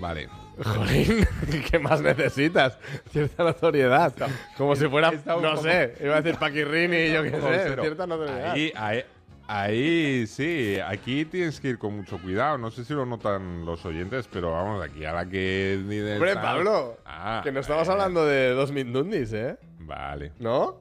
[0.00, 0.28] Vale.
[0.64, 1.26] Jolín,
[1.70, 2.78] ¿qué más necesitas?
[3.12, 4.12] Cierta notoriedad.
[4.56, 7.82] Como si fuera, no sé, iba a decir Paquirrini, yo qué sé, Cero.
[7.82, 8.52] cierta notoriedad.
[8.52, 9.04] Ahí, ahí,
[9.48, 12.58] ahí sí, aquí tienes que ir con mucho cuidado.
[12.58, 15.82] No sé si lo notan los oyentes, pero vamos, aquí a la que...
[15.88, 19.56] dices, Hombre, tal- Pablo, Ah, que no estamos eh, hablando de dos Mindundis, ¿eh?
[19.80, 20.32] Vale.
[20.38, 20.80] ¿No?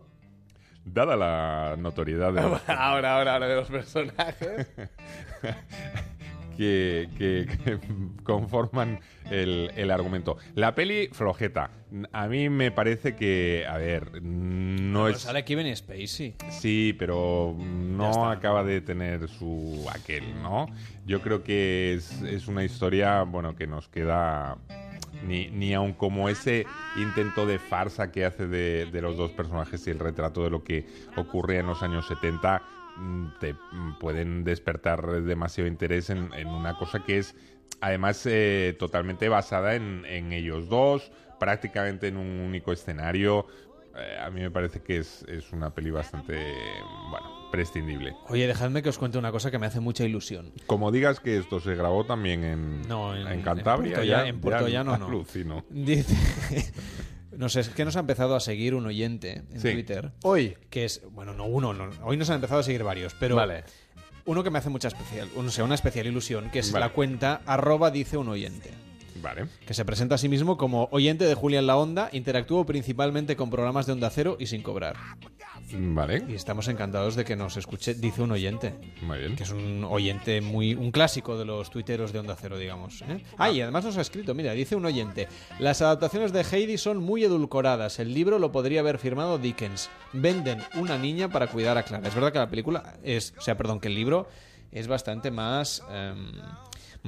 [0.86, 4.68] Dada la notoriedad de los- ahora, ahora, ahora de los personajes.
[6.57, 7.79] que, que- que
[8.23, 8.99] conforman
[9.31, 10.37] el, el argumento.
[10.55, 11.69] La peli flojeta.
[12.11, 15.21] A mí me parece que, a ver, no Pero es...
[15.21, 16.35] sale Kevin Spacey.
[16.49, 20.67] Sí, pero no acaba de tener su aquel, ¿no?
[21.05, 24.57] Yo creo que es, es una historia, bueno, que nos queda
[25.25, 26.65] ni, ni aun como ese
[26.97, 30.63] intento de farsa que hace de, de los dos personajes y el retrato de lo
[30.63, 30.85] que
[31.15, 32.76] ocurría en los años 70 mm,
[33.39, 37.35] te mm, pueden despertar demasiado interés en, en una cosa que es
[37.81, 43.45] además eh, totalmente basada en, en ellos dos, prácticamente en un único escenario.
[43.95, 46.35] Eh, a mí me parece que es, es una peli bastante,
[47.09, 48.13] bueno, prescindible.
[48.29, 50.51] Oye, dejadme que os cuente una cosa que me hace mucha ilusión.
[50.67, 54.27] Como digas que esto se grabó también en, No, en- en Cantabria, Puerto ya, Lla-
[54.29, 55.07] en Puerto ya Llano no.
[55.69, 56.15] Dice.
[57.38, 59.71] No sé, es que nos ha empezado a seguir un oyente en Sí.
[59.71, 60.11] Twitter.
[60.23, 60.57] Hoy.
[60.71, 61.01] Que es.
[61.11, 63.35] Bueno, no uno, no, hoy nos han empezado a seguir varios, pero.
[63.35, 63.63] Vale.
[64.25, 66.85] Uno que me hace mucha especial, no sé, una especial ilusión, que es Vale.
[66.88, 68.71] la cuenta arroba dice un oyente.
[69.28, 69.47] Vale.
[69.65, 73.36] Que se presenta a sí mismo como oyente de Julia en la Onda, interactúo principalmente
[73.36, 74.95] con programas de Onda Cero y sin cobrar.
[75.73, 76.23] Vale.
[76.30, 78.73] Y estamos encantados de que nos escuche, dice un oyente.
[79.01, 79.36] Muy bien.
[79.36, 80.75] Que es un oyente muy.
[80.75, 83.01] un clásico de los tuiteros de Onda Cero, digamos.
[83.01, 83.21] ¿eh?
[83.38, 85.28] Ah, y además nos ha escrito, mira, dice un oyente.
[85.59, 87.99] Las adaptaciones de Heidi son muy edulcoradas.
[87.99, 89.89] El libro lo podría haber firmado Dickens.
[90.13, 92.07] Venden una niña para cuidar a Clara.
[92.07, 93.34] Es verdad que la película es.
[93.38, 94.30] O sea, perdón, que el libro
[94.71, 95.84] es bastante más.
[95.91, 96.32] em,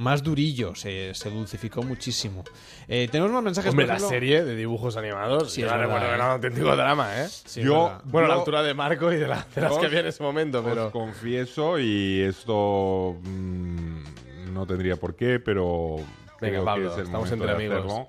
[0.00, 2.42] más durillo, se, se dulcificó muchísimo.
[2.88, 3.70] Eh, tenemos más mensajes.
[3.70, 6.14] Hombre, por la ejemplo- serie de dibujos animados, Sí, yo la verdad, recuerdo que ¿eh?
[6.16, 7.28] era un auténtico drama, ¿eh?
[7.28, 8.00] Sí, Yo-.
[8.04, 10.06] Bueno, a la altura de Marco y de, la- de las Os- que había en
[10.06, 10.86] ese momento, pero...
[10.86, 15.96] Os confieso, y esto mm, no tendría por qué, pero
[16.40, 18.06] Venga, Pablo, es estamos entre amigos.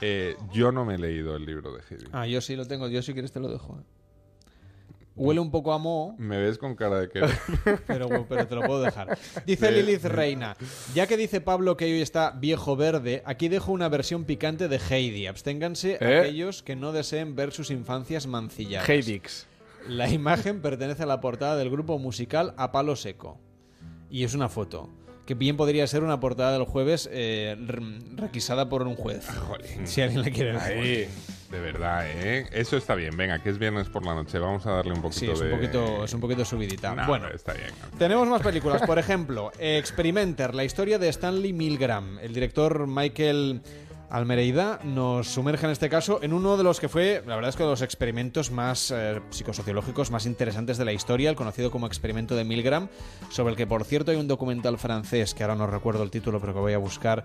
[0.00, 2.06] Eh, yo no me he leído el libro de Heidi.
[2.12, 2.88] Ah, yo sí lo tengo.
[2.88, 3.78] Yo si quieres te lo dejo.
[3.80, 3.84] eh.
[5.16, 6.14] Huele un poco a moho.
[6.18, 7.20] Me ves con cara de que...
[7.86, 9.16] pero, bueno, pero te lo puedo dejar.
[9.46, 10.56] Dice De- Lilith Reina,
[10.92, 14.80] ya que dice Pablo que hoy está viejo verde, aquí dejo una versión picante de
[14.90, 15.26] Heidi.
[15.28, 16.18] Absténganse ¿Eh?
[16.20, 18.88] aquellos que no deseen ver sus infancias mancilladas.
[18.88, 19.46] Heidix.
[19.86, 23.38] La imagen pertenece a la portada del grupo musical A Palo Seco.
[24.10, 24.88] Y es una foto.
[25.26, 27.80] Que bien podría ser una portada del jueves eh, re-
[28.16, 29.26] requisada por un juez.
[29.26, 29.86] Jolín.
[29.86, 30.60] Si alguien la quiere ver.
[30.62, 31.08] Ahí,
[31.50, 32.46] de verdad, ¿eh?
[32.52, 33.16] Eso está bien.
[33.16, 34.38] Venga, que es viernes por la noche.
[34.38, 35.54] Vamos a darle un poquito Sí, es un de...
[35.54, 36.94] poquito, es un poquito subidita.
[36.94, 37.70] No, bueno, está bien.
[37.98, 42.18] Tenemos más películas, por ejemplo, Experimenter, la historia de Stanley Milgram.
[42.18, 43.62] El director Michael
[44.14, 47.56] Almereida nos sumerge en este caso en uno de los que fue, la verdad es
[47.56, 51.88] que de los experimentos más eh, psicosociológicos más interesantes de la historia, el conocido como
[51.88, 52.88] experimento de Milgram,
[53.30, 56.38] sobre el que por cierto hay un documental francés que ahora no recuerdo el título,
[56.40, 57.24] pero que voy a buscar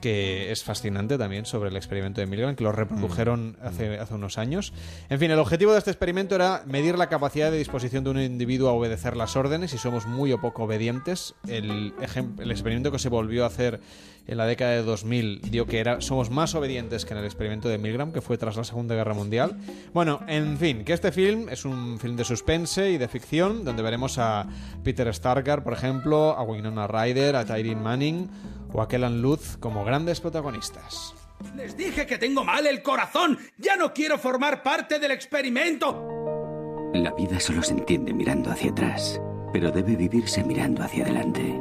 [0.00, 4.38] que es fascinante también sobre el experimento de Milgram, que lo reprodujeron hace, hace unos
[4.38, 4.72] años.
[5.08, 8.20] En fin, el objetivo de este experimento era medir la capacidad de disposición de un
[8.20, 11.34] individuo a obedecer las órdenes y somos muy o poco obedientes.
[11.48, 11.92] El,
[12.38, 13.80] el experimento que se volvió a hacer
[14.26, 17.68] en la década de 2000 dio que era, somos más obedientes que en el experimento
[17.68, 19.56] de Milgram, que fue tras la Segunda Guerra Mundial.
[19.92, 23.82] Bueno, en fin, que este film es un film de suspense y de ficción, donde
[23.82, 24.46] veremos a
[24.84, 28.30] Peter Stargard, por ejemplo, a Winona Ryder, a Tyrone Manning
[28.72, 31.14] o a Kellan Lutz como grandes protagonistas.
[31.56, 33.38] Les dije que tengo mal el corazón.
[33.56, 36.90] Ya no quiero formar parte del experimento.
[36.94, 39.20] La vida solo se entiende mirando hacia atrás,
[39.52, 41.58] pero debe vivirse mirando hacia adelante.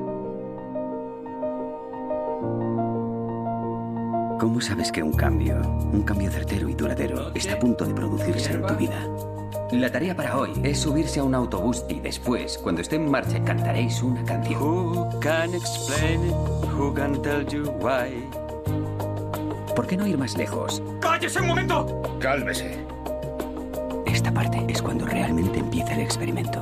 [4.39, 5.59] ¿Cómo sabes que un cambio,
[5.91, 9.05] un cambio certero y duradero, está a punto de producirse en tu vida?
[9.73, 13.43] La tarea para hoy es subirse a un autobús y después, cuando esté en marcha,
[13.43, 14.61] cantaréis una canción.
[14.61, 16.33] Who can explain it?
[16.73, 18.23] Who can tell you why?
[19.75, 20.81] ¿Por qué no ir más lejos?
[21.01, 22.01] ¡Cállese un momento!
[22.21, 22.77] Cálmese.
[24.05, 26.61] Esta parte es cuando realmente empieza el experimento.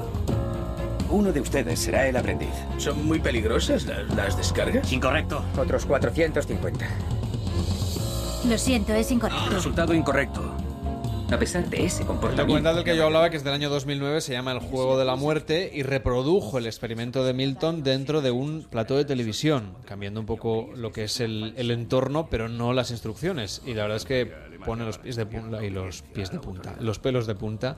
[1.11, 2.55] Uno de ustedes será el aprendiz.
[2.77, 4.91] ¿Son muy peligrosas las, las descargas?
[4.91, 5.45] Incorrecto.
[5.55, 7.16] Otros 450.
[8.47, 9.49] Lo siento, es incorrecto.
[9.49, 10.41] Resultado incorrecto.
[11.29, 12.43] A pesar de ese El comportamiento.
[12.43, 15.03] documental del que yo hablaba, que es del año 2009, se llama El juego de
[15.03, 20.21] la muerte y reprodujo el experimento de Milton dentro de un plató de televisión, cambiando
[20.21, 23.61] un poco lo que es el, el entorno, pero no las instrucciones.
[23.65, 24.31] Y la verdad es que
[24.65, 27.75] pone los pies de punta y los pies de punta, los pelos de punta,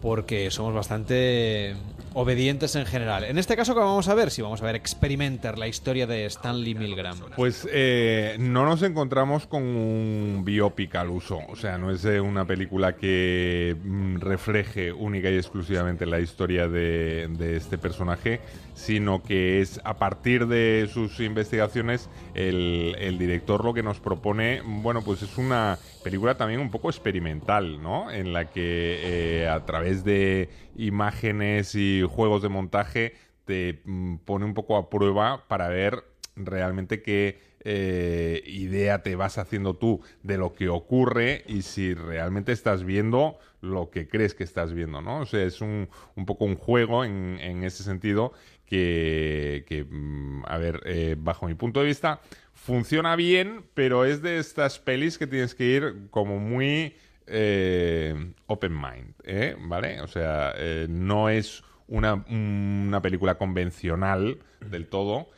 [0.00, 1.74] porque somos bastante
[2.14, 3.24] obedientes en general.
[3.24, 4.30] En este caso, ¿qué vamos a ver?
[4.30, 7.18] Si vamos a ver Experimenter, la historia de Stanley Milgram.
[7.36, 11.40] Pues eh, no nos encontramos con un biopic al uso.
[11.48, 16.68] O sea, no es eh, una película que mm, refleje única y exclusivamente la historia
[16.68, 18.40] de, de este personaje,
[18.74, 22.08] sino que es a partir de sus investigaciones
[22.38, 27.82] el, director lo que nos propone, bueno, pues es una película también un poco experimental,
[27.82, 28.10] ¿no?
[28.10, 33.14] En la que eh, a través de imágenes y juegos de montaje
[33.44, 36.04] te mm, pone un poco a prueba para ver
[36.36, 42.52] realmente qué eh, idea te vas haciendo tú de lo que ocurre y si realmente
[42.52, 45.22] estás viendo lo que crees que estás viendo, ¿no?
[45.22, 45.88] O sea, es un,
[46.24, 48.32] poco un juego en ese sentido
[48.68, 52.20] que, que, mm, a ver, eh, bajo mi punto de vista,
[52.52, 56.94] funciona bien, pero es de estas pelis que tienes que ir como muy
[57.26, 59.56] eh, open mind, ¿eh?
[59.58, 60.00] ¿Vale?
[60.02, 60.54] O sea,
[60.88, 65.28] no es una, una película convencional del todo.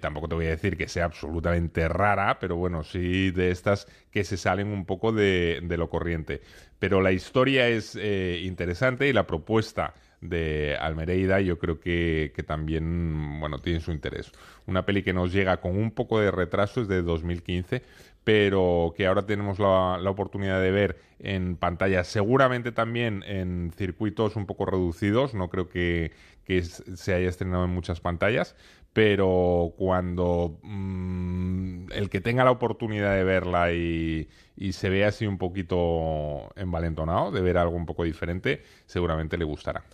[0.00, 4.24] Tampoco te voy a decir que sea absolutamente rara, pero bueno, sí de estas que
[4.24, 6.42] se salen un poco de, de lo corriente.
[6.78, 13.60] Pero la historia es interesante y la propuesta de Almereida yo creo que, también bueno
[13.60, 14.32] tiene su interés.
[14.66, 17.82] Una peli que nos llega con un poco de retraso es de 2015,
[18.24, 24.46] pero que ahora tenemos la, oportunidad de ver en pantalla, seguramente también en circuitos un
[24.46, 26.12] poco reducidos, no creo que,
[26.44, 28.56] que se haya estrenado en muchas pantallas,
[28.92, 35.26] pero cuando mm, el que tenga la oportunidad de verla y, y se ve así
[35.26, 39.84] un poquito envalentonado, de ver algo un poco diferente, seguramente le gustará.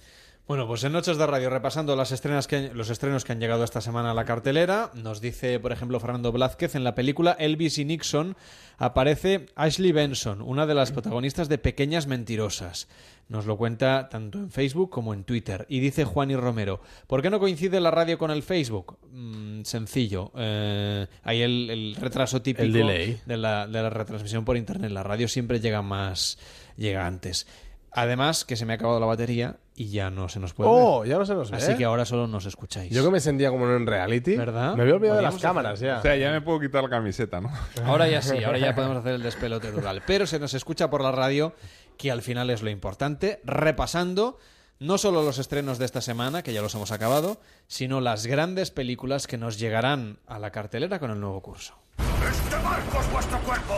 [0.48, 3.62] Bueno, pues en Noches de Radio, repasando las estrenas que, los estrenos que han llegado
[3.62, 7.78] esta semana a la cartelera, nos dice, por ejemplo, Fernando Blázquez, en la película Elvis
[7.78, 8.36] y Nixon
[8.76, 12.88] aparece Ashley Benson, una de las protagonistas de Pequeñas Mentirosas.
[13.28, 15.64] Nos lo cuenta tanto en Facebook como en Twitter.
[15.68, 18.98] Y dice Juan y Romero, ¿por qué no coincide la radio con el Facebook?
[19.12, 20.32] Mm, sencillo.
[20.36, 23.20] Eh, hay el, el retraso típico El delay.
[23.24, 24.90] De, la, de la retransmisión por Internet.
[24.90, 26.36] La radio siempre llega más,
[26.76, 27.46] llega antes.
[27.92, 31.00] Además, que se me ha acabado la batería y ya no se nos puede Oh,
[31.00, 31.08] ver.
[31.10, 31.56] ya no se nos ve.
[31.56, 32.92] Así que ahora solo nos escucháis.
[32.92, 34.36] Yo que me sentía como en un reality.
[34.36, 34.74] ¿Verdad?
[34.76, 35.98] Me había olvidado de las cámaras hacer- ya.
[35.98, 37.50] O sea, ya me puedo quitar la camiseta, ¿no?
[37.86, 40.02] Ahora ya sí, ahora ya podemos hacer el despelote rural.
[40.06, 41.54] Pero se nos escucha por la radio,
[41.96, 44.38] que al final es lo importante, repasando
[44.78, 48.70] no solo los estrenos de esta semana, que ya los hemos acabado, sino las grandes
[48.72, 51.74] películas que nos llegarán a la cartelera con el nuevo curso.
[51.98, 53.74] Este barco es vuestro cuerpo.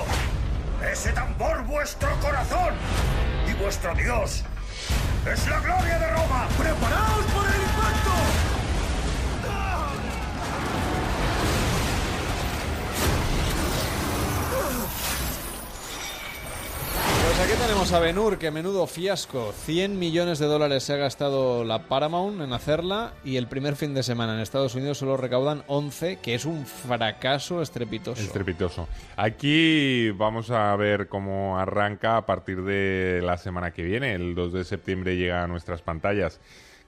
[0.91, 2.75] Ese tambor vuestro corazón.
[3.51, 4.43] Y vuestro dios
[5.33, 6.49] es la gloria de Roma.
[6.57, 8.54] ¡Preparaos para el impacto!
[17.37, 19.53] Pues aquí tenemos a Benur, que menudo fiasco.
[19.65, 23.93] 100 millones de dólares se ha gastado la Paramount en hacerla y el primer fin
[23.93, 28.23] de semana en Estados Unidos solo recaudan 11, que es un fracaso estrepitoso.
[28.23, 28.87] Estrepitoso.
[29.17, 34.15] Aquí vamos a ver cómo arranca a partir de la semana que viene.
[34.15, 36.39] El 2 de septiembre llega a nuestras pantallas.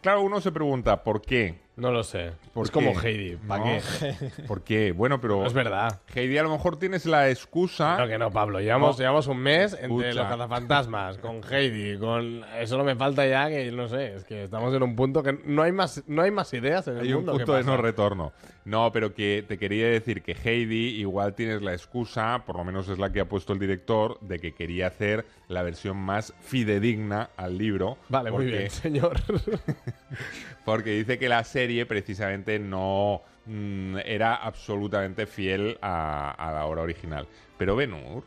[0.01, 1.66] Claro, uno se pregunta, ¿por qué?
[1.77, 2.33] No lo sé.
[2.55, 2.75] ¿Por es qué?
[2.75, 3.37] como Heidi.
[3.37, 3.71] ¿Para No.
[4.01, 4.15] qué?
[4.49, 4.93] ¿Por qué?
[4.93, 5.41] Bueno, pero...
[5.41, 6.01] No es verdad.
[6.15, 7.99] Heidi, a lo mejor tienes la excusa...
[7.99, 8.61] No, que no, Pablo.
[8.61, 9.03] Llevamos, No.
[9.03, 10.13] llevamos un mes entre Escucha.
[10.15, 12.45] los cazafantasmas, con Heidi, con...
[12.59, 15.39] Eso no me falta ya, que no sé, es que estamos en un punto que
[15.45, 17.33] no hay más, no hay más ideas en el Hay un mundo.
[17.33, 18.33] ¿qué punto de no retorno.
[18.65, 22.89] No, pero que te quería decir que Heidi igual tienes la excusa, por lo menos
[22.89, 27.31] es la que ha puesto el director, de que quería hacer la versión más fidedigna
[27.37, 27.97] al libro.
[28.09, 29.21] Vale, muy bien, señor.
[30.65, 36.83] Porque dice que la serie precisamente no mm, era absolutamente fiel a, a la obra
[36.83, 37.27] original.
[37.59, 38.23] Pero Benur,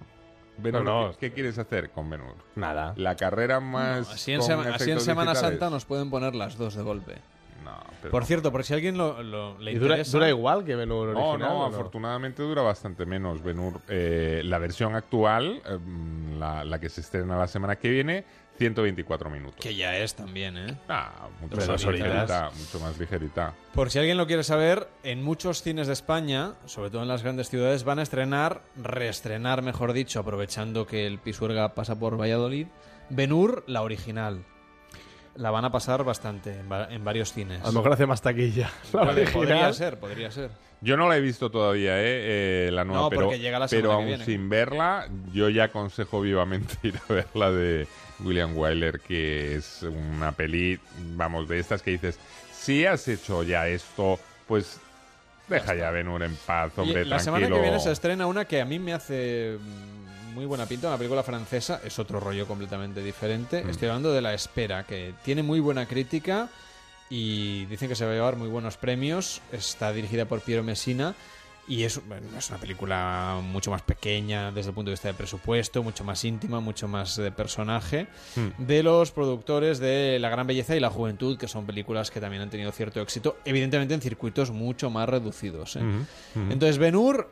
[0.58, 1.12] Benur, No, no.
[1.14, 2.36] ¿qué, qué quieres hacer con Benur?
[2.56, 2.94] Nada.
[2.98, 4.10] La carrera más.
[4.12, 5.60] Así en, con sema- así en efectos Semana digitales.
[5.60, 7.16] Santa nos pueden poner las dos de golpe.
[7.64, 7.72] No,
[8.02, 8.26] pero Por no.
[8.28, 10.18] cierto, por si alguien lo, lo- le ¿Y dura, interesa...
[10.18, 11.50] dura igual que Benur No, original?
[11.54, 13.44] no, o afortunadamente dura bastante menos.
[13.44, 15.78] Benur, eh, la versión actual, eh,
[16.40, 18.24] la, la que se estrena la semana que viene,
[18.60, 19.56] 124 minutos.
[19.60, 20.78] Que ya es también, ¿eh?
[20.88, 23.54] Ah, mucho más ligerita, mucho más ligerita.
[23.74, 27.24] Por si alguien lo quiere saber, en muchos cines de España, sobre todo en las
[27.24, 32.68] grandes ciudades, van a estrenar, reestrenar, mejor dicho, aprovechando que el Pisuerga pasa por Valladolid,
[33.10, 34.44] Benur, la original.
[35.36, 37.62] La van a pasar bastante en, va- en varios cines.
[37.64, 38.70] A lo mejor hace más taquilla.
[38.94, 39.32] La original.
[39.34, 40.50] podría ser, podría ser.
[40.82, 42.68] Yo no la he visto todavía, ¿eh?
[42.68, 44.26] Eh, la nueva, No, pero, porque llega la pero aún viene.
[44.26, 47.88] sin verla, yo ya aconsejo vivamente ir a ver la de
[48.22, 50.80] William Wyler, que es una peli,
[51.16, 52.20] vamos, de estas que dices,
[52.52, 54.80] si has hecho ya esto, pues
[55.48, 58.46] deja ya a Ben-Hur en paz, Y hombre, la semana que viene se estrena una
[58.46, 59.58] que a mí me hace
[60.34, 63.64] muy buena pinta, una película francesa, es otro rollo completamente diferente.
[63.64, 63.70] Mm.
[63.70, 66.50] Estoy hablando de La Espera, que tiene muy buena crítica
[67.10, 69.42] y dicen que se va a llevar muy buenos premios.
[69.52, 71.16] Está dirigida por Piero Messina
[71.70, 72.02] y es,
[72.38, 76.26] es una película mucho más pequeña desde el punto de vista de presupuesto, mucho más
[76.26, 78.64] íntima, mucho más de personaje, Mm.
[78.66, 82.42] de los productores de La Gran Belleza y la Juventud, que son películas que también
[82.42, 85.76] han tenido cierto éxito, evidentemente en circuitos mucho más reducidos.
[85.76, 85.80] ¿eh?
[85.80, 86.52] Ujú, ujú.
[86.52, 87.32] Entonces, Benur,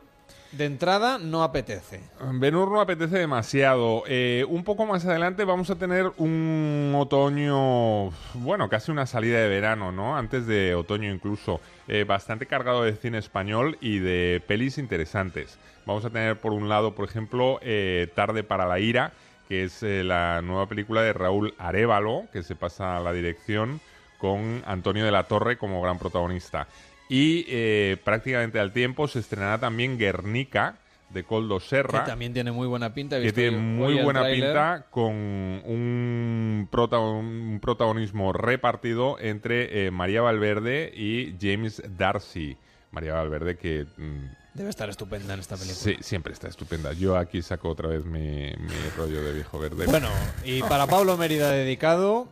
[0.52, 2.00] de entrada, no apetece.
[2.32, 4.02] Benur no apetece demasiado.
[4.06, 9.48] Eh, un poco más adelante vamos a tener un otoño, bueno, casi una salida de
[9.48, 10.16] verano, ¿no?
[10.16, 15.58] Antes de otoño incluso, eh, bastante cargado de cine español y de pelis interesantes.
[15.84, 19.12] Vamos a tener por un lado, por ejemplo, eh, Tarde para la ira,
[19.48, 23.80] que es la nueva película de Raúl Arevalo, que se pasa a la dirección
[24.18, 26.66] con Antonio de la Torre como gran protagonista.
[27.08, 30.76] Y eh, prácticamente al tiempo se estrenará también Guernica
[31.10, 32.04] de Coldo Serra.
[32.04, 33.18] Que también tiene muy buena pinta.
[33.20, 40.92] que tiene muy buena pinta con un, prota- un protagonismo repartido entre eh, María Valverde
[40.94, 42.56] y James Darcy.
[42.90, 43.86] María Valverde que...
[43.96, 44.24] mm,
[44.54, 45.78] Debe estar estupenda en esta película.
[45.80, 46.92] Sí, siempre está estupenda.
[46.92, 49.86] Yo aquí saco otra vez mi, mi rollo de viejo verde.
[49.86, 50.08] Bueno,
[50.44, 52.28] y para Pablo Mérida dedicado,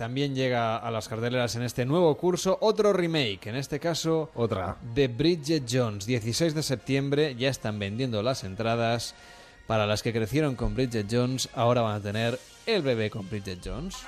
[0.00, 4.78] también llega a las carteleras en este nuevo curso otro remake, en este caso Otra.
[4.94, 6.06] de Bridget Jones.
[6.06, 9.14] 16 de septiembre ya están vendiendo las entradas.
[9.66, 13.58] Para las que crecieron con Bridget Jones, ahora van a tener el bebé con Bridget
[13.62, 13.98] Jones.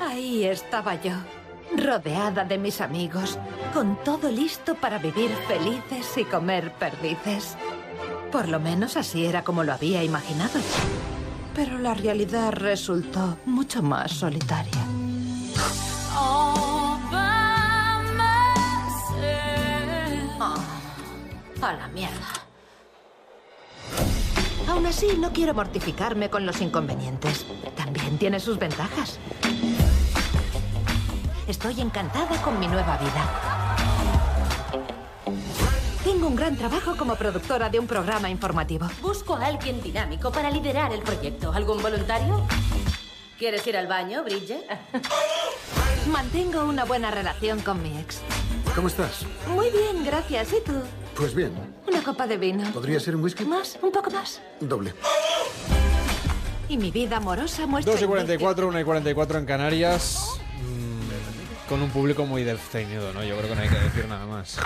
[0.00, 1.14] Ahí estaba yo,
[1.76, 3.38] rodeada de mis amigos,
[3.72, 7.56] con todo listo para vivir felices y comer perdices.
[8.36, 10.60] Por lo menos así era como lo había imaginado.
[11.54, 14.74] Pero la realidad resultó mucho más solitaria.
[16.14, 17.00] Oh,
[21.62, 22.28] a la mierda.
[24.68, 27.46] Aún así, no quiero mortificarme con los inconvenientes.
[27.74, 29.18] También tiene sus ventajas.
[31.48, 33.65] Estoy encantada con mi nueva vida.
[36.06, 38.86] Tengo un gran trabajo como productora de un programa informativo.
[39.02, 41.50] Busco a alguien dinámico para liderar el proyecto.
[41.52, 42.46] ¿Algún voluntario?
[43.36, 44.64] ¿Quieres ir al baño, Bridget?
[46.06, 48.20] Mantengo una buena relación con mi ex.
[48.76, 49.26] ¿Cómo estás?
[49.48, 50.52] Muy bien, gracias.
[50.52, 50.74] ¿Y tú?
[51.16, 51.50] Pues bien.
[51.88, 52.70] Una copa de vino.
[52.72, 53.44] ¿Podría ser un whisky?
[53.44, 53.76] ¿Más?
[53.82, 54.40] ¿Un poco más?
[54.60, 54.94] Doble.
[56.68, 57.94] Y mi vida amorosa muestra...
[57.94, 60.38] 2 y 44, 1 y 44 en Canarias.
[60.62, 63.24] mm, con un público muy definido, ¿no?
[63.24, 64.56] Yo creo que no hay que decir nada más.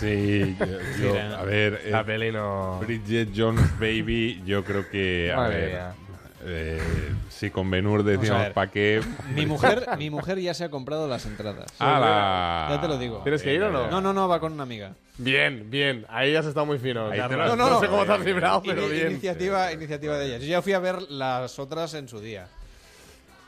[0.00, 0.66] Sí, yo-
[1.02, 1.38] yo- Mira.
[1.40, 2.78] a ver, eh, La peli no...
[2.80, 5.94] Bridget Jones Baby, yo creo que, a Madre ver, mía.
[6.44, 6.80] eh,
[7.30, 9.00] si con Benur decíamos para qué...
[9.34, 11.66] Mi mujer, mi mujer ya se ha comprado las entradas.
[11.78, 12.68] ¡Hala!
[12.70, 13.20] Ya te lo digo.
[13.22, 13.88] ¿Tienes que ir o no?
[13.90, 14.94] No, no, no, va con una amiga.
[15.16, 16.04] Bien, bien.
[16.08, 17.06] Ahí has estado muy fino.
[17.06, 17.38] Ahí te Carlos.
[17.38, 19.10] lo has- no, no, sé cómo te has no, librado, Ini- pero bien.
[19.12, 20.40] Iniciativa, iniciativa de ellas.
[20.42, 22.48] Yo ya fui a ver las otras en su día.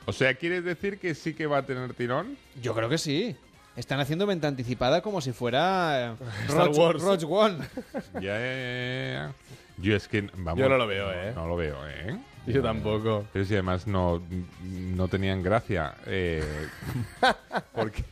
[0.09, 2.36] O sea, ¿quieres decir que sí que va a tener tirón?
[2.62, 3.35] Yo creo que sí.
[3.76, 7.02] Están haciendo venta anticipada como si fuera eh, Star Wars.
[7.02, 7.58] Rogue One.
[8.14, 9.32] Ya, ya, ya.
[9.78, 10.58] Yo es que, vamos...
[10.58, 11.32] Yo no lo veo, ¿eh?
[11.34, 12.16] No lo veo, ¿eh?
[12.46, 13.26] Yo tampoco.
[13.32, 14.22] Pero si además no,
[14.62, 15.94] no tenían gracia.
[16.06, 16.42] Eh,
[17.74, 18.02] porque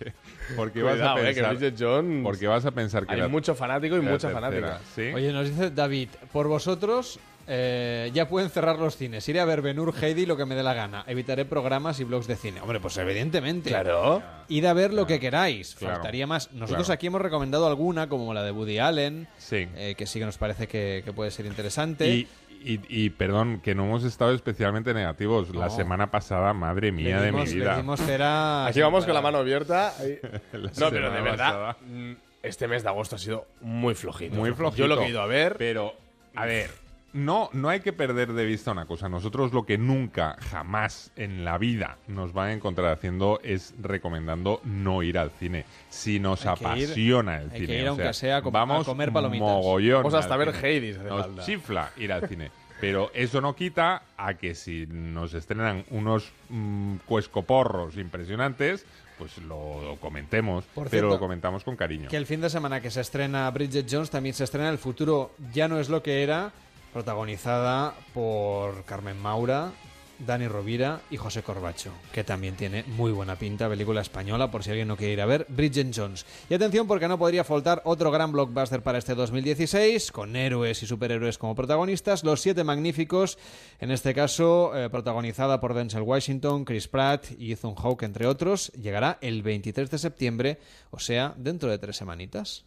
[0.56, 1.72] porque vas a Cuidado, eh, que pensar...
[1.78, 4.80] Jones- porque vas a pensar que Hay la- mucho fanático y mucha tercera, fanática.
[4.94, 5.12] ¿sí?
[5.14, 9.28] Oye, nos dice David, por vosotros eh, ya pueden cerrar los cines.
[9.28, 11.04] Iré a ver Benur Heidi lo que me dé la gana.
[11.06, 12.60] Evitaré programas y blogs de cine.
[12.60, 13.70] Hombre, pues evidentemente.
[13.70, 14.22] Claro.
[14.48, 15.74] Id a ver lo que queráis.
[15.74, 15.96] Claro.
[15.96, 16.52] Faltaría más.
[16.52, 16.94] Nosotros Claro.
[16.94, 19.68] aquí hemos recomendado alguna, como la de Woody Allen, Sí.
[19.76, 22.08] eh, que sí que nos parece que, que puede ser interesante.
[22.08, 22.28] Y,
[22.64, 25.54] y, y, perdón, que no hemos estado especialmente negativos.
[25.54, 27.82] La semana pasada, madre mía de mi vida.
[27.98, 29.92] cera Aquí vamos con la mano abierta.
[30.78, 31.76] No, pero de verdad, pasada.
[31.86, 32.12] mm,
[32.42, 34.34] este mes de agosto ha sido muy flojito.
[34.34, 34.82] Muy flojito.
[34.82, 35.56] Yo lo que he ido a ver.
[35.58, 35.94] Pero,
[36.34, 36.70] a ver,
[37.14, 39.08] no, no hay que perder de vista una cosa.
[39.08, 44.60] Nosotros lo que nunca, jamás en la vida nos van a encontrar haciendo es recomendando
[44.64, 45.64] no ir al cine.
[45.88, 47.66] Si nos Hay que ir- apasiona el hay cine.
[47.68, 49.48] que ir o aunque sea, sea a com- vamos a comer palomitas.
[49.48, 50.76] mogollón Vamos hasta ver cine.
[50.76, 52.50] Hades, hace Nos chifla ir al cine.
[52.80, 58.84] Pero eso no quita a que si nos estrenan unos mm, cuescoporros impresionantes,
[59.16, 62.08] pues lo comentemos, Por pero lo comentamos con cariño.
[62.08, 65.32] Que el fin de semana que se estrena Bridget Jones también se estrena El futuro
[65.52, 66.52] ya no es lo que era,
[66.94, 69.72] protagonizada por Carmen Maura,
[70.20, 74.70] Dani Rovira y José Corbacho, que también tiene muy buena pinta, película española, por si
[74.70, 76.24] alguien no quiere ir a ver, Bridget Jones.
[76.48, 80.86] Y atención porque no podría faltar otro gran blockbuster para este 2016, con héroes y
[80.86, 83.38] superhéroes como protagonistas, Los Siete Magníficos,
[83.80, 88.72] en este caso eh, protagonizada por Denzel Washington, Chris Pratt y Ethan Hawke, entre otros,
[88.72, 90.58] llegará el 23 de septiembre,
[90.92, 92.64] o sea, dentro de tres semanitas.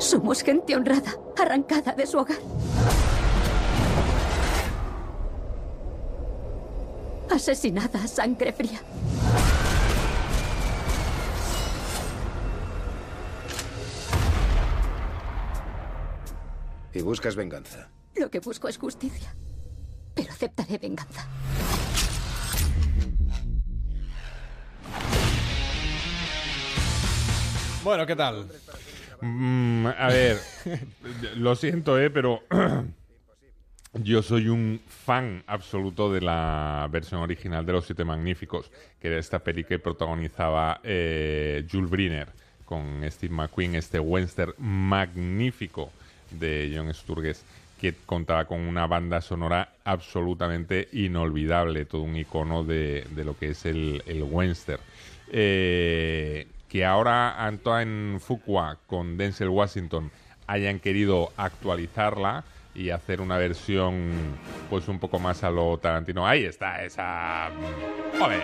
[0.00, 2.38] Somos gente honrada, arrancada de su hogar.
[7.30, 8.80] Asesinada a sangre fría.
[16.94, 17.90] Y buscas venganza.
[18.16, 19.34] Lo que busco es justicia.
[20.14, 21.28] Pero aceptaré venganza.
[27.84, 28.48] Bueno, ¿qué tal?
[29.20, 30.38] Mm, a ver,
[31.36, 32.42] lo siento, eh, pero
[33.94, 38.70] yo soy un fan absoluto de la versión original de Los Siete Magníficos,
[39.00, 42.28] que era esta peli que protagonizaba eh, Jules Briner
[42.64, 45.90] con Steve McQueen, este western magnífico
[46.30, 47.44] de John Sturges,
[47.80, 53.50] que contaba con una banda sonora absolutamente inolvidable, todo un icono de, de lo que
[53.50, 54.80] es el, el western.
[55.32, 60.10] Eh, que ahora Antoine Fuqua con Denzel Washington
[60.46, 62.44] hayan querido actualizarla
[62.74, 64.12] y hacer una versión
[64.70, 66.26] pues un poco más a lo Tarantino.
[66.26, 67.50] Ahí está esa...
[68.20, 68.40] ¡Ole!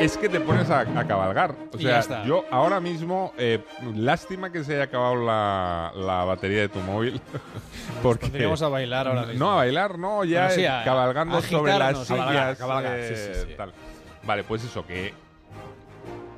[0.00, 1.54] es que te pones a, a cabalgar.
[1.72, 3.62] O sea, yo ahora mismo, eh,
[3.94, 7.20] lástima que se haya acabado la, la batería de tu móvil.
[8.02, 9.44] porque pondríamos a bailar ahora mismo.
[9.44, 12.58] No, a bailar, no, ya Bueno, sí, a- cabalgando a sobre las sillas.
[12.84, 13.56] Eh, sí, sí.
[14.22, 15.12] Vale, pues eso, que,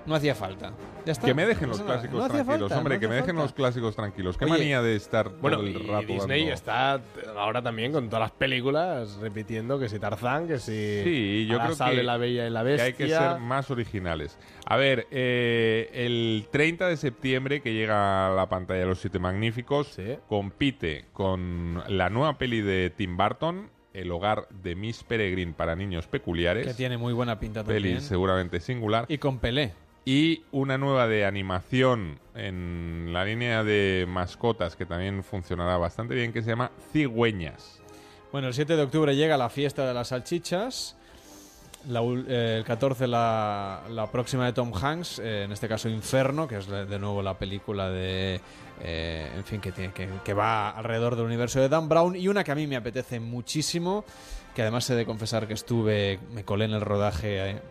[0.06, 0.72] No hacía falta.
[1.04, 1.26] Ya está.
[1.26, 3.42] que me dejen No los clásicos No tranquilos, falta, hombre, no que me dejen falta.
[3.42, 4.36] los clásicos tranquilos.
[4.36, 7.00] Qué Oye, manía de estar Bueno, todo y el rato Disney dando- está
[7.36, 11.76] ahora también con todas las películas repitiendo que si Tarzán, que si Sí, yo creo
[11.90, 12.84] que, la Bella y la que Bestia.
[12.86, 14.38] hay que ser más originales.
[14.66, 19.18] A ver, eh, el 30 de septiembre que llega a la pantalla de Los Siete
[19.18, 19.98] Magníficos,
[20.28, 26.06] compite con la nueva peli de Tim Burton, El hogar de Miss Peregrine para niños
[26.06, 26.64] peculiares.
[26.66, 28.00] Que tiene muy buena pinta peli también.
[28.02, 29.04] seguramente singular.
[29.08, 29.72] Y con Pelé.
[30.12, 36.32] Y una nueva de animación en la línea de mascotas que también funcionará bastante bien,
[36.32, 37.80] que se llama Cigüeñas.
[38.32, 40.96] Bueno, el 7 de octubre llega la fiesta de las salchichas.
[41.88, 46.56] Eh, el 14 la, la próxima de Tom Hanks, eh, en este caso Inferno, que
[46.56, 48.40] es de, de nuevo la película de...
[48.80, 52.16] eh, en fin, que, tiene, que, que va alrededor del universo de Dan Brown.
[52.16, 54.04] Y una que a mí me apetece muchísimo,
[54.56, 57.62] que además he de confesar que estuve, me colé en el rodaje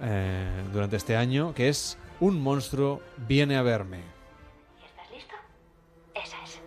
[0.00, 4.00] eh, durante este año, que es Un monstruo viene a verme.
[4.84, 5.34] ¿Estás listo?
[6.14, 6.60] Esa es.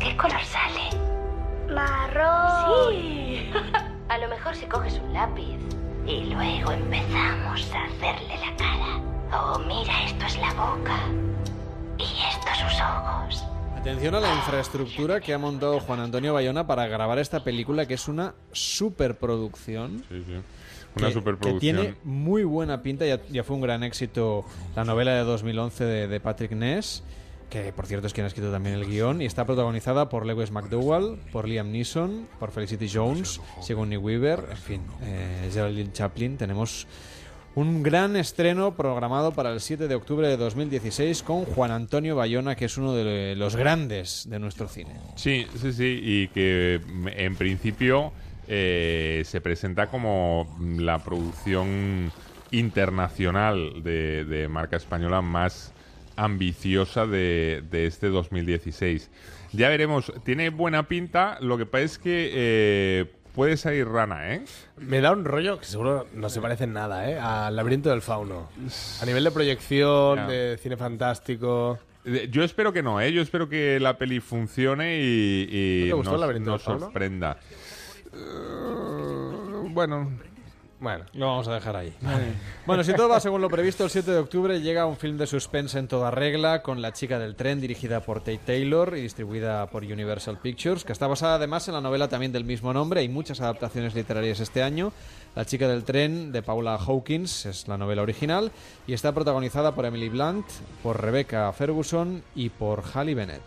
[0.00, 1.72] ¿Qué color sale?
[1.72, 2.90] Marrón.
[2.90, 3.50] Sí.
[4.08, 5.58] A lo mejor si coges un lápiz
[6.06, 9.00] y luego empezamos a hacerle la cara.
[9.32, 10.98] Oh, mira, esto es la boca.
[13.82, 17.94] Atención a la infraestructura que ha montado Juan Antonio Bayona para grabar esta película, que
[17.94, 20.04] es una superproducción.
[20.08, 20.34] Sí, sí.
[20.96, 21.54] Una que- superproducción.
[21.76, 24.44] Que tiene muy buena pinta, ya, ya fue un gran éxito
[24.76, 27.02] la novela de 2011 de, de Patrick Ness,
[27.50, 30.52] que por cierto es quien ha escrito también el guion, y está protagonizada por Lewis
[30.52, 36.36] McDowell, por Liam Neeson, por Felicity Jones, Sigourney Weaver, en fin, eh, Geraldine Chaplin.
[36.36, 36.86] Tenemos
[37.54, 42.54] un gran estreno programado para el 7 de octubre de 2016 con Juan Antonio Bayona,
[42.54, 44.94] que es uno de los grandes de nuestro cine.
[45.16, 48.12] Sí, sí, sí, y que mm, en principio
[48.48, 52.10] eh, se presenta como la producción
[52.50, 55.72] internacional de, de marca española más
[56.16, 59.10] ambiciosa de, de este 2016.
[59.52, 64.44] Ya veremos, tiene buena pinta, lo que pasa es que eh, puede salir rana, ¿eh?
[64.76, 67.18] Me da un rollo que seguro no se parece en nada, ¿eh?
[67.18, 68.48] Al laberinto del fauno.
[69.00, 71.78] A nivel de proyección, de cine fantástico.
[72.30, 73.12] Yo espero que no, ¿eh?
[73.12, 76.60] Yo espero que la peli funcione y, y ¿No te gustó nos, el laberinto nos
[76.60, 76.86] del fauno?
[76.86, 77.38] sorprenda.
[79.70, 80.10] Bueno,
[80.82, 81.04] Bueno.
[81.12, 81.94] Lo vamos a dejar ahí.
[82.66, 85.28] Bueno, si todo va según lo previsto, el 7 de octubre llega un film de
[85.28, 89.68] suspense en toda regla con La chica del tren, dirigida por Tate Taylor y distribuida
[89.68, 93.00] por Universal Pictures, que está basada además en la novela también del mismo nombre.
[93.00, 94.92] Hay muchas adaptaciones literarias este año.
[95.36, 98.50] La chica del tren de Paula Hawkins es la novela original
[98.88, 100.46] y está protagonizada por Emily Blunt,
[100.82, 103.42] por Rebecca Ferguson y por Halle Bennett.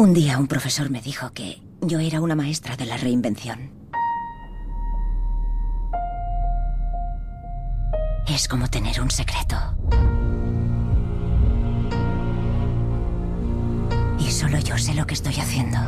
[0.00, 3.70] Un día un profesor me dijo que yo era una maestra de la reinvención.
[8.26, 9.56] Es como tener un secreto.
[14.18, 15.78] Y solo yo sé lo que estoy haciendo.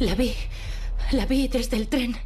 [0.00, 0.34] La vi.
[1.12, 2.16] La vi desde el tren.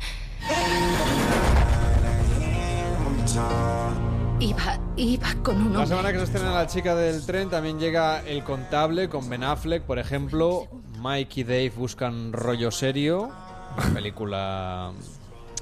[4.41, 5.87] Iba, iba con un La hombre.
[5.89, 9.83] semana que se estrena La chica del tren también llega El contable con Ben Affleck,
[9.83, 10.69] por ejemplo.
[11.03, 13.31] Mike y Dave buscan rollo serio.
[13.77, 14.93] Una película,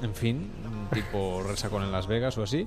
[0.02, 2.66] en fin, un tipo resacón en Las Vegas o así.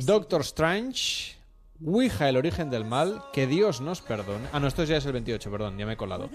[0.00, 1.36] Doctor Strange.
[1.84, 4.46] Ouija, el origen del mal, que Dios nos perdone.
[4.52, 6.28] Ah, no, esto ya es el 28, perdón, ya me he colado.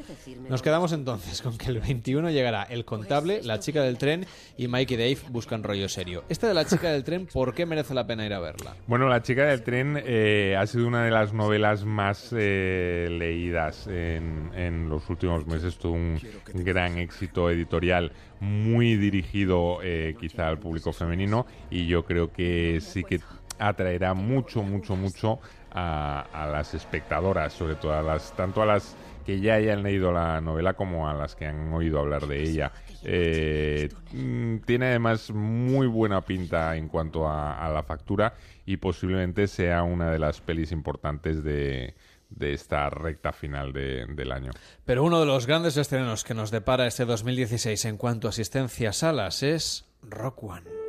[0.50, 4.26] Nos quedamos entonces con que el 21 llegará El Contable, La Chica del Tren
[4.58, 6.24] y Mike y Dave buscan rollo serio.
[6.30, 8.76] Esta de La Chica del Tren, ¿por qué merece la pena ir a verla?
[8.88, 13.86] Bueno, La chica del tren eh, ha sido una de las novelas más eh, leídas
[13.88, 15.78] en, en los últimos meses.
[15.78, 16.20] Tuvo un
[16.54, 23.04] gran éxito editorial, muy dirigido eh, quizá al público femenino y yo creo que sí
[23.04, 23.20] que
[23.60, 25.40] atraerá mucho, mucho, mucho
[25.72, 28.96] a, las espectadoras, sobre todo a las, tanto a las
[29.26, 32.72] que ya hayan leído la novela como a las que han oído hablar de ella.
[33.04, 39.84] Eh, mm, tiene además muy buena pinta en cuanto a, la factura y posiblemente sea
[39.84, 41.96] una de las pelis importantes de,
[42.40, 44.52] esta recta final de- del año.
[44.86, 48.90] Pero uno de los grandes estrenos que nos depara este 2016 en cuanto a asistencia
[48.90, 50.85] a salas es Rock One.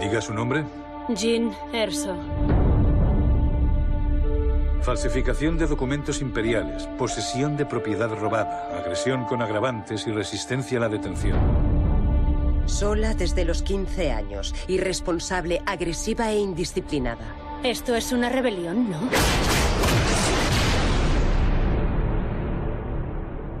[0.00, 0.64] Diga su nombre.
[1.10, 2.16] Jean Erso.
[4.80, 10.88] Falsificación de documentos imperiales, posesión de propiedad robada, agresión con agravantes y resistencia a la
[10.88, 11.38] detención.
[12.64, 17.36] Sola desde los 15 años, irresponsable, agresiva e indisciplinada.
[17.62, 19.00] Esto es una rebelión, ¿no?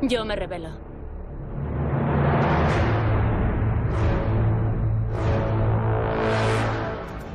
[0.02, 0.89] Yo me rebelo.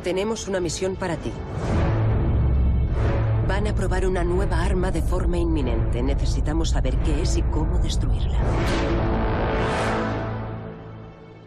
[0.05, 1.31] Tenemos una misión para ti.
[3.47, 6.03] Van a probar una nueva arma de forma inminente.
[6.03, 8.37] Necesitamos saber qué es y cómo destruirla.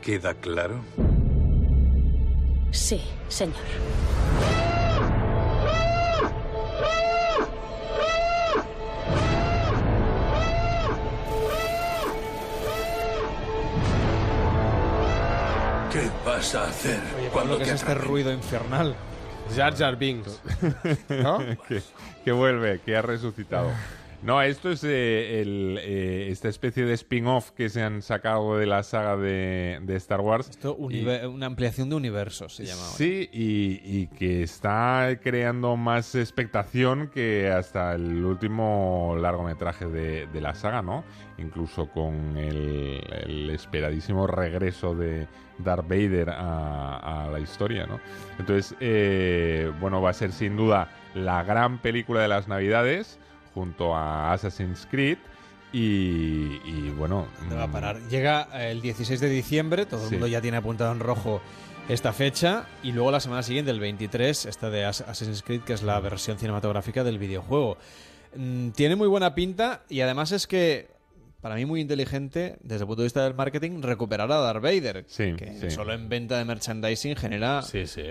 [0.02, 0.80] ¿Queda claro?
[2.72, 3.54] Sí, señor.
[16.38, 18.94] Vas a hacer Oye, cuando Pablo, ¿qué te es este ruido infernal?
[19.56, 20.40] Jar Jar Binks.
[21.08, 21.38] ¿No?
[21.68, 21.82] que,
[22.24, 23.70] que vuelve, que ha resucitado.
[24.20, 28.66] No, esto es eh, el, eh, esta especie de spin-off que se han sacado de
[28.66, 30.50] la saga de, de Star Wars.
[30.50, 32.82] Esto, una ampliación de universos se llama.
[32.82, 40.40] Sí, y, y que está creando más expectación que hasta el último largometraje de, de
[40.40, 41.04] la saga, ¿no?
[41.38, 45.28] Incluso con el, el esperadísimo regreso de
[45.58, 48.00] Darth Vader a, a la historia, ¿no?
[48.40, 53.20] Entonces, eh, bueno, va a ser sin duda la gran película de las Navidades
[53.58, 55.18] junto a Assassin's Creed
[55.72, 57.26] y, y, bueno...
[57.40, 58.00] ¿Dónde va a mm, parar?
[58.08, 61.40] Llega eh, el 16 de diciembre, todo el mundo ya tiene apuntado en rojo
[61.88, 65.72] esta fecha, y luego la semana siguiente, el 23, esta de As- Assassin's Creed, que
[65.72, 67.78] es la versión cinematográfica del videojuego.
[68.36, 70.88] Mm, tiene muy buena pinta, y además es que,
[71.40, 75.04] para mí muy inteligente, desde el punto de vista del marketing, recuperar a Darth Vader,
[75.04, 75.70] que sí.
[75.70, 77.62] solo en venta de merchandising genera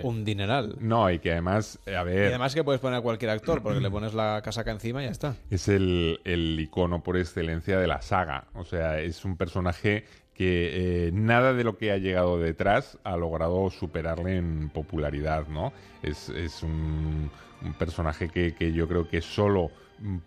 [0.04, 0.78] un dineral.
[0.80, 2.26] No, y que además, eh, a ver...
[2.26, 5.06] Y además que puedes poner a cualquier actor, porque le pones la casaca encima y
[5.06, 5.36] ya está.
[5.50, 8.46] es el, el icono por excelencia de la saga.
[8.54, 13.18] O sea, es un personaje que eh, nada de lo que ha llegado detrás ha
[13.18, 15.74] logrado superarle en popularidad, ¿no?
[16.04, 17.32] Es, es un,
[17.64, 19.72] un personaje que, que yo creo que solo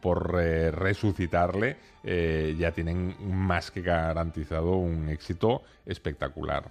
[0.00, 6.64] por eh, resucitarle eh, ya tienen más que garantizado un éxito espectacular.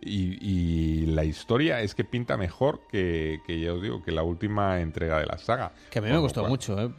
[0.00, 4.22] Y, y la historia es que pinta mejor que, que, ya os digo, que la
[4.22, 5.72] última entrega de la saga.
[5.90, 6.90] Que a mí me gustó cual- mucho, ¿eh?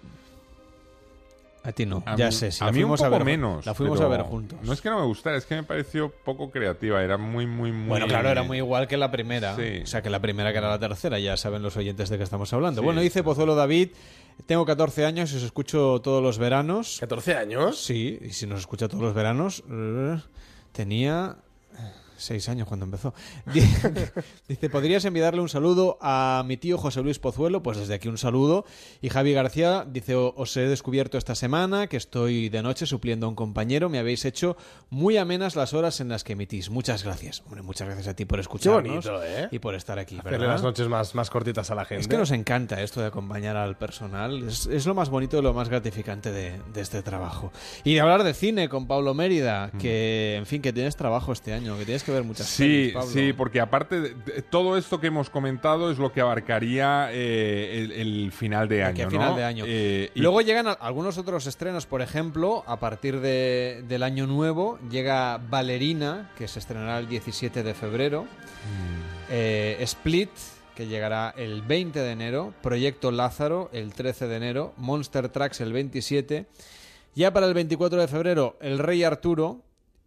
[1.64, 2.52] A ti no, A ya mí- sé.
[2.52, 3.66] Si a la mí un fuimos poco a ver, menos.
[3.66, 4.60] La fuimos a ver juntos.
[4.62, 7.04] No es que no me gustara, es que me pareció poco creativa.
[7.04, 7.88] Era muy, muy, muy.
[7.90, 9.56] Bueno, claro, era muy igual que la primera.
[9.56, 9.80] Sí.
[9.84, 12.24] O sea, que la primera que era la tercera, ya saben los oyentes de qué
[12.24, 12.82] estamos hablando.
[12.82, 12.86] Sí.
[12.86, 13.90] Bueno, dice Pozuelo David,
[14.46, 17.02] tengo 14 años y os escucho todos los veranos.
[17.02, 17.84] ¿14 años?
[17.84, 20.20] Sí, y si nos escucha todos los veranos, eh,
[20.72, 21.38] tenía...
[22.18, 23.14] Seis años cuando empezó.
[24.48, 27.62] Dice, ¿podrías enviarle un saludo a mi tío José Luis Pozuelo?
[27.64, 28.66] Pues desde aquí un saludo.
[29.02, 33.26] Y Javi García dice, "O- os he descubierto esta semana que estoy de noche supliendo
[33.26, 33.90] a un compañero.
[33.90, 34.56] Me habéis hecho
[34.90, 36.70] muy amenas las horas en las que emitís.
[36.70, 37.42] Muchas gracias.
[37.46, 39.48] Hombre, muchas gracias a ti por escucharnos bonito, ¿eh?
[39.52, 40.18] y por estar aquí.
[40.20, 42.02] Hacerle las noches más, más cortitas a la gente.
[42.02, 44.48] Es que nos encanta esto de acompañar al personal.
[44.48, 47.52] Es, es lo más bonito y lo más gratificante de, de este trabajo.
[47.84, 51.54] Y de hablar de cine con Pablo Mérida, que, en fin, que tienes trabajo este
[51.54, 55.30] año, que tienes que ver muchas Sí, sí, porque aparte de, todo esto que hemos
[55.30, 59.36] comentado es lo que abarcaría eh, el, el final de año, final ¿no?
[59.38, 59.66] de año.
[59.68, 64.80] Eh, y- Luego llegan algunos otros estrenos, por ejemplo, a partir de- del año nuevo
[64.90, 69.26] llega Ballerina, que se estrenará el 17 de febrero, Mm.
[69.32, 70.30] eh, Split,
[70.76, 75.72] que llegará el 20 de enero, Proyecto Lázaro el 13 de enero, Monster Tracks el
[75.74, 76.46] 27,
[77.16, 79.62] ya para el 24 de febrero El Rey Arturo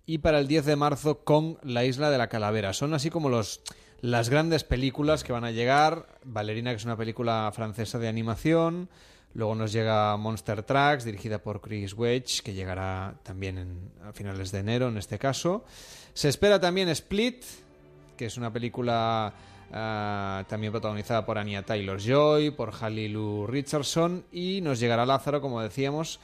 [0.08, 2.72] y para el 10 de marzo con La Isla de la Calavera.
[2.72, 3.60] Son así como los
[4.00, 6.06] las grandes películas que van a llegar.
[6.24, 8.88] Ballerina, que es una película francesa de animación.
[9.34, 14.50] Luego nos llega Monster Tracks, dirigida por Chris Wedge, que llegará también en- a finales
[14.50, 15.64] de enero en este caso.
[16.14, 17.44] Se espera también Split,
[18.16, 19.34] que es una película
[19.72, 26.18] ah, también protagonizada por Anya Taylor-Joy, por Halilu Richardson, y nos llegará Lázaro, como decíamos,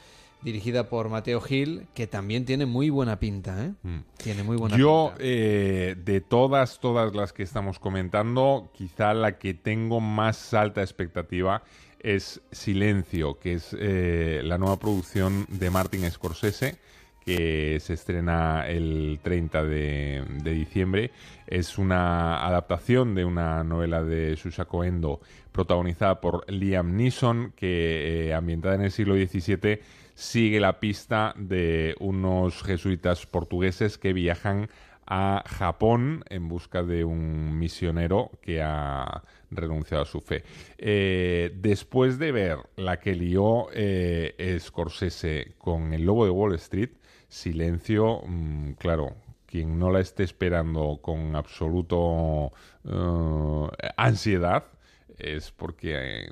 [0.45, 3.73] dirigida por Mateo Gil, que también tiene muy buena pinta, ¿eh?
[4.19, 4.79] Tiene muy buena Mm.
[4.81, 5.25] Yo, pinta.
[5.27, 11.62] eh, de todas, todas las que estamos comentando, quizá la que tengo más alta expectativa
[12.01, 16.77] es Silencio, que es eh, la nueva producción de Martin Scorsese,
[17.25, 21.11] que se estrena el 30 de, de diciembre.
[21.47, 28.35] Es una adaptación de una novela de Susako Endo, protagonizada por Liam Neeson, que eh,
[28.35, 29.81] ambientada en el siglo XVII
[30.15, 34.69] sigue la pista de unos jesuitas portugueses que viajan
[35.07, 40.45] a Japón en busca de un misionero que ha renunciado a su fe.
[40.78, 46.91] Eh, después de ver la que lió eh, Scorsese con el lobo de Wall Street,
[47.28, 49.16] silencio, mm, claro,
[49.47, 52.53] quien no la esté esperando con absoluto
[52.85, 54.65] eh, ansiedad
[55.19, 56.31] es porque...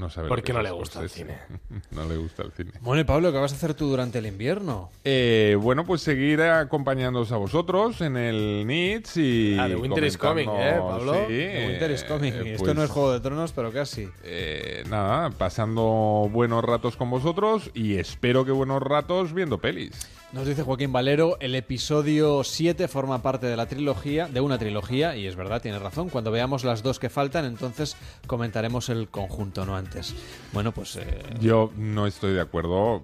[0.00, 1.38] no sabe Porque que no le gusta el Scorsese.
[1.92, 2.72] no le gusta el cine.
[2.80, 4.90] Bueno, y Pablo, ¿qué vas a hacer tú durante el invierno?
[5.04, 9.56] Eh, bueno, pues seguir acompañándoos a vosotros en el NITS y.
[9.60, 11.12] Ah, The Winter is coming, ¿eh, Pablo?
[11.12, 12.32] Sí, The Winter is coming.
[12.32, 14.08] eh, Esto pues, no es Juego de Tronos, pero casi.
[14.24, 20.08] eh, nada, pasando buenos ratos con vosotros y espero que buenos ratos viendo pelis.
[20.32, 25.16] Nos dice Joaquín Valero, el episodio 7 forma parte de la trilogía, de una trilogía,
[25.16, 26.08] y es verdad, tiene razón.
[26.08, 27.96] Cuando veamos las dos que faltan, entonces
[28.28, 30.14] comentaremos el conjunto, no antes.
[30.52, 33.02] Bueno, pues eh, Yo no estoy de acuerdo.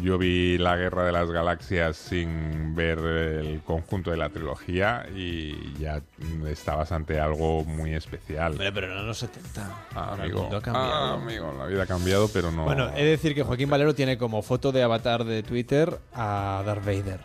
[0.00, 5.74] Yo vi La Guerra de las Galaxias sin ver el conjunto de la trilogía y
[5.78, 6.00] ya
[6.48, 8.52] estabas ante algo muy especial.
[8.52, 9.86] Hombre, pero no en los 70.
[9.94, 10.92] Ah, amigo, ha cambiado.
[10.92, 12.64] Ah, amigo, la vida ha cambiado, pero no.
[12.64, 16.62] Bueno, he de decir que Joaquín Valero tiene como foto de avatar de Twitter a
[16.64, 17.20] Darth Vader.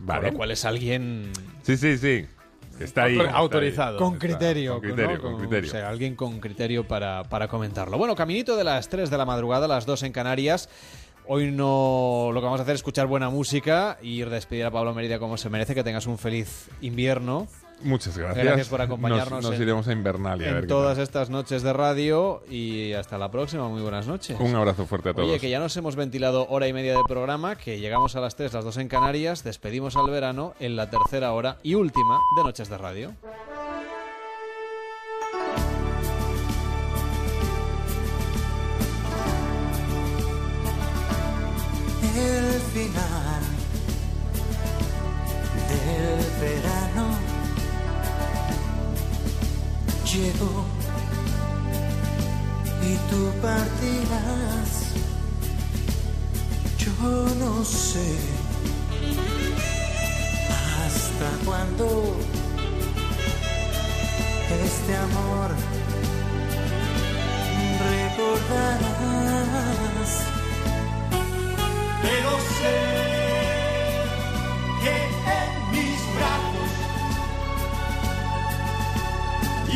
[0.00, 0.20] Vale.
[0.22, 2.26] Con lo cual es alguien Sí, sí, sí.
[2.78, 3.16] Está ahí.
[3.16, 3.92] Autor- está autorizado.
[3.94, 3.98] ahí.
[3.98, 4.72] con Está- criterio.
[4.74, 5.20] Con criterio, ¿no?
[5.20, 5.68] con Con- criterio.
[5.68, 7.98] O sea, alguien con criterio para, para comentarlo.
[7.98, 10.68] Bueno, caminito de las 3 de la madrugada, las 2 en Canarias.
[11.28, 14.64] Hoy no lo que vamos a hacer es escuchar buena música y ir a despedir
[14.64, 15.74] a Pablo Merida como se merece.
[15.74, 17.46] Que tengas un feliz invierno.
[17.82, 18.44] Muchas gracias.
[18.44, 20.50] Gracias por acompañarnos Nos, nos en- iremos a Invernalia.
[20.50, 21.02] a ver en todas tal.
[21.04, 23.68] estas noches de radio y hasta la próxima.
[23.68, 24.36] Muy buenas noches.
[24.40, 25.28] Un abrazo fuerte a todos.
[25.28, 28.34] Oye, que ya nos hemos ventilado hora y media de programa, que llegamos a las
[28.34, 32.42] 3, las 2 en Canarias, despedimos al verano en la tercera hora y última de
[32.42, 33.12] Noches de Radio.
[42.58, 43.42] Final
[45.68, 47.06] del verano
[50.04, 50.54] llegó
[52.82, 54.70] y tú partirás.
[56.78, 56.90] Yo
[57.38, 58.08] no sé
[60.84, 61.86] hasta cuándo
[64.64, 65.50] este amor
[67.90, 68.98] recordarás.
[72.02, 72.78] Pero sé
[74.82, 74.94] que
[75.38, 76.72] en mis brazos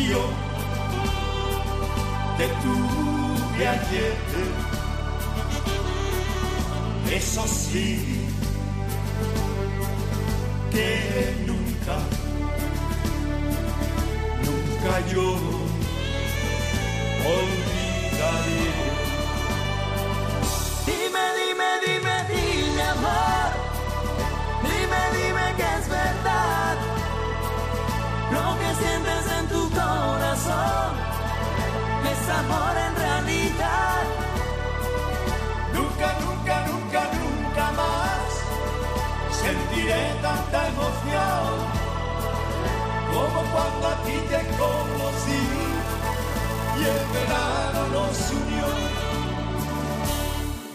[0.08, 0.24] yo
[2.38, 4.16] te tuve ayer.
[7.12, 8.26] Eso sí,
[10.70, 11.96] que nunca,
[14.46, 15.28] nunca yo
[17.36, 19.11] olvidaré.
[20.86, 23.50] Dime, dime, dime, dime, amor.
[24.62, 26.76] Dime, dime que es verdad.
[28.34, 30.90] Lo que sientes en tu corazón
[32.12, 34.02] es amor en realidad.
[35.72, 38.28] Nunca, nunca, nunca, nunca más
[39.42, 41.82] sentiré tanta emoción
[43.12, 45.44] como cuando a ti te conocí
[46.78, 49.11] y el verano nos unió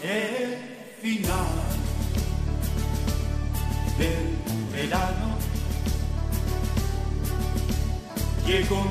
[0.08, 0.56] el
[1.02, 1.46] final
[3.98, 4.38] del
[4.72, 5.36] verano
[8.46, 8.84] llegó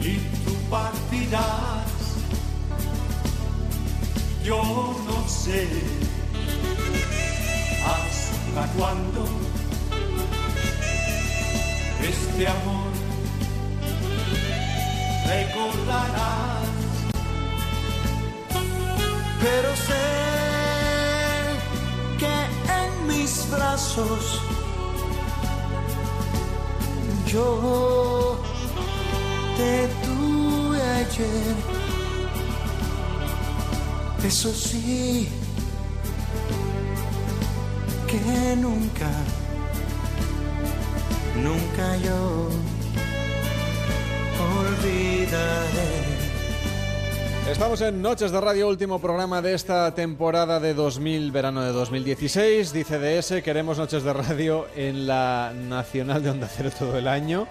[0.00, 1.86] y tú partirás.
[4.44, 5.66] Yo no sé
[7.84, 9.26] hasta cuándo
[12.02, 12.92] este amor
[15.26, 16.75] recordarás
[19.40, 20.06] pero sé
[22.18, 22.36] que
[22.80, 24.40] en mis brazos
[27.26, 28.38] yo
[29.56, 31.56] te tuve ayer.
[34.24, 35.28] Eso sí,
[38.08, 39.10] que nunca,
[41.42, 42.48] nunca yo
[44.58, 46.15] olvidaré.
[47.50, 52.72] Estamos en Noches de Radio, último programa de esta temporada de 2000, verano de 2016.
[52.72, 57.46] Dice DS, queremos Noches de Radio en la Nacional de Onda Cero todo el año.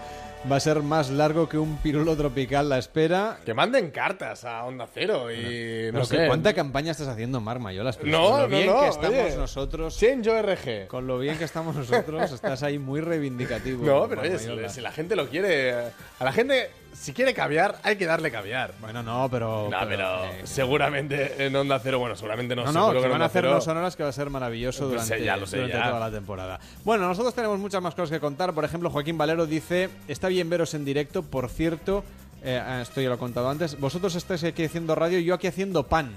[0.51, 3.39] Va a ser más largo que un pirulo tropical la espera.
[3.43, 6.27] Que manden cartas a Onda Cero y no Pero sé.
[6.27, 7.97] ¿Cuánta campaña estás haciendo, Mar Mayolas?
[8.03, 9.37] No, con lo no, bien no, que estamos oye.
[9.37, 9.97] nosotros.
[9.97, 10.87] Chenjo RG.
[10.87, 13.83] Con lo bien que estamos nosotros, estás ahí muy reivindicativo.
[13.85, 15.73] No, pero oye, si, si la gente lo quiere.
[16.19, 18.73] A la gente si quiere caviar, hay que darle caviar.
[18.79, 19.67] Bueno, no, pero.
[19.69, 22.63] No, pero seguramente en Onda Cero, bueno, seguramente no.
[22.65, 24.87] No, no, que en van a hacer Cero- dos sonoras que va a ser maravilloso
[24.89, 25.87] Pues, durante, eh, ya lo sé, durante ya.
[25.89, 26.59] toda la temporada.
[26.83, 28.53] Bueno, nosotros tenemos muchas más cosas que contar.
[28.53, 31.21] Por ejemplo, Joaquín Valero dice: Está bien veros en directo.
[31.23, 32.03] Por cierto,
[32.43, 33.79] eh, ah, esto ya lo he contado antes.
[33.79, 36.11] Vosotros estáis aquí haciendo radio, yo aquí haciendo pan.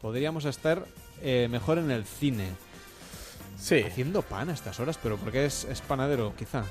[0.00, 0.84] Podríamos estar
[1.22, 2.48] eh, mejor en el cine.
[3.58, 3.82] Sí.
[3.86, 6.64] Haciendo pan a estas horas, pero porque es, es panadero, quizá.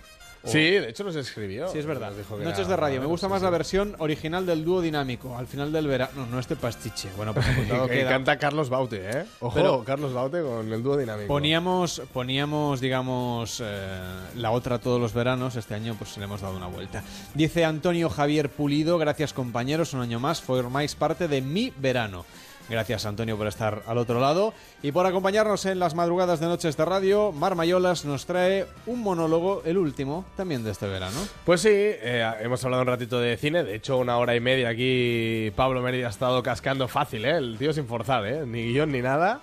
[0.44, 1.68] O- Sí, de hecho nos escribió.
[1.70, 2.10] Sí, es verdad.
[2.10, 3.02] Nos dijo que Noches de radio.
[3.02, 5.38] Me gusta más la versión original del dúo dinámico.
[5.38, 6.26] Al final del verano.
[6.32, 7.10] No, este pastiche.
[7.18, 7.46] Bueno, pues
[7.90, 9.26] que canta Carlos Baute, ¿eh?
[9.42, 11.28] Ojo, Pero- Carlos Baute con el dúo dinámico.
[11.28, 14.00] Poníamos, poníamos digamos, eh,
[14.36, 15.56] la otra todos los veranos.
[15.58, 17.04] Este año pues le hemos dado una vuelta.
[17.34, 22.26] Dice Antonio Javier Pulido, gracias compañeros, un año más, formáis parte de mi verano.
[22.70, 26.78] Gracias Antonio por estar al otro lado y por acompañarnos en las madrugadas de noches
[26.78, 27.32] de radio.
[27.32, 31.18] Mar Mayolas nos trae un monólogo, el último, también de este verano.
[31.46, 33.64] Pues sí, eh, hemos hablado un ratito de cine.
[33.64, 37.38] De hecho, una hora y media aquí Pablo Mérida ha estado cascando fácil, ¿eh?
[37.38, 38.46] El tío sin forzar, ¿eh?
[38.46, 39.42] Ni guion ni nada.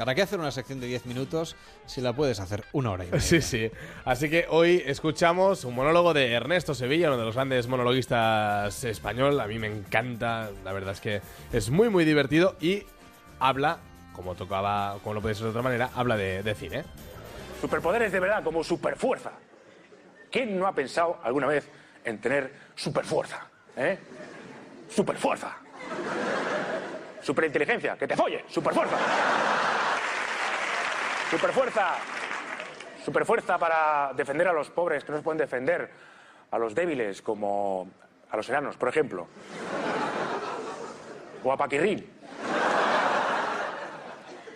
[0.00, 3.08] ¿Para qué hacer una sección de 10 minutos si la puedes hacer una hora y
[3.10, 3.20] media?
[3.20, 3.70] Sí, sí.
[4.06, 9.38] Así que hoy escuchamos un monólogo de Ernesto Sevilla, uno de los grandes monologuistas español.
[9.38, 11.20] A mí me encanta, la verdad es que
[11.52, 12.84] es muy, muy divertido y
[13.40, 13.80] habla,
[14.14, 16.84] como tocaba, como no puede ser de otra manera, habla de, de cine.
[17.60, 19.32] Superpoderes de verdad, como superfuerza.
[20.30, 21.68] ¿Quién no ha pensado alguna vez
[22.06, 23.46] en tener superfuerza?
[23.76, 23.98] ¿Eh?
[24.88, 25.58] Superfuerza.
[27.20, 28.96] Superinteligencia, que te folle, superfuerza.
[31.30, 31.94] Superfuerza.
[33.04, 35.88] Superfuerza para defender a los pobres que no se pueden defender,
[36.50, 37.88] a los débiles como
[38.30, 39.28] a los enanos, por ejemplo.
[41.42, 42.06] O a Paquirrín,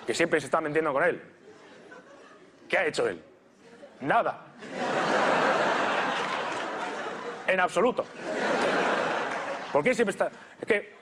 [0.06, 1.22] que siempre se está mintiendo con él.
[2.68, 3.22] ¿Qué ha hecho él?
[4.00, 4.46] Nada.
[7.46, 8.04] En absoluto.
[9.72, 10.30] ¿Por qué siempre está.?
[10.60, 10.94] Es que.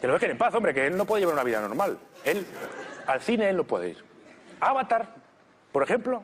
[0.00, 1.98] Que lo dejen en paz, hombre, que él no puede llevar una vida normal.
[2.24, 2.46] Él.
[3.06, 4.09] Al cine él no puede ir.
[4.60, 5.08] Avatar,
[5.72, 6.22] por ejemplo,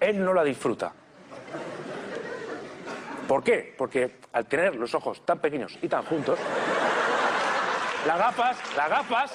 [0.00, 0.92] él no la disfruta.
[3.28, 3.74] ¿Por qué?
[3.78, 6.38] Porque al tener los ojos tan pequeños y tan juntos,
[8.06, 9.32] las gafas, las gafas,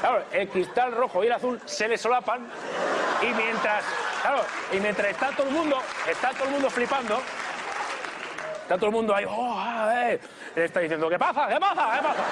[0.00, 2.46] claro, el cristal rojo y el azul se le solapan
[3.20, 3.84] y mientras,
[4.22, 4.42] claro,
[4.72, 7.20] y mientras está todo el mundo, está todo el mundo flipando,
[8.62, 10.20] está todo el mundo ahí, oh, eh,
[10.56, 11.46] él está diciendo, ¿qué pasa?
[11.48, 11.96] ¿Qué pasa?
[11.96, 12.24] ¿Qué pasa?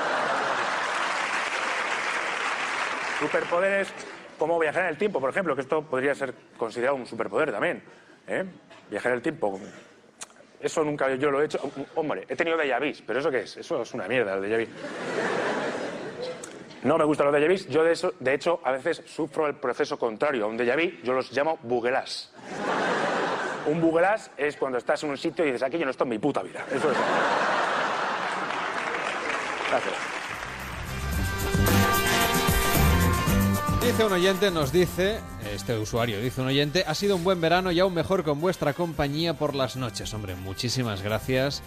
[3.18, 3.92] Superpoderes
[4.42, 7.80] como viajar en el tiempo, por ejemplo, que esto podría ser considerado un superpoder también.
[8.26, 8.44] ¿eh?
[8.90, 9.60] Viajar en el tiempo.
[10.60, 11.60] Eso nunca yo lo he hecho.
[11.94, 13.56] Hombre, he tenido déjà vus, pero ¿eso qué es?
[13.58, 14.66] Eso es una mierda, el déjà vu.
[16.82, 17.68] No me gustan los déjà vus.
[17.68, 20.90] Yo, de, eso, de hecho, a veces sufro el proceso contrario a un déjà vu.
[21.04, 22.32] Yo los llamo buguelas.
[23.66, 26.10] Un buguelas es cuando estás en un sitio y dices, aquí yo no estoy en
[26.10, 26.66] mi puta vida.
[26.68, 26.98] Eso es.
[29.70, 30.11] Gracias.
[33.84, 35.18] Dice un oyente, nos dice,
[35.52, 38.74] este usuario dice un oyente, ha sido un buen verano y aún mejor con vuestra
[38.74, 40.14] compañía por las noches.
[40.14, 41.62] Hombre, muchísimas gracias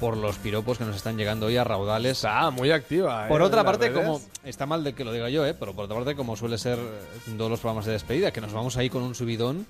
[0.00, 2.24] por los piropos que nos están llegando hoy a raudales.
[2.24, 3.26] Ah, muy activa.
[3.26, 3.28] ¿eh?
[3.28, 4.02] Por otra parte, redes.
[4.04, 5.54] como está mal de que lo diga yo, ¿eh?
[5.54, 6.78] pero por otra parte, como suele ser
[7.26, 9.66] en todos los programas de despedida, que nos vamos ahí con un subidón.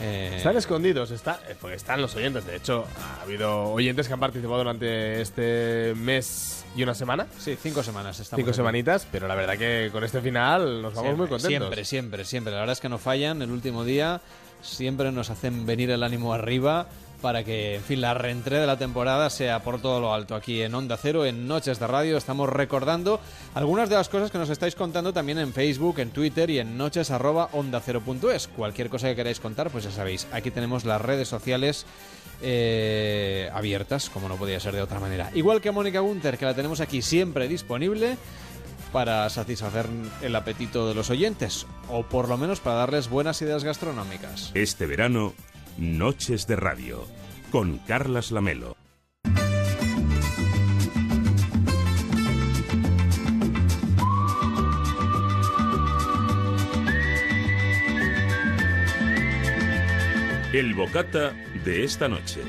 [0.00, 2.46] eh, Están escondidos, está, pues están los oyentes.
[2.46, 2.84] De hecho,
[3.20, 7.26] ha habido oyentes que han participado durante este mes y una semana.
[7.38, 8.54] Sí, cinco semanas Cinco aquí.
[8.56, 11.48] semanitas, pero la verdad que con este final nos vamos Siempre, muy contentos.
[11.48, 12.52] Siempre, siempre, siempre.
[12.52, 13.42] La verdad es que no fallan.
[13.42, 14.20] El último día
[14.62, 16.86] siempre nos hacen venir el ánimo arriba
[17.20, 20.34] para que, en fin, la reentré de la temporada sea por todo lo alto.
[20.34, 23.20] Aquí en Onda Cero, en Noches de Radio, estamos recordando
[23.54, 26.78] algunas de las cosas que nos estáis contando también en Facebook, en Twitter y en
[26.78, 28.48] noches arroba onda cero punto es.
[28.48, 30.26] Cualquier cosa que queráis contar, pues ya sabéis.
[30.32, 31.86] Aquí tenemos las redes sociales
[32.40, 35.30] eh, abiertas, como no podía ser de otra manera.
[35.34, 38.16] Igual que Mónica Gunter, que la tenemos aquí siempre disponible
[38.92, 39.86] para satisfacer
[40.22, 44.50] el apetito de los oyentes, o por lo menos para darles buenas ideas gastronómicas.
[44.54, 45.34] Este verano,
[45.78, 47.06] Noches de Radio,
[47.52, 48.76] con Carlas Lamelo.
[60.52, 61.32] El bocata
[61.64, 62.40] de esta noche.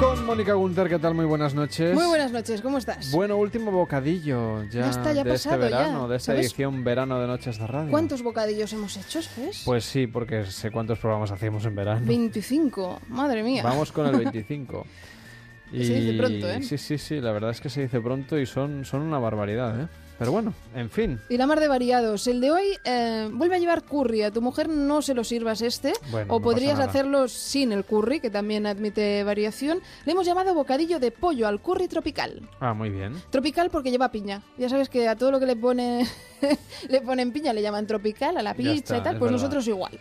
[0.00, 1.14] Con Mónica Gunter, ¿qué tal?
[1.14, 1.94] Muy buenas noches.
[1.94, 3.12] Muy buenas noches, ¿cómo estás?
[3.12, 5.56] Bueno, último bocadillo ya, Ya está, ya ha de este ya.
[5.58, 6.46] verano, de esta ¿Sabes?
[6.46, 7.90] edición verano de Noches de Radio.
[7.90, 9.62] ¿Cuántos bocadillos hemos hecho, ¿sabes?
[9.62, 12.00] Pues sí, porque sé cuántos programas hacíamos en verano.
[12.06, 13.62] 25, madre mía.
[13.62, 14.86] Vamos con el 25.
[15.70, 16.62] Se dice pronto, ¿eh?
[16.62, 19.82] Sí, sí, sí, la verdad es que se dice pronto y son, son una barbaridad,
[19.82, 19.86] ¿eh?
[20.20, 21.18] Pero bueno, en fin.
[21.30, 22.26] Y la mar de variados.
[22.26, 24.22] El de hoy eh, vuelve a llevar curry.
[24.22, 25.94] A tu mujer no se lo sirvas este.
[26.10, 29.80] Bueno, o no podrías hacerlo sin el curry, que también admite variación.
[30.04, 32.46] Le hemos llamado bocadillo de pollo al curry tropical.
[32.60, 33.14] Ah, muy bien.
[33.30, 34.42] Tropical porque lleva piña.
[34.58, 36.06] Ya sabes que a todo lo que le pone
[36.90, 39.14] le ponen piña le llaman tropical, a la pizza y tal.
[39.14, 39.42] es Pues verdad.
[39.42, 39.98] nosotros igual.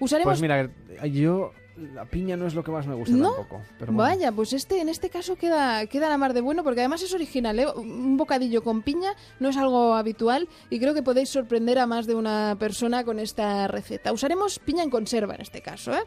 [0.00, 0.70] Usaremos Pues mira,
[1.06, 1.52] yo
[1.94, 3.32] la piña no es lo que más me gusta ¿No?
[3.32, 3.62] tampoco.
[3.78, 4.10] Pero bueno.
[4.10, 7.14] Vaya, pues este en este caso queda, queda la mar de bueno porque además es
[7.14, 7.66] original, ¿eh?
[7.66, 12.06] Un bocadillo con piña no es algo habitual y creo que podéis sorprender a más
[12.06, 14.12] de una persona con esta receta.
[14.12, 16.02] Usaremos piña en conserva en este caso, ¿eh?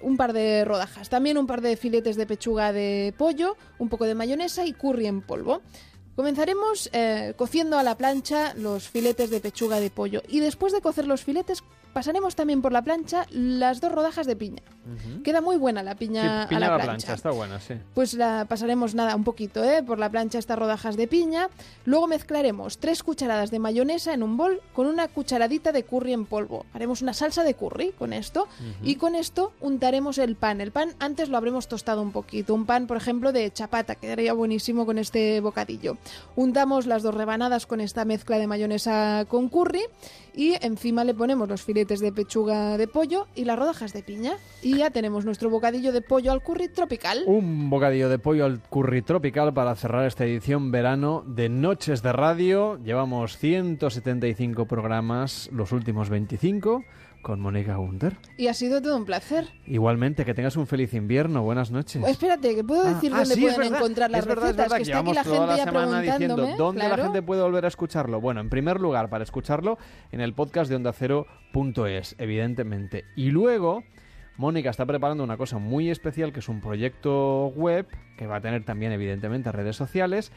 [0.00, 4.04] Un par de rodajas, también un par de filetes de pechuga de pollo, un poco
[4.04, 5.62] de mayonesa y curry en polvo.
[6.16, 10.80] Comenzaremos eh, cociendo a la plancha los filetes de pechuga de pollo y después de
[10.80, 14.62] cocer los filetes pasaremos también por la plancha las dos rodajas de piña.
[15.22, 17.06] Queda muy buena la piña, Sí, piña a la a la plancha.
[17.06, 17.74] plancha, está buena, sí.
[17.94, 19.82] Pues la pasaremos nada, un poquito, ¿eh?
[19.82, 21.48] Por la plancha estas rodajas de piña.
[21.84, 26.26] Luego mezclaremos tres cucharadas de mayonesa en un bol con una cucharadita de curry en
[26.26, 26.66] polvo.
[26.74, 28.46] Haremos una salsa de curry con esto.
[28.82, 30.60] Y con esto untaremos el pan.
[30.60, 32.54] El pan antes lo habremos tostado un poquito.
[32.54, 35.96] Un pan, por ejemplo, de chapata, quedaría buenísimo con este bocadillo.
[36.36, 39.82] Untamos las dos rebanadas con esta mezcla de mayonesa con curry.
[40.36, 44.32] Y encima le ponemos los filetes de pechuga de pollo y las rodajas de piña.
[44.62, 47.22] Y ya tenemos nuestro bocadillo de pollo al curry tropical.
[47.26, 52.12] Un bocadillo de pollo al curry tropical para cerrar esta edición verano de Noches de
[52.12, 52.78] Radio.
[52.82, 56.84] Llevamos 175 programas, los últimos 25,
[57.24, 58.16] con Mónica Gunter.
[58.36, 59.48] Y ha sido todo un placer.
[59.66, 61.42] Igualmente, que tengas un feliz invierno.
[61.42, 62.04] Buenas noches.
[62.06, 64.50] Espérate, que puedo Ah, decir ah, dónde sí, es pueden verdad, encontrar las es verdad,
[64.50, 64.70] es recetas.
[64.70, 66.42] verdad, que está aquí la toda gente la ya semana preguntándome.
[66.42, 66.96] diciendo dónde claro.
[66.96, 68.20] la gente puede volver a escucharlo.
[68.20, 69.78] Bueno, en primer lugar, para escucharlo
[70.12, 73.04] en el podcast de OndaCero.es, evidentemente.
[73.16, 73.82] Y luego,
[74.36, 77.86] Mónica está preparando una cosa muy especial, que es un proyecto web,
[78.16, 80.30] que va a tener también, evidentemente, redes sociales.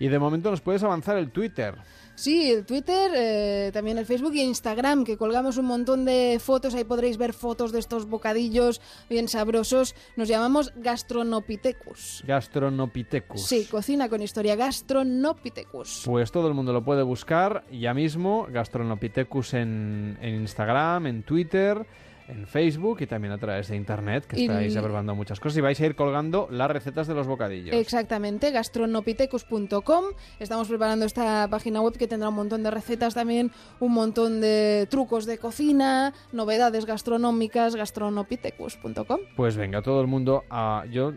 [0.00, 1.76] Y de momento nos puedes avanzar el Twitter.
[2.14, 6.74] Sí, el Twitter, eh, también el Facebook y Instagram, que colgamos un montón de fotos.
[6.74, 9.94] Ahí podréis ver fotos de estos bocadillos bien sabrosos.
[10.16, 12.24] Nos llamamos Gastronopithecus.
[12.26, 13.42] Gastronopithecus.
[13.42, 14.56] Sí, cocina con historia.
[14.56, 16.02] Gastronopithecus.
[16.06, 21.86] Pues todo el mundo lo puede buscar ya mismo, Gastronopithecus en, en Instagram, en Twitter,
[22.30, 25.60] en Facebook y también a través de Internet, que Y estáis observando muchas cosas y
[25.60, 27.74] vais a ir colgando las recetas de los bocadillos.
[27.74, 30.04] Exactamente, gastronopithecus.com.
[30.38, 33.50] Estamos preparando esta página web que tendrá un montón de recetas también,
[33.80, 39.20] un montón de trucos de cocina, novedades gastronómicas, gastronopithecus.com.
[39.36, 41.12] Pues venga, todo el mundo, a, yo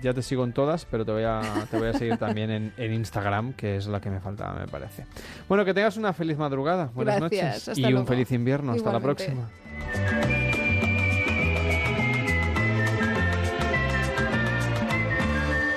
[0.00, 1.40] ya te sigo en todas, pero te voy a,
[1.70, 4.68] te voy a seguir también en, en Instagram, que es la que me faltaba, me
[4.68, 5.06] parece.
[5.48, 8.72] Bueno, que tengas una feliz madrugada, buenas Gracias, noches y un feliz invierno.
[8.72, 9.50] Hasta la próxima.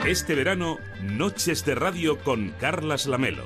[0.08, 3.44] Este verano, Noches de Radio con Carlas Lamelo.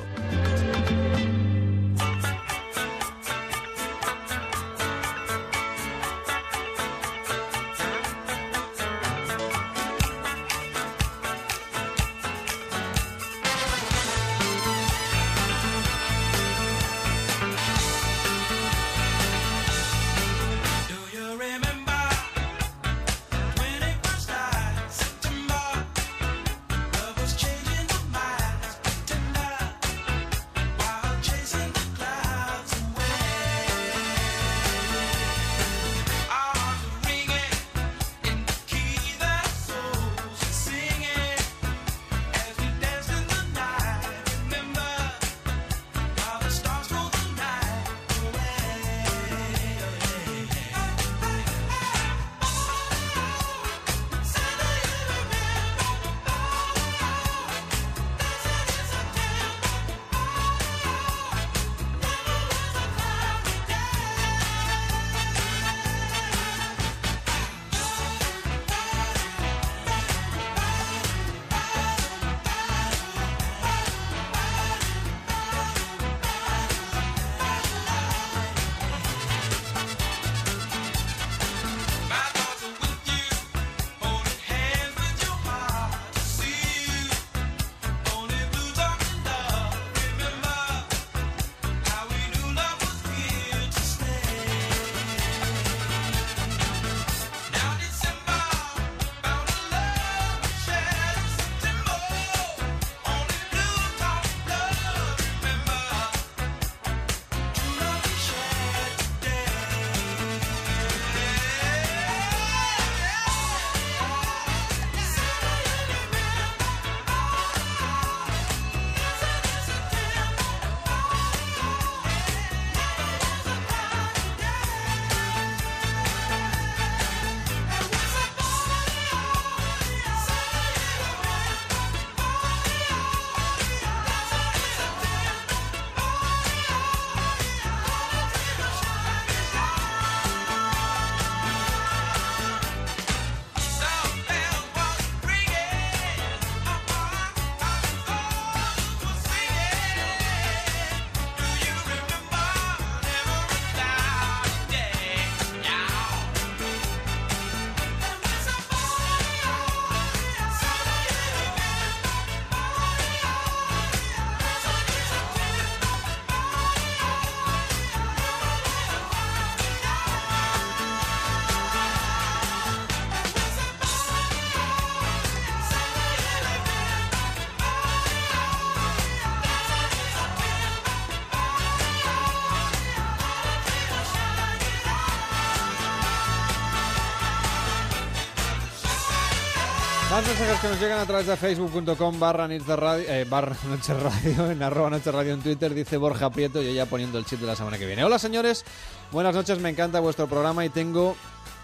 [190.22, 194.52] Más mensajes que nos llegan a través de facebook.com barra radio, eh, barra Noche Radio,
[194.52, 197.48] en arroba Noche Radio en Twitter, dice Borja Prieto, yo ya poniendo el chip de
[197.48, 198.04] la semana que viene.
[198.04, 198.64] Hola señores,
[199.12, 201.16] buenas noches, me encanta vuestro programa y tengo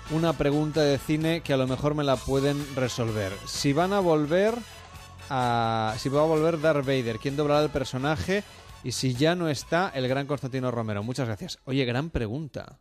[0.10, 3.32] una pregunta de cine que a lo mejor me la pueden resolver.
[3.46, 4.56] Si van a volver
[5.30, 5.94] a...
[6.00, 8.44] Si va a volver Darth Vader, ¿quién doblará el personaje?
[8.84, 11.04] Y si ya no está el gran Constantino Romero.
[11.04, 11.60] Muchas gracias.
[11.66, 12.80] Oye, gran pregunta.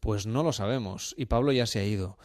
[0.00, 1.14] Pues no lo sabemos.
[1.18, 2.16] Y Pablo ya se ha ido.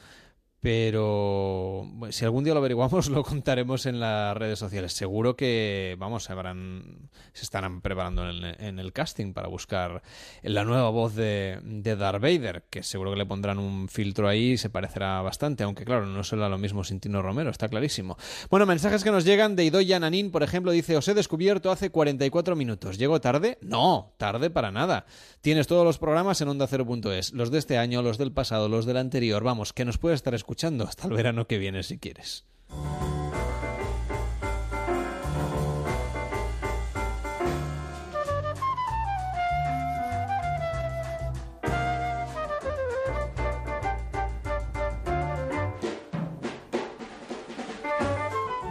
[0.66, 4.94] Pero si algún día lo averiguamos, lo contaremos en las redes sociales.
[4.94, 10.02] Seguro que, vamos, se, habrán, se estarán preparando en, el casting para buscar
[10.42, 14.54] la nueva voz de, de Darth Vader, que seguro que le pondrán un filtro ahí
[14.54, 18.18] y se parecerá bastante, aunque claro, no será lo mismo sin Tino Romero, está clarísimo.
[18.50, 21.92] Bueno, mensajes que nos llegan de Idoya Nanín, por ejemplo, dice, os he descubierto hace
[21.92, 22.98] 44 minutos.
[22.98, 23.60] ¿Llego tarde?
[23.62, 25.06] No, tarde para nada.
[25.42, 28.88] Tienes todos los programas en onda Cero.es, los de este año, los del pasado, los
[28.88, 30.55] del anterior, vamos, que nos puedes estar escuchando
[30.88, 32.46] hasta el verano que viene si quieres.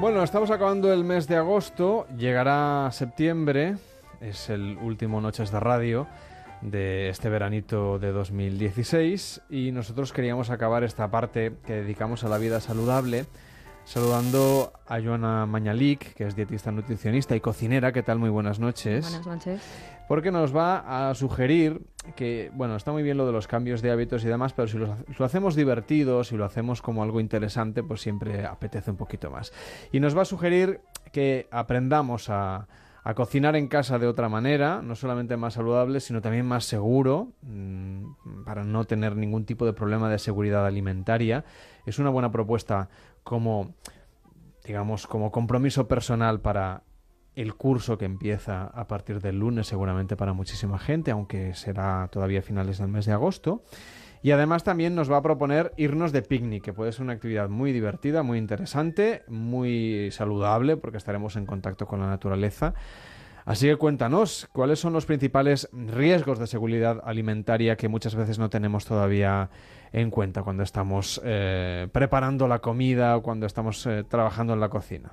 [0.00, 3.76] Bueno, estamos acabando el mes de agosto, llegará septiembre,
[4.20, 6.06] es el último Noches de Radio
[6.64, 12.38] de este veranito de 2016 y nosotros queríamos acabar esta parte que dedicamos a la
[12.38, 13.26] vida saludable
[13.84, 17.92] saludando a Joana Mañalik, que es dietista nutricionista y cocinera.
[17.92, 18.18] ¿Qué tal?
[18.18, 19.02] Muy buenas noches.
[19.04, 19.62] Buenas noches.
[20.08, 21.82] Porque nos va a sugerir
[22.16, 24.78] que, bueno, está muy bien lo de los cambios de hábitos y demás, pero si
[24.78, 28.96] lo, si lo hacemos divertido, si lo hacemos como algo interesante, pues siempre apetece un
[28.96, 29.52] poquito más.
[29.92, 30.80] Y nos va a sugerir
[31.12, 32.66] que aprendamos a,
[33.06, 37.28] a cocinar en casa de otra manera, no solamente más saludable, sino también más seguro,
[37.42, 41.44] mmm, para no tener ningún tipo de problema de seguridad alimentaria.
[41.84, 42.88] Es una buena propuesta
[43.22, 43.74] como,
[44.64, 46.82] digamos, como compromiso personal para
[47.34, 52.38] el curso que empieza a partir del lunes seguramente para muchísima gente, aunque será todavía
[52.38, 53.64] a finales del mes de agosto.
[54.24, 57.50] Y además también nos va a proponer irnos de picnic, que puede ser una actividad
[57.50, 62.72] muy divertida, muy interesante, muy saludable, porque estaremos en contacto con la naturaleza.
[63.44, 68.48] Así que cuéntanos, ¿cuáles son los principales riesgos de seguridad alimentaria que muchas veces no
[68.48, 69.50] tenemos todavía
[69.92, 74.70] en cuenta cuando estamos eh, preparando la comida o cuando estamos eh, trabajando en la
[74.70, 75.12] cocina?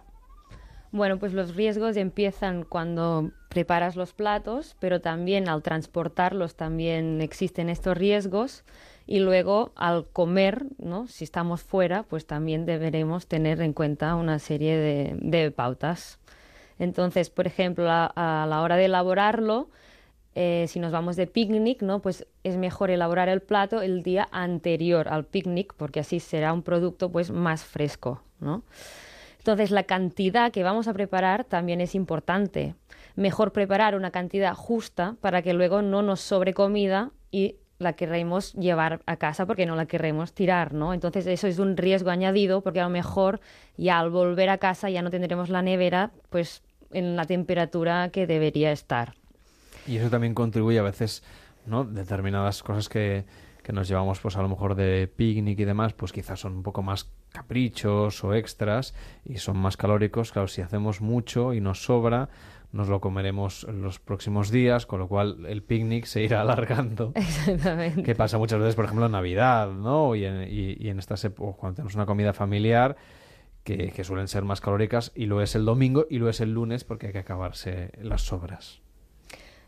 [0.94, 7.70] Bueno, pues los riesgos empiezan cuando preparas los platos, pero también al transportarlos también existen
[7.70, 8.64] estos riesgos
[9.08, 11.08] y luego al comer, ¿no?
[11.08, 16.20] si estamos fuera, pues también deberemos tener en cuenta una serie de, pautas.
[16.80, 19.70] Entonces, por ejemplo, a, a, la hora de elaborarlo,
[20.34, 22.00] eh, si nos vamos de picnic, ¿no?
[22.02, 26.64] pues es mejor elaborar el plato el día anterior al picnic, porque así será un
[26.64, 28.24] producto pues, más fresco.
[28.40, 28.64] ¿no?
[29.40, 32.76] Entonces, la cantidad que vamos a preparar también es importante.
[33.16, 38.54] Mejor preparar una cantidad justa para que luego no nos sobre comida y la querremos
[38.54, 40.94] llevar a casa porque no la querremos tirar, ¿no?
[40.94, 43.42] Entonces eso es un riesgo añadido porque a lo mejor
[43.78, 48.28] ya al volver a casa ya no tendremos la nevera pues en la temperatura que
[48.28, 49.16] debería estar.
[49.88, 51.24] Y eso también contribuye a veces,
[51.66, 51.84] ¿no?
[51.84, 53.26] Determinadas cosas que,
[53.64, 56.64] que nos llevamos pues a lo mejor de picnic y demás, pues quizás son un
[56.64, 58.94] poco más caprichos o extras
[59.26, 60.32] y son más calóricos.
[60.32, 62.30] Claro, si hacemos mucho y nos sobra,
[62.72, 67.12] nos lo comeremos los próximos días, con lo cual el picnic se irá alargando.
[67.16, 68.04] Exactamente.
[68.04, 70.16] Que pasa muchas veces, por ejemplo, en Navidad, ¿no?
[70.16, 72.96] Y en, y, y en estas épocas, cuando tenemos una comida familiar,
[73.64, 76.54] que, que, suelen ser más calóricas, y lo es el domingo y lo es el
[76.54, 78.82] lunes porque hay que acabarse las sobras.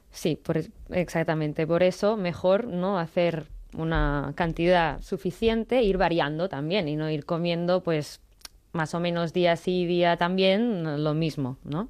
[0.09, 1.67] Sí, por, exactamente.
[1.67, 7.81] Por eso, mejor no hacer una cantidad suficiente, ir variando también y no ir comiendo,
[7.81, 8.21] pues,
[8.71, 11.89] más o menos día sí, día también, lo mismo, ¿no?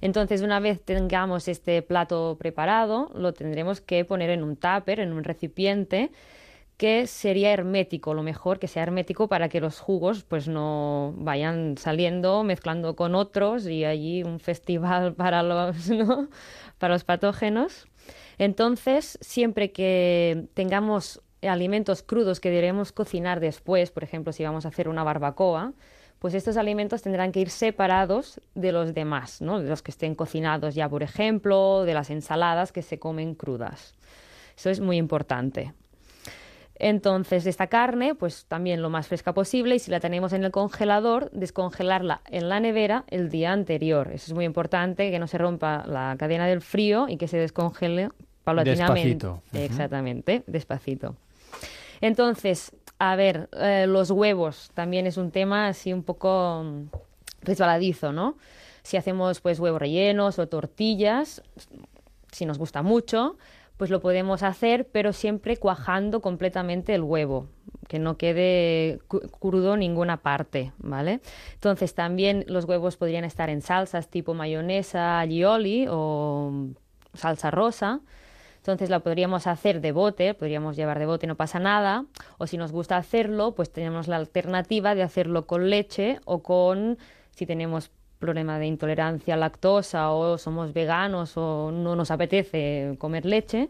[0.00, 5.12] Entonces, una vez tengamos este plato preparado, lo tendremos que poner en un tupper, en
[5.12, 6.10] un recipiente
[6.76, 11.76] que sería hermético, lo mejor que sea hermético para que los jugos pues no vayan
[11.78, 16.28] saliendo, mezclando con otros y allí un festival para los, ¿no?
[16.78, 17.86] para los patógenos.
[18.38, 24.68] Entonces, siempre que tengamos alimentos crudos que debemos cocinar después, por ejemplo, si vamos a
[24.68, 25.74] hacer una barbacoa,
[26.24, 29.60] pues estos alimentos tendrán que ir separados de los demás, ¿no?
[29.60, 33.94] de los que estén cocinados ya, por ejemplo, de las ensaladas que se comen crudas.
[34.56, 35.74] Eso es muy importante.
[36.76, 40.50] Entonces, esta carne, pues también lo más fresca posible y si la tenemos en el
[40.50, 44.10] congelador, descongelarla en la nevera el día anterior.
[44.10, 47.36] Eso es muy importante, que no se rompa la cadena del frío y que se
[47.36, 48.08] descongele
[48.44, 49.26] paulatinamente.
[49.26, 49.42] Despacito.
[49.52, 51.16] Exactamente, despacito.
[52.00, 56.82] Entonces, A ver, eh, los huevos también es un tema así un poco mm,
[57.42, 58.36] resbaladizo, ¿no?
[58.82, 61.42] Si hacemos pues huevos rellenos o tortillas,
[62.30, 63.36] si nos gusta mucho,
[63.76, 67.48] pues lo podemos hacer, pero siempre cuajando completamente el huevo,
[67.88, 69.00] que no quede
[69.40, 71.20] crudo ninguna parte, ¿vale?
[71.54, 76.52] Entonces también los huevos podrían estar en salsas tipo mayonesa, alioli o
[77.14, 78.00] salsa rosa.
[78.64, 82.06] Entonces la podríamos hacer de bote, podríamos llevar de bote, no pasa nada.
[82.38, 86.96] O si nos gusta hacerlo, pues tenemos la alternativa de hacerlo con leche o con,
[87.36, 93.26] si tenemos problema de intolerancia a lactosa o somos veganos o no nos apetece comer
[93.26, 93.68] leche,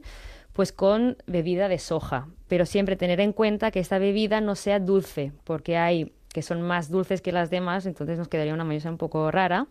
[0.53, 2.29] pues con bebida de soja.
[2.47, 6.62] Pero siempre tener en cuenta que esta bebida no sea dulce, porque hay que son
[6.62, 9.66] más dulces que las demás, entonces nos quedaría una mayonesa un poco rara.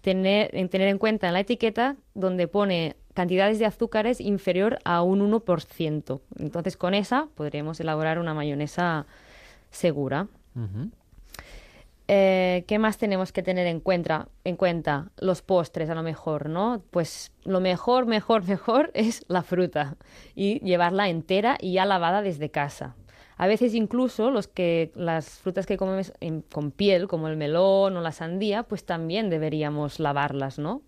[0.00, 5.02] Tener, en tener en cuenta en la etiqueta donde pone cantidades de azúcares inferior a
[5.02, 6.20] un 1%.
[6.38, 9.06] Entonces con esa podríamos elaborar una mayonesa
[9.70, 10.28] segura.
[12.10, 14.28] Eh, ¿Qué más tenemos que tener en cuenta?
[14.44, 16.82] En cuenta los postres, a lo mejor, ¿no?
[16.90, 19.96] Pues lo mejor, mejor, mejor es la fruta
[20.34, 22.94] y llevarla entera y ya lavada desde casa.
[23.38, 27.96] A veces incluso los que las frutas que comemos en- con piel, como el melón
[27.96, 30.82] o la sandía, pues también deberíamos lavarlas, ¿no?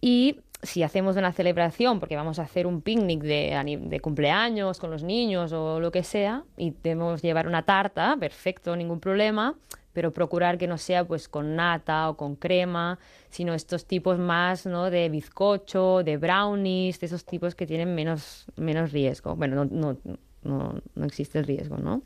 [0.00, 4.90] Y si hacemos una celebración, porque vamos a hacer un picnic de, de cumpleaños con
[4.90, 9.54] los niños o lo que sea, y debemos llevar una tarta, perfecto, ningún problema,
[9.92, 12.98] pero procurar que no sea pues con nata o con crema,
[13.30, 14.90] sino estos tipos más ¿no?
[14.90, 19.34] de bizcocho, de brownies, de esos tipos que tienen menos, menos riesgo.
[19.36, 20.18] Bueno, no, no,
[20.48, 22.02] no, no existe el riesgo, ¿no?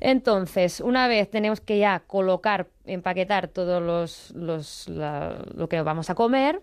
[0.00, 6.10] Entonces, una vez tenemos que ya colocar, empaquetar todos los, los- la- lo que vamos
[6.10, 6.60] a comer,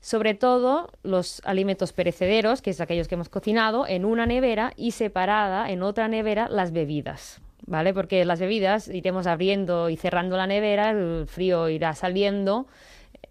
[0.00, 4.92] sobre todo los alimentos perecederos, que es aquellos que hemos cocinado, en una nevera y
[4.92, 7.40] separada en otra nevera las bebidas.
[7.68, 7.92] ¿Vale?
[7.92, 12.68] Porque las bebidas iremos abriendo y cerrando la nevera, el frío irá saliendo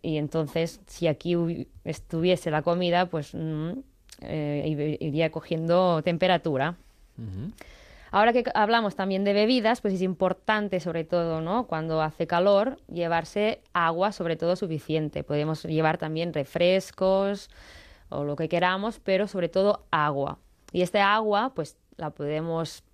[0.02, 3.72] y entonces si aquí estuviese la comida, pues mm,
[4.22, 6.76] eh, iría cogiendo temperatura.
[8.12, 11.68] Ahora que hablamos también de bebidas, pues es importante, sobre todo, ¿no?
[11.68, 15.26] Cuando hace calor, llevarse agua, sobre todo, suficiente.
[15.26, 17.50] Podemos llevar también refrescos
[18.08, 20.38] o lo que queramos, pero sobre todo agua.
[20.72, 22.85] Y este agua, pues la podemos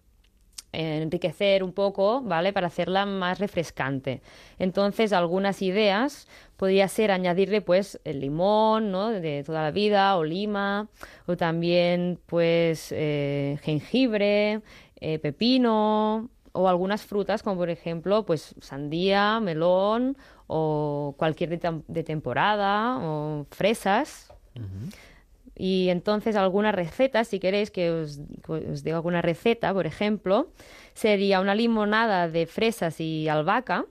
[0.74, 2.54] enriquecer un poco, ¿vale?
[2.54, 4.22] Para hacerla más refrescante.
[4.60, 6.28] Entonces, algunas ideas
[6.58, 9.10] podría ser añadirle, pues, el limón, ¿no?
[9.10, 10.88] De toda la vida, o lima,
[11.26, 14.62] o también, pues, eh, jengibre,
[15.00, 20.18] eh, pepino, o algunas frutas, como por ejemplo, pues, sandía, melón,
[20.48, 24.32] o cualquier de, tem- de temporada, o fresas.
[25.56, 30.52] Y entonces algunas recetas, si queréis que os, os diga alguna receta, por ejemplo,
[30.94, 33.86] sería una limonada de fresas y albahaca,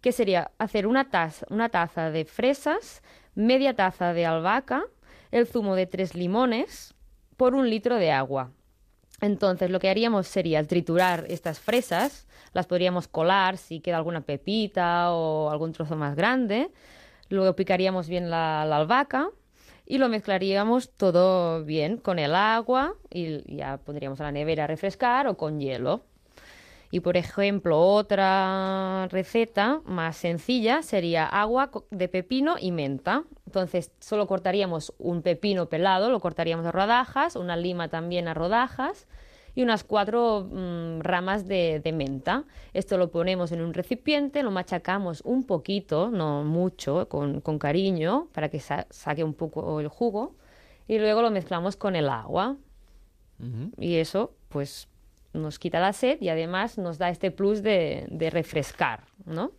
[0.00, 3.02] que sería hacer una taza, una taza de fresas,
[3.34, 4.84] media taza de albahaca,
[5.30, 6.94] el zumo de tres limones
[7.36, 8.50] por un litro de agua.
[9.20, 15.12] Entonces lo que haríamos sería triturar estas fresas, las podríamos colar si queda alguna pepita
[15.12, 16.70] o algún trozo más grande,
[17.28, 19.30] luego picaríamos bien la, la albahaca
[19.90, 24.66] y lo mezclaríamos todo bien con el agua y ya pondríamos a la nevera a
[24.68, 26.02] refrescar o con hielo.
[26.92, 33.24] Y por ejemplo, otra receta más sencilla sería agua de pepino y menta.
[33.46, 39.08] Entonces, solo cortaríamos un pepino pelado, lo cortaríamos a rodajas, una lima también a rodajas
[39.54, 42.44] y unas cuatro mm, ramas de, de menta.
[42.72, 48.28] Esto lo ponemos en un recipiente, lo machacamos un poquito, no mucho, con, con cariño,
[48.32, 50.34] para que sa- saque un poco el jugo.
[50.88, 52.56] Y luego lo mezclamos con el agua.
[53.78, 54.88] Y eso, pues,
[55.32, 59.52] nos quita la sed y además nos da este plus de, de refrescar, ¿no?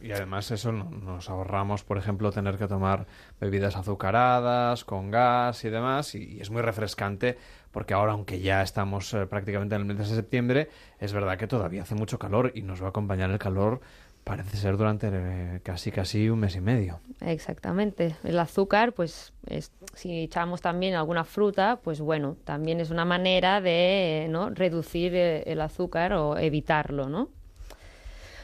[0.00, 3.06] Y además eso no- nos ahorramos, por ejemplo, tener que tomar
[3.40, 7.38] bebidas azucaradas, con gas y demás, y, es muy refrescante
[7.70, 10.68] porque ahora, aunque ya estamos eh, prácticamente en el mes de septiembre,
[10.98, 13.80] es verdad que todavía hace mucho calor y nos va a acompañar el calor,
[14.24, 17.00] parece ser durante eh, casi casi un mes y medio.
[17.20, 18.14] Exactamente.
[18.24, 23.60] El azúcar, pues es- si echamos también alguna fruta, pues bueno, también es una manera
[23.60, 24.50] de ¿no?
[24.50, 27.30] reducir eh, el azúcar o evitarlo, ¿no?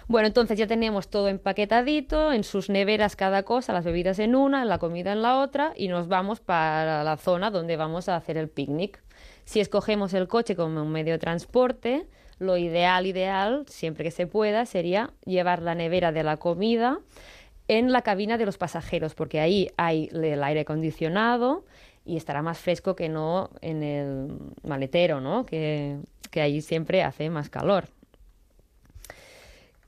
[0.09, 4.65] Bueno, entonces ya tenemos todo empaquetadito, en sus neveras cada cosa, las bebidas en una,
[4.65, 8.39] la comida en la otra, y nos vamos para la zona donde vamos a hacer
[8.39, 9.03] el picnic.
[9.45, 12.07] Si escogemos el coche como un medio de transporte,
[12.39, 17.01] lo ideal, ideal, siempre que se pueda, sería llevar la nevera de la comida
[17.67, 21.67] en la cabina de los pasajeros, porque ahí hay el aire acondicionado
[22.07, 25.45] y estará más fresco que no en el maletero, ¿no?
[25.45, 25.99] Que,
[26.31, 27.89] que ahí siempre hace más calor.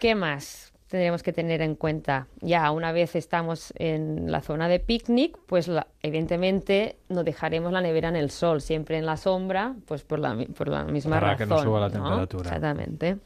[0.01, 2.27] ¿Qué más tendremos que tener en cuenta?
[2.41, 7.81] Ya una vez estamos en la zona de picnic, pues la- evidentemente no dejaremos la
[7.81, 11.37] nevera en el sol, siempre en la sombra, pues por la, por la misma Para
[11.37, 11.93] que no suba la ¿no?
[11.93, 12.43] temperatura.
[12.49, 13.19] Exactamente.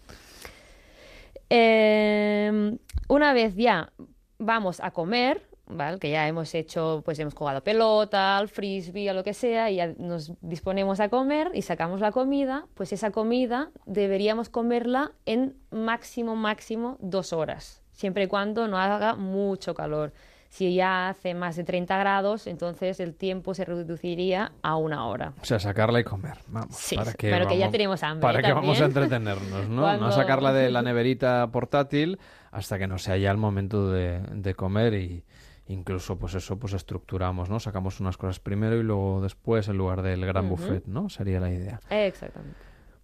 [1.50, 2.76] Eh,
[3.08, 3.92] una vez ya
[4.38, 5.42] vamos a comer,
[5.74, 5.98] ¿vale?
[5.98, 9.76] Que ya hemos hecho, pues hemos jugado pelota, al frisbee, a lo que sea, y
[9.76, 15.56] ya nos disponemos a comer y sacamos la comida, pues esa comida deberíamos comerla en
[15.70, 20.12] máximo, máximo dos horas, siempre y cuando no haga mucho calor.
[20.50, 25.32] Si ya hace más de 30 grados, entonces el tiempo se reduciría a una hora.
[25.42, 26.38] O sea, sacarla y comer.
[26.46, 29.02] Vamos, Sí, para que pero que ya vamos- tenemos hambre Para que vamos a también.
[29.04, 29.82] entretenernos, ¿no?
[29.82, 32.20] Cuando- No sacarla de la neverita portátil
[32.52, 35.24] hasta que no sea ya el momento de, de comer y
[35.66, 37.60] incluso pues eso pues estructuramos, ¿no?
[37.60, 41.08] Sacamos unas cosas primero y luego después en lugar del gran buffet, ¿no?
[41.08, 41.80] Sería la idea.
[41.90, 42.56] Exactamente.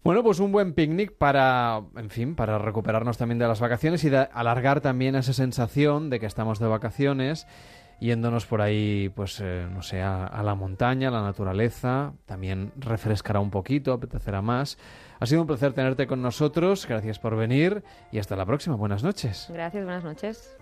[0.03, 4.09] Bueno, pues un buen picnic para, en fin, para recuperarnos también de las vacaciones y
[4.09, 7.47] de alargar también esa sensación de que estamos de vacaciones,
[8.01, 12.73] yéndonos por ahí, pues, eh, no sé, a, a la montaña, a la naturaleza, también
[12.77, 14.79] refrescará un poquito, apetecerá más.
[15.19, 18.77] Ha sido un placer tenerte con nosotros, gracias por venir y hasta la próxima.
[18.77, 19.49] Buenas noches.
[19.53, 20.57] Gracias, buenas noches.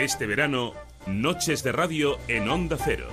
[0.00, 0.74] Este verano,
[1.08, 3.08] Noches de Radio en Onda Cero.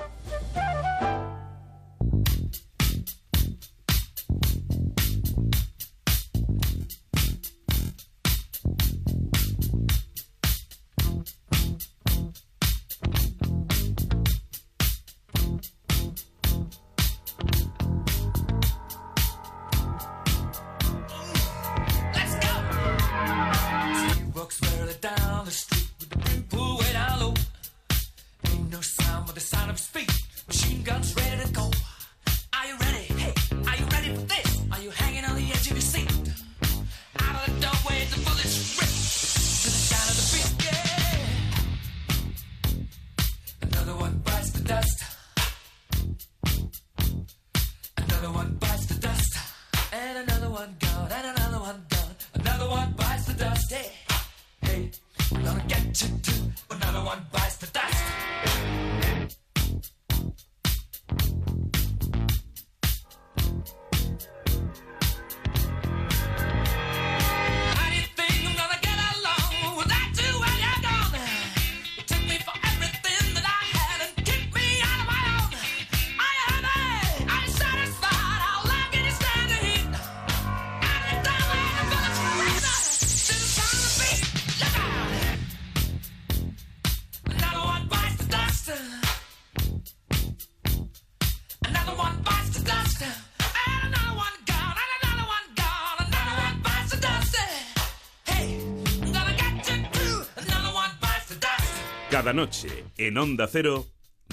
[102.15, 103.87] Cada noche, en Onda Cero,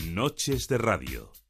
[0.04, 1.41] Noches de Radio.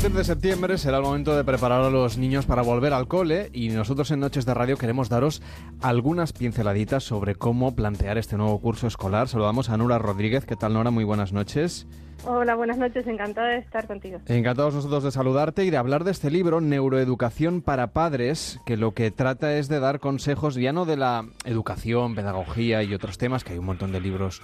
[0.00, 3.50] Partir de septiembre será el momento de preparar a los niños para volver al cole
[3.52, 5.42] y nosotros en Noches de Radio queremos daros
[5.82, 9.28] algunas pinceladitas sobre cómo plantear este nuevo curso escolar.
[9.28, 10.46] Saludamos a Nora Rodríguez.
[10.46, 10.90] ¿Qué tal, Nora?
[10.90, 11.86] Muy buenas noches.
[12.24, 14.20] Hola, buenas noches, encantada de estar contigo.
[14.26, 18.94] Encantados nosotros de saludarte y de hablar de este libro, Neuroeducación para Padres, que lo
[18.94, 23.44] que trata es de dar consejos ya no de la educación, pedagogía y otros temas,
[23.44, 24.40] que hay un montón de libros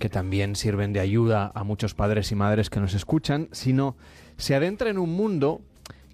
[0.00, 3.96] que también sirven de ayuda a muchos padres y madres que nos escuchan, sino
[4.38, 5.60] se adentra en un mundo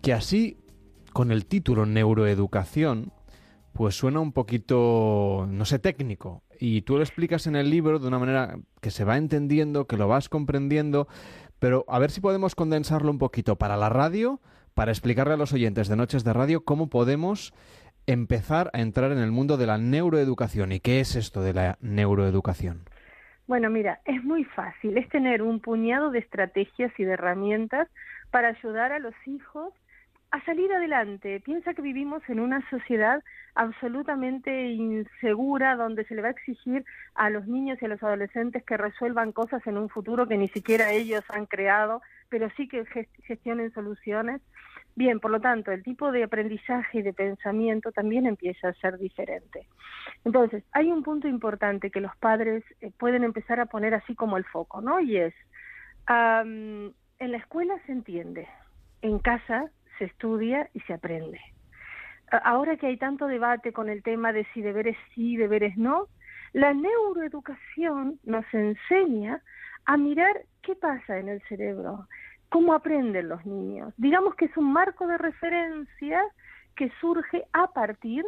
[0.03, 0.57] que así,
[1.13, 3.13] con el título Neuroeducación,
[3.73, 6.43] pues suena un poquito, no sé, técnico.
[6.59, 9.97] Y tú lo explicas en el libro de una manera que se va entendiendo, que
[9.97, 11.07] lo vas comprendiendo,
[11.59, 14.41] pero a ver si podemos condensarlo un poquito para la radio,
[14.75, 17.53] para explicarle a los oyentes de Noches de Radio cómo podemos
[18.07, 20.73] empezar a entrar en el mundo de la neuroeducación.
[20.73, 22.85] ¿Y qué es esto de la neuroeducación?
[23.47, 27.89] Bueno, mira, es muy fácil, es tener un puñado de estrategias y de herramientas
[28.35, 29.73] para ayudar a los hijos
[30.33, 31.39] a salir adelante.
[31.39, 33.23] Piensa que vivimos en una sociedad
[33.55, 36.85] absolutamente insegura donde se le va a exigir
[37.15, 40.49] a los niños y a los adolescentes que resuelvan cosas en un futuro que ni
[40.49, 42.85] siquiera ellos han creado, pero sí que
[43.23, 44.41] gestionen soluciones.
[44.97, 48.99] Bien, por lo tanto, el tipo de aprendizaje y de pensamiento también empieza a ser
[48.99, 49.69] diferente.
[50.25, 54.37] Entonces, hay un punto importante que los padres eh, pueden empezar a poner así como
[54.39, 54.99] el foco, ¿no?
[54.99, 55.35] Y es,
[57.19, 58.49] en la escuela se entiende,
[59.03, 61.41] en casa se estudia y se aprende.
[62.43, 66.09] Ahora que hay tanto debate con el tema de si deberes sí, deberes no,
[66.53, 69.43] la neuroeducación nos enseña
[69.87, 72.09] a mirar qué pasa en el cerebro,
[72.49, 73.93] cómo aprenden los niños.
[73.97, 76.23] Digamos que es un marco de referencia
[76.77, 78.25] que surge a partir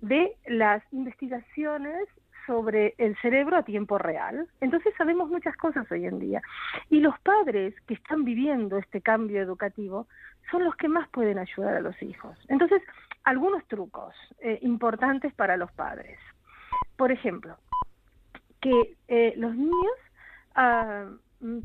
[0.00, 2.08] de las investigaciones
[2.46, 4.48] sobre el cerebro a tiempo real.
[4.60, 6.42] Entonces sabemos muchas cosas hoy en día.
[6.90, 10.06] Y los padres que están viviendo este cambio educativo
[10.50, 12.38] son los que más pueden ayudar a los hijos.
[12.48, 12.82] Entonces,
[13.24, 16.18] algunos trucos eh, importantes para los padres.
[16.96, 17.56] Por ejemplo,
[18.60, 19.96] que eh, los niños
[20.54, 21.06] ah,
[21.40, 21.58] mm,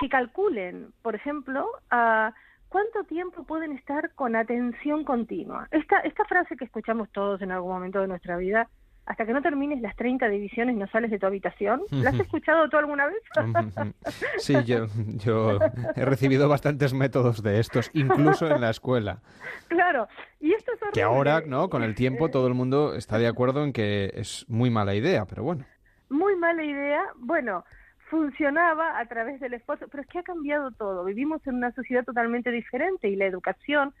[0.00, 2.34] que calculen, por ejemplo, a
[2.68, 5.68] cuánto tiempo pueden estar con atención continua.
[5.70, 8.68] Esta, esta frase que escuchamos todos en algún momento de nuestra vida
[9.06, 11.80] hasta que no termines las 30 divisiones no sales de tu habitación.
[11.90, 13.22] ¿La has escuchado tú alguna vez?
[14.38, 14.86] sí, yo,
[15.24, 15.58] yo
[15.94, 19.20] he recibido bastantes métodos de estos, incluso en la escuela.
[19.68, 20.06] Claro,
[20.40, 21.68] y esto es Que ahora, ¿no?
[21.68, 25.24] Con el tiempo todo el mundo está de acuerdo en que es muy mala idea,
[25.26, 25.64] pero bueno.
[26.08, 27.02] Muy mala idea.
[27.16, 27.64] Bueno,
[28.08, 31.04] funcionaba a través del esfuerzo, pero es que ha cambiado todo.
[31.04, 33.92] Vivimos en una sociedad totalmente diferente y la educación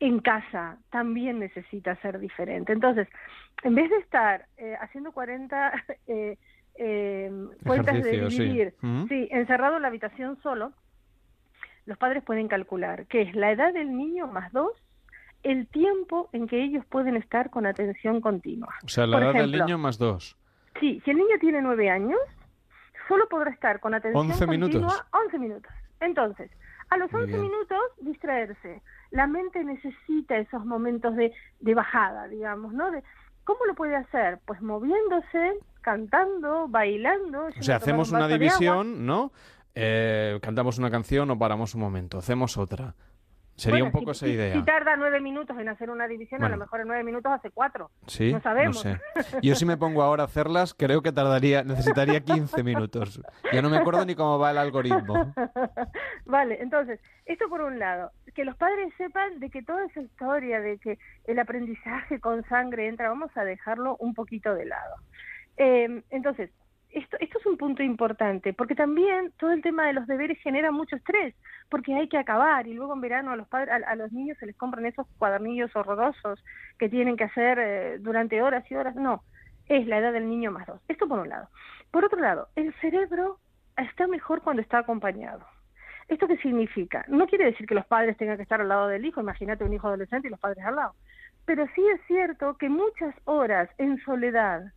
[0.00, 2.72] en casa también necesita ser diferente.
[2.72, 3.08] Entonces,
[3.62, 5.72] en vez de estar eh, haciendo 40
[6.06, 6.38] eh,
[6.76, 7.32] eh,
[7.64, 8.74] cuentas de dividir,
[9.08, 9.28] sí.
[9.30, 10.72] encerrado en la habitación solo,
[11.86, 14.72] los padres pueden calcular que es la edad del niño más dos,
[15.42, 18.74] el tiempo en que ellos pueden estar con atención continua.
[18.84, 20.36] O sea, la edad del niño más dos.
[20.80, 22.18] Sí, si el niño tiene nueve años,
[23.08, 25.04] solo podrá estar con atención 11 continua minutos.
[25.12, 25.72] 11 minutos.
[26.00, 26.50] Entonces,
[26.90, 28.82] a los 11 minutos, distraerse.
[29.10, 32.90] La mente necesita esos momentos de, de bajada, digamos, ¿no?
[32.90, 33.02] De,
[33.44, 34.40] ¿Cómo lo puede hacer?
[34.44, 37.46] Pues moviéndose, cantando, bailando.
[37.46, 39.32] O sea, hacemos una división, ¿no?
[39.74, 42.94] Eh, cantamos una canción o paramos un momento, hacemos otra.
[43.58, 44.54] Sería un poco esa idea.
[44.54, 47.50] Si tarda nueve minutos en hacer una división, a lo mejor en nueve minutos hace
[47.50, 47.90] cuatro.
[48.06, 48.80] Sí, no sabemos.
[48.80, 49.00] sé.
[49.42, 53.20] Yo si me pongo ahora a hacerlas, creo que tardaría, necesitaría 15 minutos.
[53.52, 55.34] Ya no me acuerdo ni cómo va el algoritmo.
[56.24, 60.60] vale, entonces, esto por un lado, que los padres sepan de que toda esa historia
[60.60, 64.94] de que el aprendizaje con sangre entra, vamos a dejarlo un poquito de lado.
[65.56, 66.50] Eh, entonces,
[66.98, 70.70] esto, esto es un punto importante, porque también todo el tema de los deberes genera
[70.70, 71.34] mucho estrés,
[71.68, 74.46] porque hay que acabar y luego en verano a los padres, a, los niños se
[74.46, 76.42] les compran esos cuadernillos horrorosos
[76.78, 78.94] que tienen que hacer eh, durante horas y horas.
[78.96, 79.22] No,
[79.68, 80.80] es la edad del niño más dos.
[80.88, 81.48] Esto por un lado.
[81.90, 83.38] Por otro lado, el cerebro
[83.76, 85.44] está mejor cuando está acompañado.
[86.08, 87.04] ¿Esto qué significa?
[87.08, 89.74] No quiere decir que los padres tengan que estar al lado del hijo, imagínate un
[89.74, 90.94] hijo adolescente y los padres al lado.
[91.44, 94.72] Pero sí es cierto que muchas horas en soledad,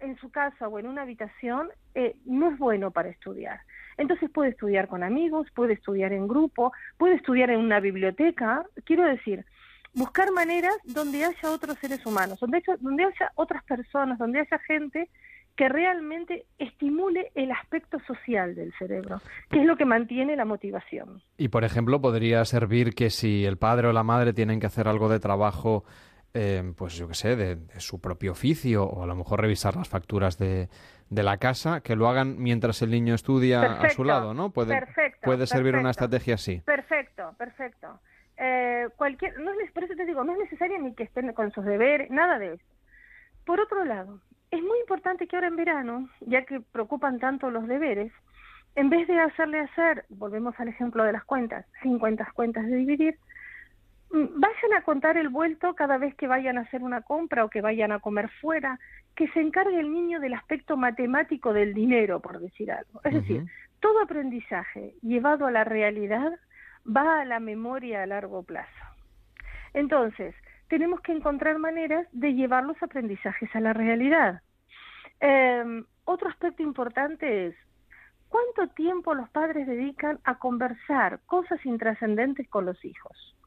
[0.00, 3.60] en su casa o en una habitación eh, no es bueno para estudiar.
[3.96, 8.64] Entonces puede estudiar con amigos, puede estudiar en grupo, puede estudiar en una biblioteca.
[8.84, 9.44] Quiero decir,
[9.94, 14.58] buscar maneras donde haya otros seres humanos, donde haya, donde haya otras personas, donde haya
[14.60, 15.08] gente
[15.56, 19.20] que realmente estimule el aspecto social del cerebro,
[19.50, 21.20] que es lo que mantiene la motivación.
[21.36, 24.86] Y, por ejemplo, podría servir que si el padre o la madre tienen que hacer
[24.86, 25.82] algo de trabajo
[26.34, 29.88] eh, pues yo qué sé, de, su propio oficio o a lo mejor revisar las
[29.88, 30.68] facturas de,
[31.10, 34.50] de la casa, que lo hagan mientras el niño estudia a su lado, ¿no?
[34.50, 34.80] Puede,
[35.22, 36.60] puede servir una estrategia así.
[36.64, 38.00] Perfecto, perfecto.
[38.36, 41.50] Eh, cualquier, no es, por eso te digo, no es necesario ni que estén con
[41.52, 42.64] sus deberes, nada de eso.
[43.44, 47.66] Por otro lado, es muy importante que ahora en verano, ya que preocupan tanto los
[47.66, 48.12] deberes,
[48.76, 53.18] en vez de hacerle hacer, volvemos al ejemplo de las cuentas, 50 cuentas de dividir,
[54.10, 57.60] vayan a contar el vuelto cada vez que vayan a hacer una compra o que
[57.60, 58.78] vayan a comer fuera,
[59.14, 63.00] que se encargue el niño del aspecto matemático del dinero, por decir algo.
[63.04, 63.44] Es decir,
[63.80, 66.32] todo aprendizaje llevado a la realidad
[66.86, 68.70] va a la memoria a largo plazo.
[69.74, 70.34] Entonces,
[70.68, 74.42] tenemos que encontrar maneras de llevar los aprendizajes a la realidad.
[75.20, 77.54] Em, otro aspecto importante es
[78.28, 83.37] cuánto tiempo los padres dedican a conversar cosas intrascendentes con los hijos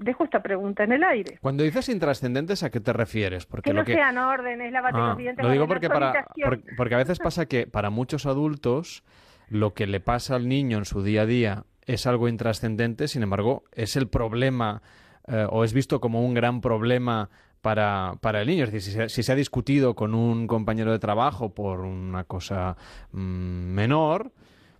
[0.00, 1.38] dejo esta pregunta en el aire.
[1.40, 3.46] Cuando dices intrascendentes, ¿a qué te refieres?
[3.46, 6.26] Porque que no sean órdenes, la ah, Lo digo porque, para,
[6.76, 9.04] porque a veces pasa que para muchos adultos
[9.48, 13.22] lo que le pasa al niño en su día a día es algo intrascendente, sin
[13.22, 14.82] embargo, es el problema
[15.26, 18.64] eh, o es visto como un gran problema para, para el niño.
[18.64, 22.24] Es decir, si se, si se ha discutido con un compañero de trabajo por una
[22.24, 22.76] cosa
[23.12, 24.32] mm, menor,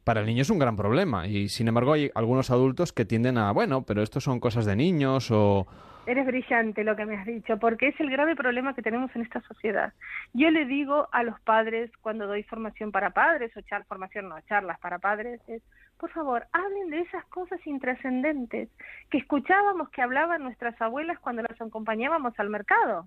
[0.04, 1.26] para el niño es un gran problema.
[1.26, 4.76] Y sin embargo, hay algunos adultos que tienden a, bueno, pero esto son cosas de
[4.76, 5.66] niños o.
[6.06, 9.22] Eres brillante lo que me has dicho, porque es el grave problema que tenemos en
[9.22, 9.92] esta sociedad.
[10.32, 14.40] Yo le digo a los padres cuando doy formación para padres o char formación no,
[14.48, 15.62] charlas para padres, es,
[15.98, 18.70] por favor, hablen de esas cosas intrascendentes
[19.10, 23.06] que escuchábamos que hablaban nuestras abuelas cuando las acompañábamos al mercado,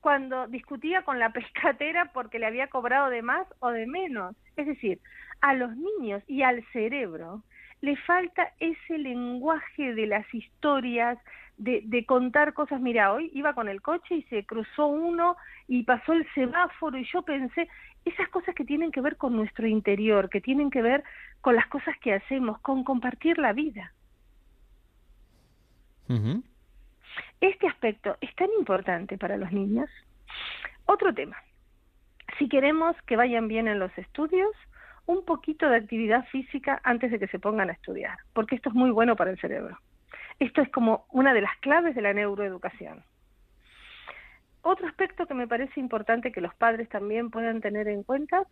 [0.00, 4.34] cuando discutía con la pescatera porque le había cobrado de más o de menos.
[4.56, 5.00] Es decir,
[5.40, 7.42] a los niños y al cerebro
[7.80, 11.18] le falta ese lenguaje de las historias,
[11.58, 12.80] de, de, contar cosas.
[12.80, 15.36] Mira, hoy iba con el coche y se cruzó uno
[15.68, 17.68] y pasó el semáforo y yo pensé,
[18.04, 21.04] esas cosas que tienen que ver con nuestro interior, que tienen que ver
[21.40, 23.92] con las cosas que hacemos, con compartir la vida.
[26.08, 26.42] Uh -huh.
[27.40, 29.90] Este aspecto es tan importante para los niños.
[30.86, 31.36] Otro tema,
[32.38, 34.50] si queremos que vayan bien en los estudios,
[35.06, 38.74] un poquito de actividad física antes de que se pongan a estudiar, porque esto es
[38.74, 39.78] muy bueno para el cerebro.
[40.38, 43.02] Esto es como una de las claves de la neuroeducación.
[44.62, 48.42] Otro aspecto que me parece importante que los padres también puedan tener en cuenta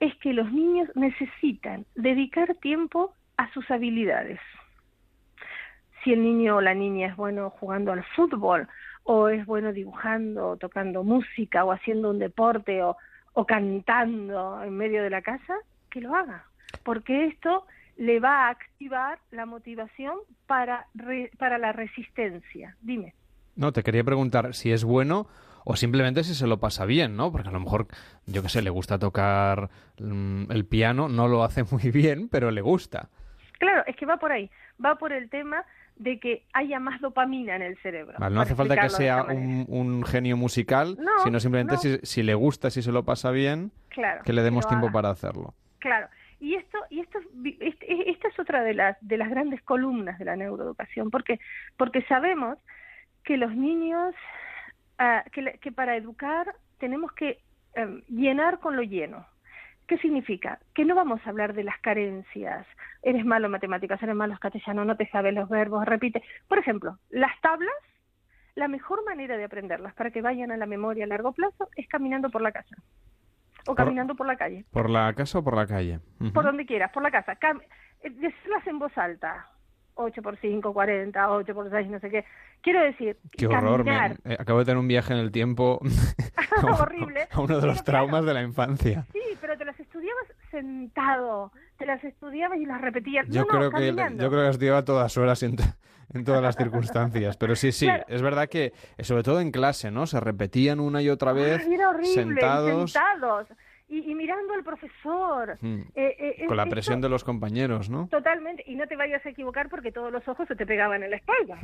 [0.00, 4.40] es que los niños necesitan dedicar tiempo a sus habilidades.
[6.02, 8.66] Si el niño o la niña es bueno jugando al fútbol,
[9.04, 12.96] o es bueno dibujando, o tocando música, o haciendo un deporte, o,
[13.34, 15.56] o cantando en medio de la casa,
[15.90, 16.46] que lo haga,
[16.84, 20.14] porque esto le va a activar la motivación
[20.46, 22.76] para, re, para la resistencia.
[22.80, 23.14] Dime.
[23.56, 25.26] No, te quería preguntar si es bueno
[25.64, 27.30] o simplemente si se lo pasa bien, ¿no?
[27.30, 27.88] Porque a lo mejor,
[28.26, 29.68] yo qué sé, le gusta tocar
[29.98, 33.10] mm, el piano, no lo hace muy bien, pero le gusta.
[33.58, 34.50] Claro, es que va por ahí,
[34.82, 35.64] va por el tema
[35.96, 38.16] de que haya más dopamina en el cerebro.
[38.18, 41.80] Vale, no hace falta que sea un, un, genio musical, no, sino simplemente no.
[41.80, 44.94] Si, si, le gusta, si se lo pasa bien, claro, que le demos tiempo haga.
[44.94, 45.54] para hacerlo.
[45.80, 46.08] Claro,
[46.40, 47.18] y esto, y esto,
[47.60, 51.40] este, esta es otra de las de las grandes columnas de la neuroeducación, porque
[51.76, 52.58] porque sabemos
[53.24, 54.14] que los niños,
[54.98, 57.38] uh, que, que, para educar tenemos que
[57.76, 59.26] um, llenar con lo lleno.
[59.86, 60.60] ¿Qué significa?
[60.74, 62.66] Que no vamos a hablar de las carencias.
[63.02, 66.22] Eres malo en matemáticas, eres malo en castellano, no te sabes los verbos, repite.
[66.46, 67.74] Por ejemplo, las tablas,
[68.54, 71.88] la mejor manera de aprenderlas para que vayan a la memoria a largo plazo es
[71.88, 72.76] caminando por la casa
[73.66, 74.64] o caminando por, por la calle.
[74.70, 76.00] ¿Por la casa o por la calle?
[76.20, 76.32] Uh -huh.
[76.32, 77.36] Por donde quieras, por la casa.
[77.36, 77.60] Cam
[78.02, 79.46] decirlas en voz alta.
[79.94, 82.24] 8 por 5, 40, 8 por 6, no sé qué.
[82.62, 83.84] Quiero decir, qué horror.
[83.84, 85.80] Me, eh, acabo de tener un viaje en el tiempo
[86.80, 87.28] horrible.
[87.30, 89.06] a uno de los traumas claro, de la infancia.
[89.12, 93.26] Sí, pero te las estudiabas sentado, te las estudiabas y las repetías.
[93.28, 95.56] Yo no, creo no, que yo creo que las estudiaba todas horas en,
[96.14, 98.04] en todas las circunstancias, pero sí, sí, Claro.
[98.06, 100.06] es verdad que sobre todo en clase, ¿no?
[100.06, 103.48] Se repetían una y otra vez Ay, era horrible, sentados sentados
[103.88, 105.56] y, y mirando al profesor.
[105.60, 108.06] mm, Eh, eh, con la esto- presión de los compañeros, ¿no?
[108.08, 111.10] Totalmente, y no te vayas a equivocar porque todos los ojos se te pegaban en
[111.10, 111.58] la espalda.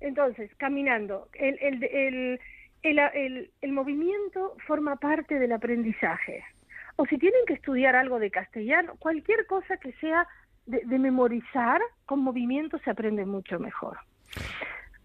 [0.00, 2.40] Entonces, caminando, el, el, el,
[2.82, 6.42] el, el- el movimiento forma parte del aprendizaje.
[7.00, 10.28] O si tienen que estudiar algo de castellano, cualquier cosa que sea
[10.66, 13.96] de, de memorizar, con movimiento se aprende mucho mejor.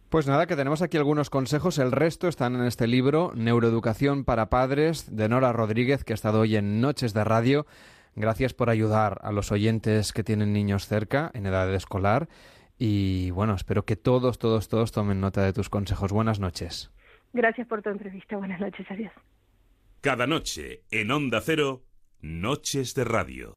[0.09, 1.79] Pues nada, que tenemos aquí algunos consejos.
[1.79, 6.41] El resto están en este libro, Neuroeducación para Padres, de Nora Rodríguez, que ha estado
[6.41, 7.65] hoy en Noches de Radio.
[8.13, 12.27] Gracias por ayudar a los oyentes que tienen niños cerca, en edad escolar.
[12.77, 16.11] Y bueno, espero que todos, todos, todos tomen nota de tus consejos.
[16.11, 16.91] Buenas noches.
[17.31, 18.35] Gracias por tu entrevista.
[18.35, 18.85] Buenas noches.
[18.91, 19.13] Adiós.
[20.05, 21.81] Cada noche, en Onda Cero,
[22.21, 23.53] Noches de Radio.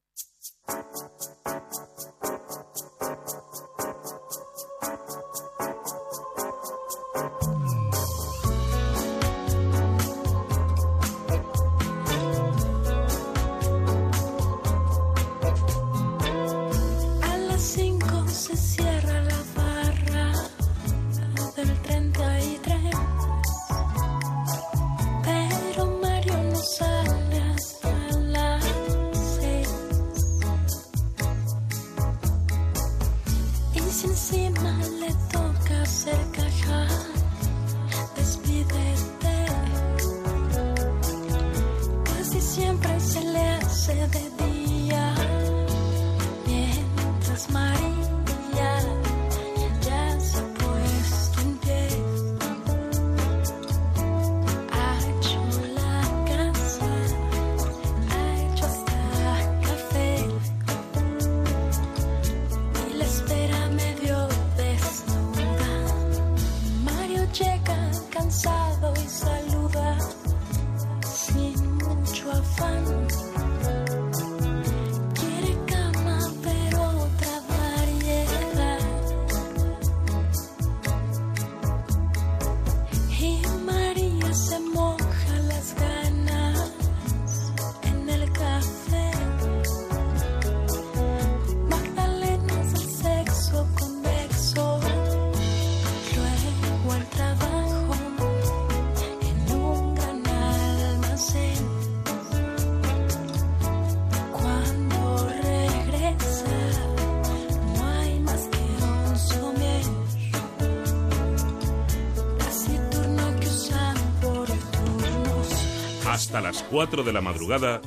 [116.70, 117.80] 4 de la madrugada,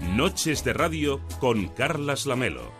[0.00, 2.72] Noches de Radio con Carlas Lamelo.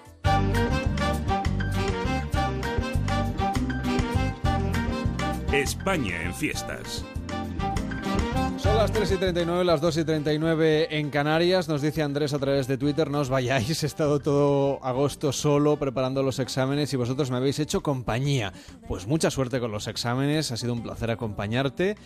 [5.53, 7.05] España en fiestas.
[8.85, 11.71] Las 3 y 39, las 2 y 39 en Canarias.
[11.71, 15.79] Nos dice Andrés a través de Twitter, no os vayáis, he estado todo agosto solo
[15.79, 18.53] preparando los exámenes y vosotros me habéis hecho compañía.
[18.87, 21.97] Pues mucha suerte con los exámenes, ha sido un placer acompañarte.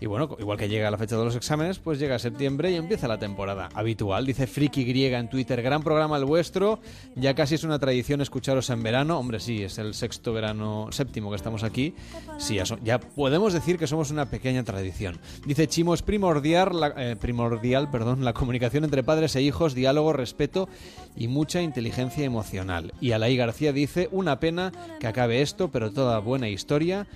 [0.00, 3.08] Y bueno, igual que llega la fecha de los exámenes, pues llega septiembre y empieza
[3.08, 4.26] la temporada habitual.
[4.26, 6.78] Dice Friki Griega en Twitter, gran programa el vuestro,
[7.16, 9.18] ya casi es una tradición escucharos en verano.
[9.18, 11.94] Hombre, sí, es el sexto verano, séptimo que estamos aquí.
[12.38, 15.18] Sí, ya, podemos decir que somos una pequeña tradición.
[15.44, 20.12] Dice Chimo, es primordial, la, eh, primordial perdón, la comunicación entre padres e hijos, diálogo,
[20.12, 20.68] respeto
[21.16, 22.92] y mucha inteligencia emocional.
[23.00, 27.06] Y Alaí García dice, una pena que acabe esto, pero toda buena historia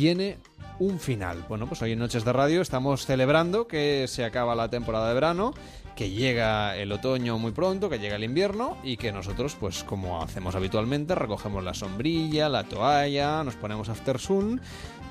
[0.00, 0.38] tiene
[0.78, 1.44] un final.
[1.46, 5.12] Bueno, pues hoy en Noches de Radio estamos celebrando que se acaba la temporada de
[5.12, 5.52] verano,
[5.94, 10.22] que llega el otoño muy pronto, que llega el invierno y que nosotros, pues como
[10.22, 14.58] hacemos habitualmente, recogemos la sombrilla, la toalla, nos ponemos after sun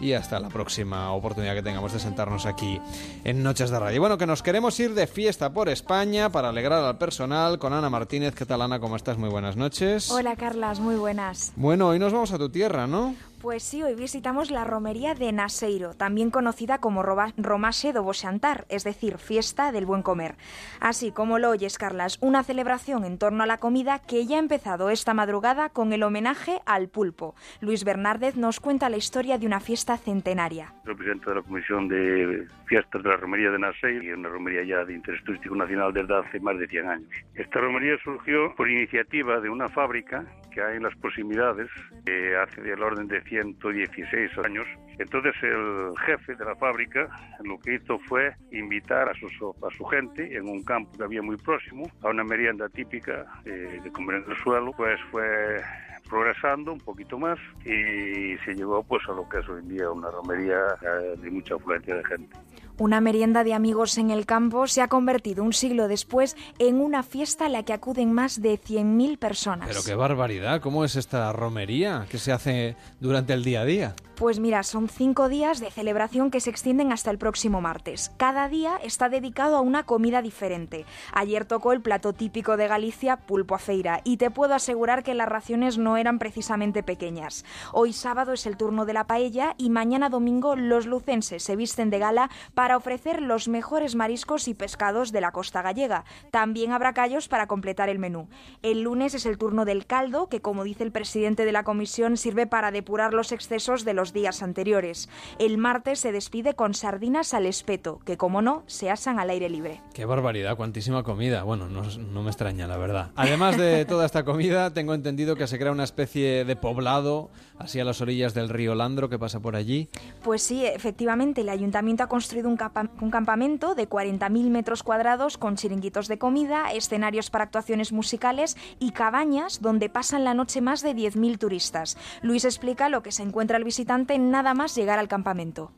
[0.02, 2.82] y hasta la próxima oportunidad que tengamos de sentarnos aquí
[3.24, 4.00] en Noches de Radio.
[4.00, 7.92] Bueno, que nos queremos ir de fiesta por España para alegrar al personal con Ana
[7.92, 8.34] Martínez.
[8.34, 8.80] ¿Qué tal Ana?
[8.80, 9.20] ¿Cómo estás?
[9.20, 10.10] Muy buenas noches.
[10.10, 11.54] Hola Carlas, muy buenas.
[11.56, 13.14] Bueno, hoy nos vamos a tu tierra, ¿no?
[13.42, 18.84] Pues sí, hoy visitamos la romería de Naseiro, también conocida como Romase do Boxantar, es
[18.84, 20.36] decir, fiesta del buen comer.
[20.82, 24.40] Así como lo oyes, Carlas, una celebración en torno a la comida que ya ha
[24.40, 27.34] empezado esta madrugada con el homenaje al pulpo.
[27.62, 30.74] Luis Bernárdez nos cuenta la historia de una fiesta centenaria.
[30.84, 34.28] Soy presidente de la Comisión de Fiestas de la Romería de Nasei, y es una
[34.28, 37.10] romería ya de interés turístico nacional desde hace más de 100 años.
[37.36, 41.70] Esta romería surgió por iniciativa de una fábrica que hay en las proximidades,
[42.06, 44.66] que hace del orden de 116 años.
[44.98, 47.08] Entonces el jefe de la fábrica
[47.44, 51.22] lo que hizo fue invitar a su, a su gente en un campo que había
[51.22, 55.62] muy próximo a una merienda típica eh, de comer en el suelo, pues fue
[56.10, 59.92] progresando un poquito más y se llegó pues a lo que es hoy en día
[59.92, 62.36] una romería eh, de mucha afluencia de gente.
[62.80, 67.04] Una merienda de amigos en el campo se ha convertido un siglo después en una
[67.04, 69.68] fiesta a la que acuden más de 100.000 personas.
[69.68, 73.96] Pero qué barbaridad, ¿cómo es esta romería que se hace durante el día a día?
[74.20, 78.12] Pues mira, son cinco días de celebración que se extienden hasta el próximo martes.
[78.18, 80.84] Cada día está dedicado a una comida diferente.
[81.14, 85.14] Ayer tocó el plato típico de Galicia, pulpo a feira, y te puedo asegurar que
[85.14, 87.46] las raciones no eran precisamente pequeñas.
[87.72, 91.90] Hoy sábado es el turno de la paella y mañana domingo los lucenses se visten
[91.90, 96.04] de gala para ofrecer los mejores mariscos y pescados de la costa gallega.
[96.30, 98.28] También habrá callos para completar el menú.
[98.64, 102.18] El lunes es el turno del caldo, que como dice el presidente de la comisión
[102.18, 105.10] sirve para depurar los excesos de los días anteriores.
[105.40, 109.50] El martes se despide con sardinas al espeto, que como no, se asan al aire
[109.50, 109.82] libre.
[109.94, 111.44] Qué barbaridad, cuantísima comida.
[111.44, 113.12] Bueno, no, no me extraña, la verdad.
[113.16, 117.30] Además de toda esta comida, tengo entendido que se crea una especie de poblado,
[117.60, 119.90] así a las orillas del río Landro, que pasa por allí.
[120.24, 125.38] Pues sí, efectivamente, el ayuntamiento ha construido un, capa- un campamento de 40.000 metros cuadrados
[125.38, 130.82] con chiringuitos de comida, escenarios para actuaciones musicales y cabañas donde pasan la noche más
[130.82, 131.98] de 10.000 turistas.
[132.22, 135.72] Luis explica lo que se encuentra el visitante nada más llegar al campamento.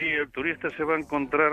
[0.00, 1.52] Sí, el turista se va a encontrar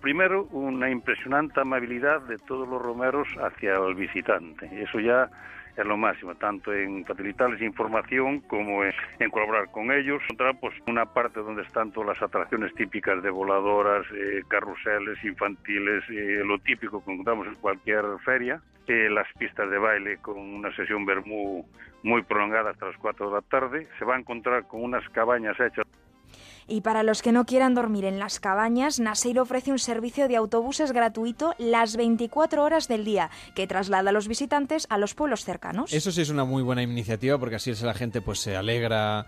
[0.00, 4.66] primero una impresionante amabilidad de todos los romeros hacia el visitante.
[4.82, 5.30] Eso ya
[5.76, 10.22] es lo máximo, tanto en facilitarles información como en, en colaborar con ellos.
[10.24, 16.04] Encontrar pues una parte donde están todas las atracciones típicas de voladoras, eh, carruseles infantiles,
[16.10, 20.74] eh, lo típico que encontramos en cualquier feria, eh, las pistas de baile con una
[20.74, 21.64] sesión vermú
[22.02, 23.88] muy prolongada hasta las 4 de la tarde.
[23.98, 25.86] Se va a encontrar con unas cabañas hechas
[26.68, 30.36] Y para los que no quieran dormir en las cabañas, Naseiro ofrece un servicio de
[30.36, 35.44] autobuses gratuito las 24 horas del día, que traslada a los visitantes a los pueblos
[35.44, 35.92] cercanos.
[35.92, 39.26] Eso sí es una muy buena iniciativa porque así la gente pues se alegra,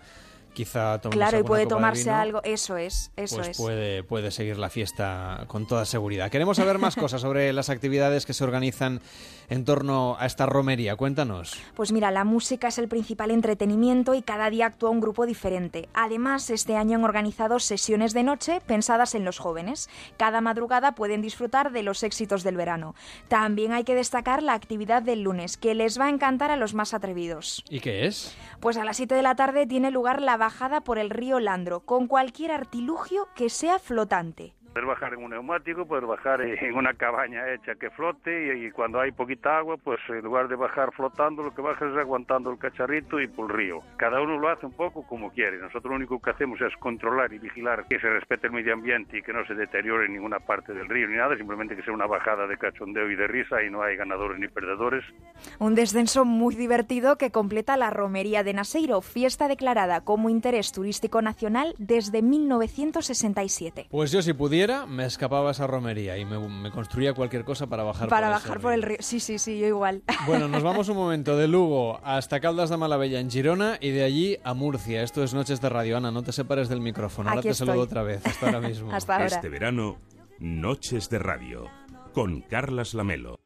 [0.53, 2.41] quizá Claro, y puede tomarse vino, algo.
[2.43, 3.57] Eso es, eso pues es.
[3.57, 6.31] puede, puede seguir la fiesta con toda seguridad.
[6.31, 9.01] Queremos saber más cosas sobre las actividades que se organizan
[9.49, 10.95] en torno a esta romería.
[10.95, 11.57] Cuéntanos.
[11.75, 15.89] Pues mira, la música es el principal entretenimiento y cada día actúa un grupo diferente.
[15.93, 19.89] Además, este año han organizado sesiones de noche pensadas en los jóvenes.
[20.17, 22.95] Cada madrugada pueden disfrutar de los éxitos del verano.
[23.27, 26.73] También hay que destacar la actividad del lunes, que les va a encantar a los
[26.73, 27.63] más atrevidos.
[27.69, 28.35] ¿Y qué es?
[28.59, 31.85] Pues a las 7 de la tarde tiene lugar la bajada por el río Landro,
[31.85, 34.53] con cualquier artilugio que sea flotante.
[34.73, 38.71] Poder bajar en un neumático, poder bajar en una cabaña hecha que flote y, y
[38.71, 42.49] cuando hay poquita agua, pues en lugar de bajar flotando, lo que bajas es aguantando
[42.49, 43.81] el cacharrito y por el río.
[43.97, 45.59] Cada uno lo hace un poco como quiere.
[45.59, 49.19] Nosotros lo único que hacemos es controlar y vigilar que se respete el medio ambiente
[49.19, 51.93] y que no se deteriore en ninguna parte del río ni nada, simplemente que sea
[51.93, 55.03] una bajada de cachondeo y de risa y no hay ganadores ni perdedores.
[55.59, 61.21] Un descenso muy divertido que completa la romería de Naseiro, fiesta declarada como interés turístico
[61.21, 63.87] nacional desde 1967.
[63.91, 67.67] Pues yo si pudiera me escapaba a esa romería y me, me construía cualquier cosa
[67.67, 68.97] para bajar Para por bajar por el río.
[68.99, 70.03] Sí, sí, sí, yo igual.
[70.25, 74.03] Bueno, nos vamos un momento de Lugo hasta Caldas de Malavella en Girona y de
[74.03, 75.03] allí a Murcia.
[75.03, 75.97] Esto es Noches de Radio.
[75.97, 77.29] Ana, no te separes del micrófono.
[77.29, 78.25] Ahora Aquí te saludo otra vez.
[78.25, 78.91] Hasta ahora mismo.
[78.93, 79.25] Hasta ahora.
[79.25, 79.97] Este verano,
[80.39, 81.65] Noches de Radio,
[82.13, 83.42] con Carlas Lamelo.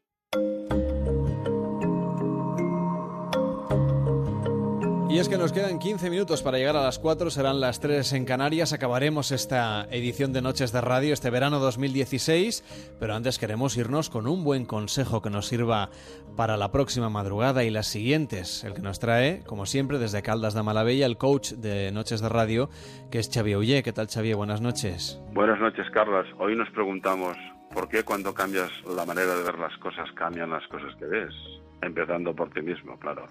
[5.09, 8.11] Y es que nos quedan 15 minutos para llegar a las 4, serán las 3
[8.11, 8.73] en Canarias.
[8.73, 14.27] Acabaremos esta edición de Noches de Radio este verano 2016, pero antes queremos irnos con
[14.27, 15.89] un buen consejo que nos sirva
[16.35, 18.65] para la próxima madrugada y las siguientes.
[18.65, 22.27] El que nos trae, como siempre, desde Caldas de Malavella, el coach de Noches de
[22.27, 22.69] Radio,
[23.09, 23.83] que es Xavier Ullé.
[23.83, 24.35] ¿Qué tal, Xavier?
[24.35, 25.21] Buenas noches.
[25.31, 26.27] Buenas noches, Carlas.
[26.37, 27.37] Hoy nos preguntamos
[27.73, 31.33] por qué cuando cambias la manera de ver las cosas cambian las cosas que ves,
[31.81, 33.25] empezando por ti mismo, claro.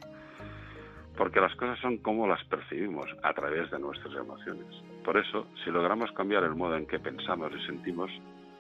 [1.17, 4.67] Porque las cosas son como las percibimos a través de nuestras emociones.
[5.05, 8.11] Por eso, si logramos cambiar el modo en que pensamos y sentimos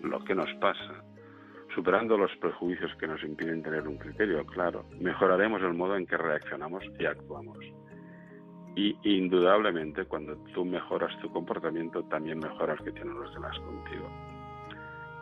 [0.01, 1.05] lo que nos pasa,
[1.75, 6.17] superando los prejuicios que nos impiden tener un criterio claro, mejoraremos el modo en que
[6.17, 7.59] reaccionamos y actuamos.
[8.75, 14.09] Y indudablemente cuando tú mejoras tu comportamiento, también mejoras que tienen los demás contigo.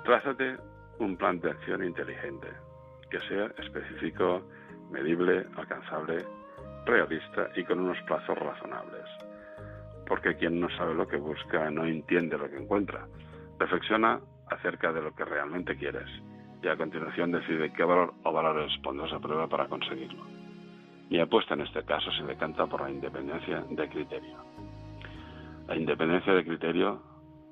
[0.04, 0.56] Trázate
[0.98, 2.48] un plan de acción inteligente,
[3.10, 4.42] que sea específico,
[4.90, 6.24] medible, alcanzable,
[6.84, 9.04] realista y con unos plazos razonables.
[10.06, 13.06] Porque quien no sabe lo que busca no entiende lo que encuentra.
[13.58, 14.20] Reflexiona
[14.50, 16.08] acerca de lo que realmente quieres
[16.62, 20.24] y a continuación decide qué valor o valores pondrás a prueba para conseguirlo.
[21.10, 24.38] Mi apuesta en este caso se decanta por la independencia de criterio.
[25.68, 27.02] La independencia de criterio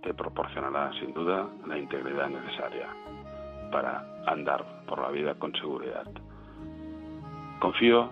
[0.03, 2.89] te proporcionará sin duda la integridad necesaria
[3.71, 6.07] para andar por la vida con seguridad.
[7.61, 8.11] Confío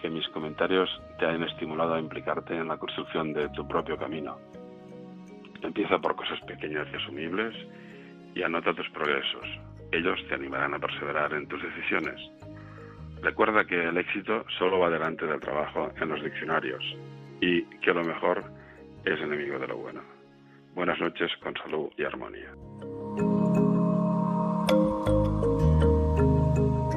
[0.00, 0.88] que mis comentarios
[1.18, 4.38] te hayan estimulado a implicarte en la construcción de tu propio camino.
[5.62, 7.54] Empieza por cosas pequeñas y asumibles
[8.34, 9.44] y anota tus progresos.
[9.92, 12.20] Ellos te animarán a perseverar en tus decisiones.
[13.22, 16.82] Recuerda que el éxito solo va delante del trabajo en los diccionarios
[17.40, 18.44] y que lo mejor
[19.04, 20.00] es enemigo de lo bueno.
[20.74, 22.52] Buenas noches con salud y armonía.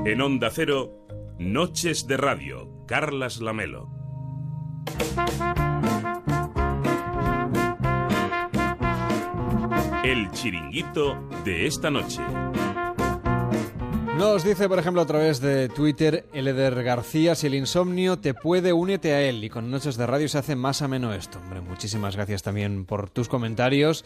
[0.05, 0.91] En Onda Cero,
[1.39, 3.87] Noches de Radio, Carlas Lamelo.
[10.03, 12.19] El chiringuito de esta noche.
[14.17, 18.73] Nos dice, por ejemplo, a través de Twitter, Eleder García, si el insomnio te puede,
[18.73, 19.41] únete a él.
[19.41, 21.39] Y con Noches de Radio se hace más ameno esto.
[21.39, 24.03] Hombre, muchísimas gracias también por tus comentarios.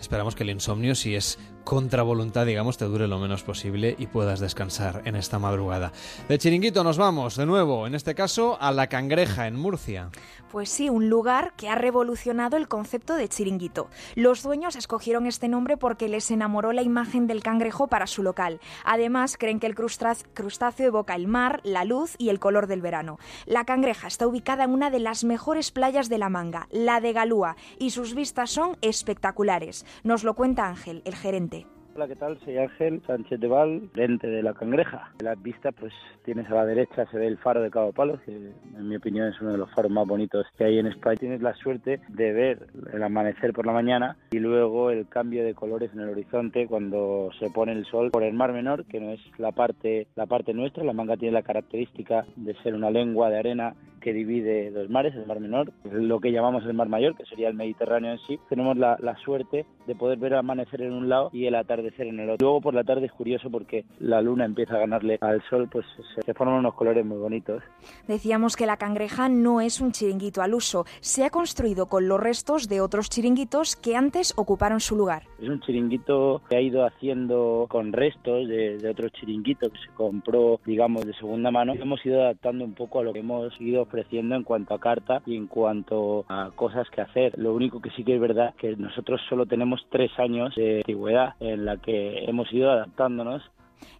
[0.00, 4.06] Esperamos que el insomnio, si es contra voluntad, digamos, te dure lo menos posible y
[4.06, 5.92] puedas descansar en esta madrugada.
[6.26, 10.08] De Chiringuito nos vamos, de nuevo, en este caso, a La Cangreja, en Murcia.
[10.50, 13.90] Pues sí, un lugar que ha revolucionado el concepto de chiringuito.
[14.14, 18.58] Los dueños escogieron este nombre porque les enamoró la imagen del cangrejo para su local.
[18.82, 23.18] Además, creen que el crustáceo evoca el mar, la luz y el color del verano.
[23.44, 27.12] La cangreja está ubicada en una de las mejores playas de La Manga, la de
[27.12, 29.84] Galúa, y sus vistas son espectaculares.
[30.02, 31.57] Nos lo cuenta Ángel, el gerente.
[31.98, 32.38] Hola, ¿qué tal?
[32.44, 35.12] Soy Ángel Sánchez de Val, lente de la Cangreja.
[35.18, 35.92] Las vistas, pues
[36.24, 39.26] tienes a la derecha, se ve el faro de Cabo Palo, que en mi opinión
[39.26, 41.16] es uno de los faros más bonitos que hay en España.
[41.16, 45.54] Tienes la suerte de ver el amanecer por la mañana y luego el cambio de
[45.54, 49.10] colores en el horizonte cuando se pone el sol por el Mar Menor, que no
[49.10, 50.84] es la parte, la parte nuestra.
[50.84, 53.74] La manga tiene la característica de ser una lengua de arena
[54.08, 57.48] que divide dos mares, el Mar Menor, lo que llamamos el Mar Mayor, que sería
[57.48, 58.40] el Mediterráneo en sí.
[58.48, 62.06] Tenemos la, la suerte de poder ver el amanecer en un lado y el atardecer
[62.06, 62.46] en el otro.
[62.46, 65.84] Luego por la tarde es curioso porque la luna empieza a ganarle al sol, pues
[66.14, 67.62] se, se forman unos colores muy bonitos.
[68.06, 72.18] Decíamos que la cangreja no es un chiringuito al uso, se ha construido con los
[72.18, 75.24] restos de otros chiringuitos que antes ocuparon su lugar.
[75.38, 79.92] Es un chiringuito que ha ido haciendo con restos de, de otro chiringuito que se
[79.92, 81.74] compró, digamos, de segunda mano.
[81.74, 85.22] Hemos ido adaptando un poco a lo que hemos ido ofreciendo en cuanto a carta
[85.26, 87.38] y en cuanto a cosas que hacer.
[87.38, 91.34] Lo único que sí que es verdad que nosotros solo tenemos tres años de antigüedad
[91.40, 93.42] en la que hemos ido adaptándonos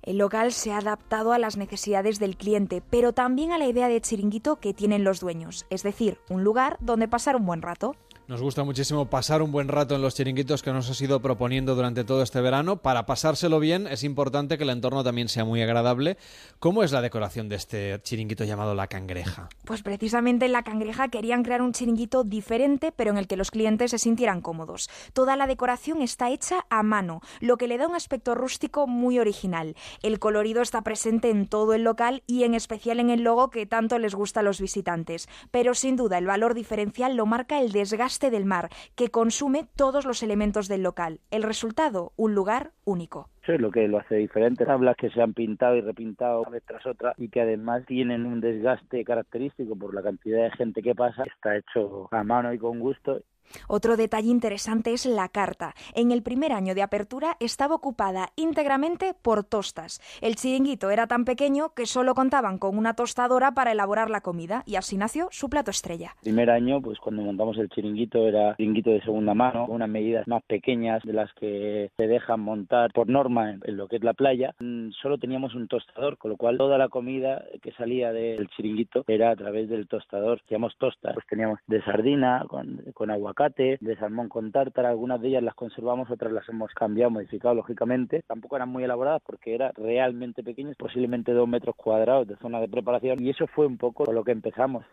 [0.02, 3.88] El local se ha adaptado a las necesidades del cliente, pero también a la idea
[3.88, 7.94] de chiringuito que tienen los dueños, es decir, un lugar donde pasar un buen rato.
[8.28, 11.74] Nos gusta muchísimo pasar un buen rato en los chiringuitos que nos has ido proponiendo
[11.74, 12.76] durante todo este verano.
[12.76, 16.18] Para pasárselo bien es importante que el entorno también sea muy agradable.
[16.58, 19.48] ¿Cómo es la decoración de este chiringuito llamado La Cangreja?
[19.64, 23.50] Pues precisamente en La Cangreja querían crear un chiringuito diferente, pero en el que los
[23.50, 24.90] clientes se sintieran cómodos.
[25.14, 29.18] Toda la decoración está hecha a mano, lo que le da un aspecto rústico muy
[29.18, 29.74] original.
[30.02, 33.64] El colorido está presente en todo el local y en especial en el logo que
[33.64, 35.30] tanto les gusta a los visitantes.
[35.50, 40.04] Pero sin duda el valor diferencial lo marca el desgaste del mar, que consume todos
[40.04, 41.20] los elementos del local.
[41.30, 43.28] El resultado, un lugar único.
[43.42, 44.66] Eso es lo que lo hace diferente.
[44.66, 48.26] Tablas que se han pintado y repintado una vez tras otra y que además tienen
[48.26, 51.22] un desgaste característico por la cantidad de gente que pasa.
[51.24, 53.22] Está hecho a mano y con gusto.
[53.68, 55.74] Otro detalle interesante es la carta.
[55.94, 60.00] En el primer año de apertura estaba ocupada íntegramente por tostas.
[60.20, 64.62] El chiringuito era tan pequeño que solo contaban con una tostadora para elaborar la comida
[64.66, 66.14] y así nació su plato estrella.
[66.18, 69.88] El primer año, pues cuando montamos el chiringuito era chiringuito de segunda mano, con unas
[69.88, 74.04] medidas más pequeñas de las que se dejan montar por norma en lo que es
[74.04, 74.54] la playa.
[74.58, 79.04] Mm, Solo teníamos un tostador, con lo cual toda la comida que salía del chiringuito
[79.06, 80.40] era a través del tostador.
[80.44, 85.28] Hacíamos tostas, pues teníamos de sardina con, con aguacate, de salmón con tártara, algunas de
[85.28, 88.24] ellas las conservamos, otras las hemos cambiado, modificado lógicamente.
[88.26, 92.68] Tampoco eran muy elaboradas porque era realmente pequeñas, posiblemente dos metros cuadrados de zona de
[92.68, 94.84] preparación y eso fue un poco con lo que empezamos.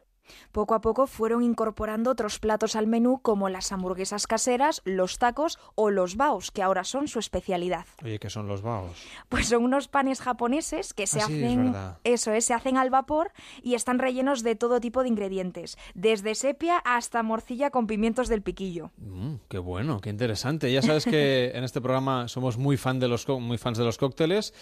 [0.51, 5.59] Poco a poco fueron incorporando otros platos al menú como las hamburguesas caseras, los tacos
[5.75, 7.85] o los baos, que ahora son su especialidad.
[8.03, 8.91] Oye, ¿qué son los baos?
[9.29, 12.77] Pues son unos panes japoneses que se Ah, sí, es hacen, eso es, se hacen
[12.77, 13.31] al vapor
[13.61, 18.41] y están rellenos de todo tipo de ingredientes, desde sepia hasta morcilla con pimientos del
[18.41, 18.91] piquillo.
[18.97, 20.71] Mm, qué bueno, qué interesante.
[20.71, 23.97] Ya sabes que en este programa somos muy, fan de los, muy fans de los
[23.97, 24.53] cócteles.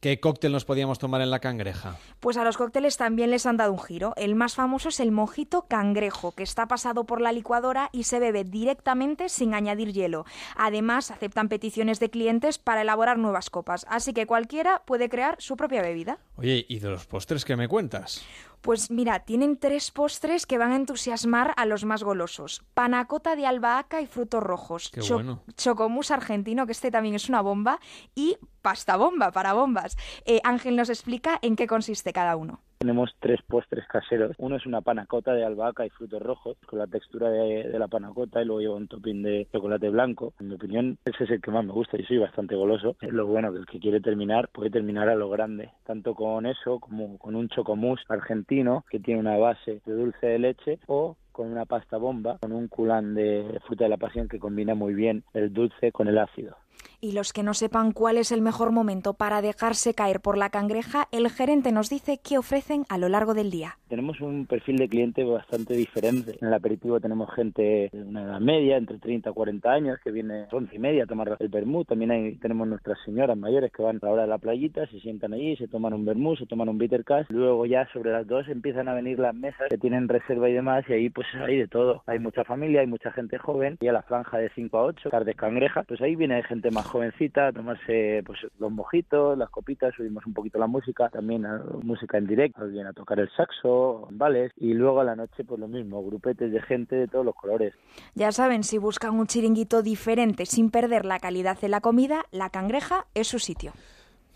[0.00, 1.96] ¿Qué cóctel nos podíamos tomar en la cangreja?
[2.20, 4.12] Pues a los cócteles también les han dado un giro.
[4.16, 8.20] El más famoso es el mojito cangrejo, que está pasado por la licuadora y se
[8.20, 10.24] bebe directamente sin añadir hielo.
[10.56, 15.56] Además, aceptan peticiones de clientes para elaborar nuevas copas, así que cualquiera puede crear su
[15.56, 16.18] propia bebida.
[16.36, 18.24] Oye, ¿y de los postres qué me cuentas?
[18.60, 22.64] Pues mira, tienen tres postres que van a entusiasmar a los más golosos.
[22.74, 24.90] Panacota de albahaca y frutos rojos.
[24.92, 25.42] Qué Cho- bueno.
[25.56, 27.78] Chocomousse argentino, que este también es una bomba.
[28.14, 29.96] Y pasta bomba para bombas.
[30.24, 32.60] Eh, Ángel nos explica en qué consiste cada uno.
[32.78, 34.36] Tenemos tres postres caseros.
[34.38, 38.40] Uno es una panacota de albahaca y frutos rojos, con la textura de, la panacota
[38.40, 40.32] y luego lleva un topping de chocolate blanco.
[40.38, 41.96] En mi opinión, ese es el que más me gusta.
[41.96, 42.96] Yo soy bastante goloso.
[43.00, 46.46] Es lo bueno que el que quiere terminar puede terminar a lo grande, tanto con
[46.46, 51.16] eso como con un chocomousse argentino que tiene una base de dulce de leche o
[51.32, 54.94] con una pasta bomba, con un culán de fruta de la pasión que combina muy
[54.94, 56.56] bien el dulce con el ácido.
[57.00, 60.50] Y los que no sepan cuál es el mejor momento para dejarse caer por la
[60.50, 63.78] cangreja, el gerente nos dice qué ofrecen a lo largo del día.
[63.88, 66.36] Tenemos un perfil de cliente bastante diferente.
[66.40, 70.10] En el aperitivo tenemos gente de una edad media, entre 30 y 40 años, que
[70.10, 71.88] viene a las 11 y media a tomar el vermut.
[71.88, 75.00] También hay, tenemos nuestras señoras mayores que van a la hora de la playita, se
[75.00, 77.26] sientan allí, se toman un vermut, se toman un bitter cash.
[77.28, 80.84] Luego ya sobre las dos empiezan a venir las mesas que tienen reserva y demás
[80.88, 82.02] y ahí pues hay de todo.
[82.06, 85.10] Hay mucha familia, hay mucha gente joven y a la franja de 5 a 8,
[85.10, 89.94] tardes cangreja, pues ahí viene gente más jovencita a tomarse pues los mojitos, las copitas,
[89.94, 94.08] subimos un poquito la música, también a- música en directo, alguien a tocar el saxo,
[94.10, 97.34] vales y luego a la noche pues lo mismo, grupetes de gente de todos los
[97.34, 97.74] colores.
[98.14, 102.50] Ya saben, si buscan un chiringuito diferente sin perder la calidad de la comida, la
[102.50, 103.72] cangreja es su sitio.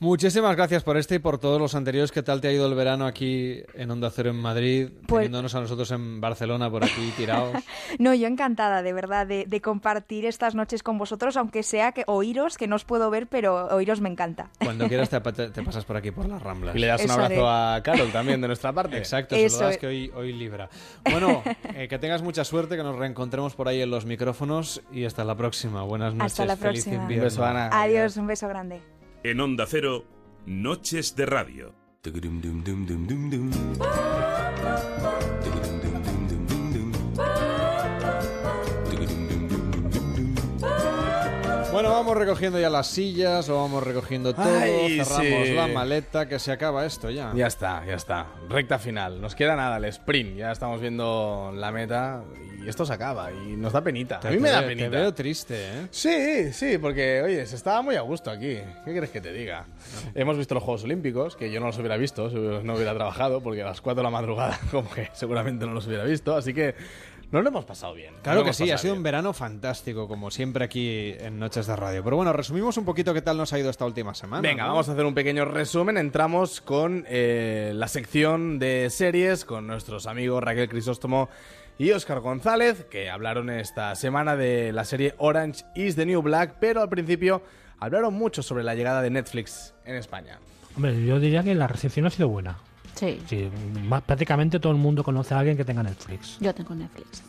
[0.02, 2.10] Muchísimas gracias por este y por todos los anteriores.
[2.10, 4.88] ¿Qué tal te ha ido el verano aquí en Onda Cero en Madrid?
[5.06, 7.52] Pues- Teniéndonos a nosotros en Barcelona por aquí tirados.
[8.00, 12.02] No, yo encantada, de verdad, de, de compartir estas noches con vosotros, aunque sea que
[12.08, 14.50] oíros, que no os puedo ver, pero oíros me encanta.
[14.64, 16.74] Cuando quieras te, te- te pasas por aquí por las Ramblas.
[16.74, 17.76] Y le das un abrazo haré.
[17.76, 18.96] a Carol también de nuestra parte.
[18.98, 19.78] Exacto, saludas es.
[19.78, 20.68] que hoy, hoy libra.
[21.12, 21.44] Bueno,
[21.76, 25.22] eh, que tengas mucha suerte, que nos reencontremos por ahí en los micrófonos y hasta
[25.24, 25.82] la próxima.
[25.84, 26.32] Buenas noches.
[26.32, 27.02] Hasta la feliz próxima.
[27.04, 27.24] invierno.
[27.24, 27.68] Un beso, Ana.
[27.72, 28.80] Adiós, un beso grande.
[29.24, 30.04] En Onda Cero,
[30.46, 31.72] Noches de Radio.
[41.82, 45.52] Bueno, vamos recogiendo ya las sillas, lo vamos recogiendo todo, Ay, cerramos sí.
[45.54, 47.32] la maleta, que se acaba esto ya.
[47.34, 48.28] Ya está, ya está.
[48.48, 49.20] Recta final.
[49.20, 50.36] Nos queda nada, el sprint.
[50.36, 52.22] Ya estamos viendo la meta
[52.64, 54.20] y esto se acaba y nos da penita.
[54.20, 54.90] Te- a mí te me da penita.
[54.90, 55.86] Te veo triste, ¿eh?
[55.90, 58.58] Sí, sí, porque, oye, se estaba muy a gusto aquí.
[58.84, 59.64] ¿Qué quieres que te diga?
[60.14, 63.62] Hemos visto los Juegos Olímpicos, que yo no los hubiera visto no hubiera trabajado, porque
[63.62, 66.36] a las 4 de la madrugada, como que seguramente no los hubiera visto.
[66.36, 66.76] Así que
[67.32, 68.14] nos lo hemos pasado bien.
[68.22, 68.98] Claro que sí, ha sido bien.
[68.98, 72.04] un verano fantástico, como siempre aquí en Noches de Radio.
[72.04, 74.46] Pero bueno, resumimos un poquito qué tal nos ha ido esta última semana.
[74.46, 74.70] Venga, ¿no?
[74.70, 75.96] vamos a hacer un pequeño resumen.
[75.96, 81.30] Entramos con eh, la sección de series, con nuestros amigos Raquel Crisóstomo
[81.78, 86.56] y Oscar González, que hablaron esta semana de la serie Orange is the New Black,
[86.60, 87.42] pero al principio
[87.78, 90.38] hablaron mucho sobre la llegada de Netflix en España.
[90.76, 92.58] Hombre, yo diría que la recepción ha sido buena.
[93.02, 93.20] Sí.
[93.26, 93.50] Sí,
[93.88, 96.38] más- prácticamente todo el mundo conoce a alguien que tenga Netflix.
[96.38, 97.24] Yo tengo Netflix.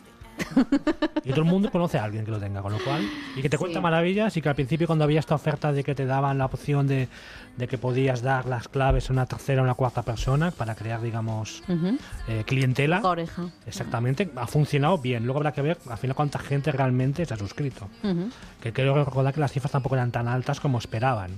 [1.24, 3.02] Y todo el mundo conoce a alguien que lo tenga, con lo cual.
[3.36, 3.82] Y que te cuenta Sí.
[3.82, 6.86] maravillas y que al principio cuando había esta oferta de que te daban la opción
[6.86, 7.08] de,
[7.56, 11.00] de que podías dar las claves a una tercera o una cuarta persona para crear,
[11.02, 11.62] digamos,
[12.28, 13.00] eh, clientela.
[13.02, 13.48] Oreja.
[13.66, 15.24] Exactamente, ha funcionado bien.
[15.24, 17.88] Luego habrá que ver al final cuánta gente realmente se ha suscrito.
[18.60, 21.30] Que creo recordar que las cifras tampoco eran tan altas como esperaban.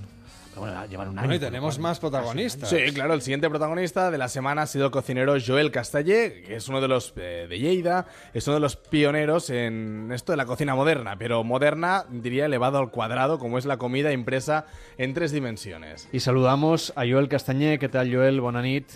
[0.57, 1.27] Bueno, llevan un año.
[1.27, 2.69] Bueno, y tenemos más protagonistas.
[2.69, 6.55] Sí, claro, el siguiente protagonista de la semana ha sido el cocinero Joel Castaller, que
[6.55, 10.37] es uno de los eh, de Lleida, es uno de los pioneros en esto de
[10.37, 14.65] la cocina moderna, pero moderna diría elevado al cuadrado, como es la comida impresa
[14.97, 16.09] en tres dimensiones.
[16.11, 17.79] Y saludamos a Joel Castañé.
[17.79, 18.41] ¿Qué tal, Joel?
[18.41, 18.89] Bonanit.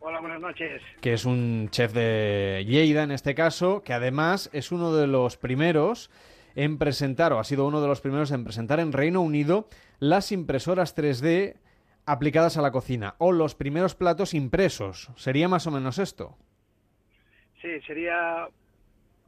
[0.00, 0.82] Hola, buenas noches.
[1.00, 5.36] que es un chef de Lleida en este caso, que además es uno de los
[5.36, 6.10] primeros
[6.54, 9.68] en presentar, o ha sido uno de los primeros en presentar en Reino Unido
[10.02, 11.54] las impresoras 3D
[12.06, 15.12] aplicadas a la cocina, o los primeros platos impresos.
[15.14, 16.36] ¿Sería más o menos esto?
[17.60, 18.48] Sí, sería,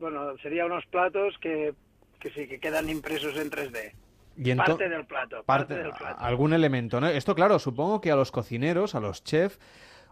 [0.00, 1.74] bueno, sería unos platos que,
[2.18, 3.92] que sí, que quedan impresos en 3D.
[4.36, 6.16] Y ento- parte del plato, parte, del plato.
[6.18, 7.06] algún elemento, ¿no?
[7.06, 9.60] Esto, claro, supongo que a los cocineros, a los chefs,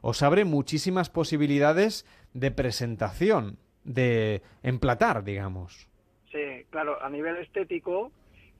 [0.00, 5.88] os abre muchísimas posibilidades de presentación, de emplatar, digamos.
[6.30, 8.12] Sí, claro, a nivel estético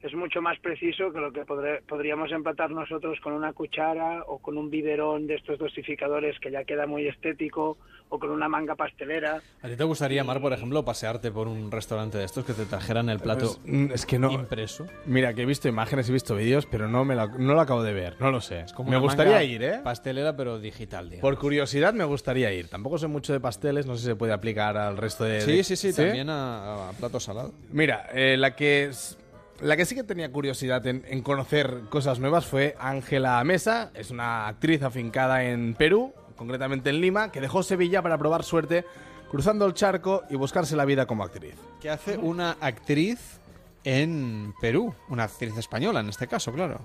[0.02, 4.38] es mucho más preciso que lo que podré- podríamos empatar nosotros con una cuchara o
[4.38, 8.74] con un biberón de estos dosificadores que ya queda muy estético o con una manga
[8.74, 9.40] pastelera.
[9.62, 12.66] ¿A ti te gustaría, Mar, por ejemplo, pasearte por un restaurante de estos que te
[12.66, 14.30] trajeran el plato Pues, mm, es que no.
[14.32, 14.86] impreso?
[15.06, 17.82] Mira, que he visto imágenes, he visto vídeos, pero no, me lo, no lo acabo
[17.82, 18.66] de ver, no lo sé.
[18.74, 19.80] Como me una gustaría manga ir, ¿eh?
[19.82, 21.22] Pastelera, pero digital, digamos.
[21.22, 22.68] Por curiosidad me gustaría ir.
[22.68, 25.40] Tampoco sé mucho de pasteles, no sé si se puede aplicar al resto de...
[25.40, 27.52] Sí, de- sí, sí, también a, a plato salado.
[27.70, 29.16] Mira, eh, la que es-
[29.62, 34.10] la que sí que tenía curiosidad en, en conocer cosas nuevas fue Ángela Mesa, es
[34.10, 38.84] una actriz afincada en Perú, concretamente en Lima, que dejó Sevilla para probar suerte
[39.30, 41.56] cruzando el charco y buscarse la vida como actriz.
[41.80, 43.40] ¿Qué hace una actriz
[43.84, 44.94] en Perú?
[45.08, 46.80] Una actriz española, en este caso, claro.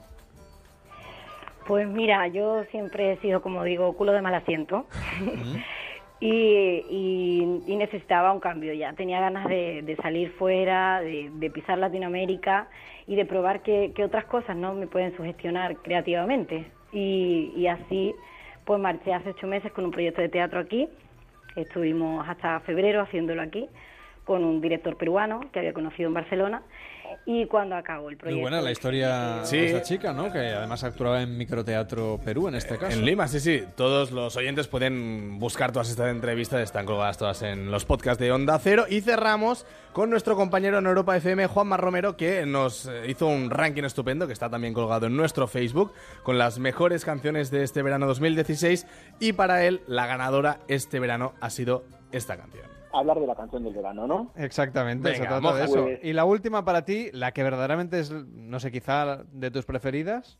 [1.67, 4.85] Pues mira, yo siempre he sido, como digo, culo de mal asiento.
[6.19, 8.93] y, necesitaba un cambio ya.
[8.93, 12.67] Tenía ganas de, salir fuera, de, pisar Latinoamérica
[13.05, 16.65] y de probar qué otras cosas no me pueden sugestionar creativamente.
[16.91, 18.15] Y así,
[18.65, 20.89] pues marché hace ocho meses con un proyecto de teatro aquí.
[21.55, 23.67] Estuvimos hasta febrero haciéndolo aquí
[24.25, 26.61] con un director peruano que había conocido en Barcelona.
[27.26, 28.36] Y cuando acabó el proyecto...
[28.36, 29.58] Muy buena la historia Sí.
[29.58, 30.32] de esta chica, ¿no?
[30.32, 32.98] Que además actuaba en Microteatro Perú, en este caso.
[32.98, 33.64] En Lima, sí, sí.
[33.76, 38.32] Todos los oyentes pueden buscar todas estas entrevistas, están colgadas todas en los podcasts de
[38.32, 38.86] Onda Cero.
[38.90, 43.50] Y cerramos con nuestro compañero en Europa FM, Juanma Romero, que nos eh, hizo un
[43.50, 45.92] ranking estupendo, que está también colgado en nuestro Facebook,
[46.24, 48.88] con las mejores canciones de este verano 2016.
[49.19, 52.76] Y para él, la ganadora este verano ha sido esta canción.
[52.93, 54.32] Hablar de la canción del verano, ¿no?
[54.35, 55.83] Exactamente, se Venga, trata de eso.
[55.83, 59.66] Pues- Y la última para ti, la que verdaderamente es, no sé, quizá de tus
[59.66, 60.40] preferidas.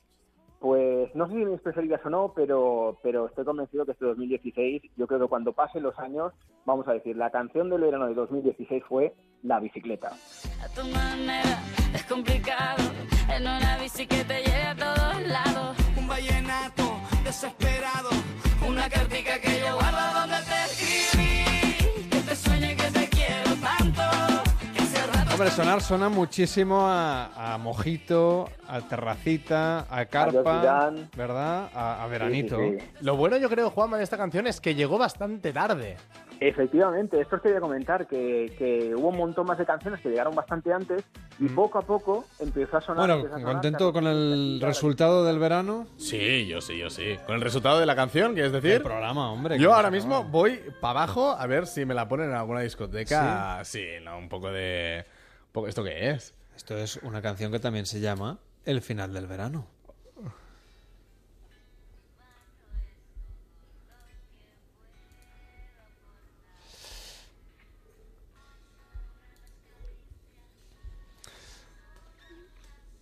[0.59, 4.82] Pues no sé si mis preferidas o no, pero, pero estoy convencido que este 2016,
[4.95, 6.34] yo creo que cuando pasen los años,
[6.66, 10.08] vamos a decir, la canción del verano de 2016 fue La bicicleta.
[10.64, 11.59] A tu manera
[11.93, 12.84] es complicado.
[13.30, 15.77] En una bici que te lleve a todos lados.
[15.95, 16.84] Un vallenato
[17.24, 18.09] desesperado.
[18.67, 19.57] Una cartica que
[25.38, 31.69] Hombre, sonar suena muchísimo a, a mojito, a terracita, a carpa, ¿verdad?
[31.75, 32.57] A, a veranito.
[32.57, 33.06] Sí, sí, sí.
[33.06, 35.98] Lo bueno, yo creo, Juanma, de esta canción es que llegó bastante tarde.
[36.40, 40.33] Efectivamente, esto os quería comentar, que, que hubo un montón más de canciones que llegaron
[40.33, 41.03] bastante antes
[41.38, 43.01] y poco a poco empezó a sonar.
[43.01, 45.85] Bueno, empezó a sonar, ¿contento con el resultado del verano?
[45.98, 47.16] Sí, yo sí, yo sí.
[47.27, 48.72] Con el resultado de la canción, ¿quieres decir?
[48.72, 49.59] El programa, hombre.
[49.59, 53.64] Yo ahora mismo voy para abajo a ver si me la ponen en alguna discoteca.
[53.64, 55.06] Sí, no, un poco de...
[55.67, 56.34] ¿Esto qué es?
[56.56, 59.67] Esto es una canción que también se llama El final del verano.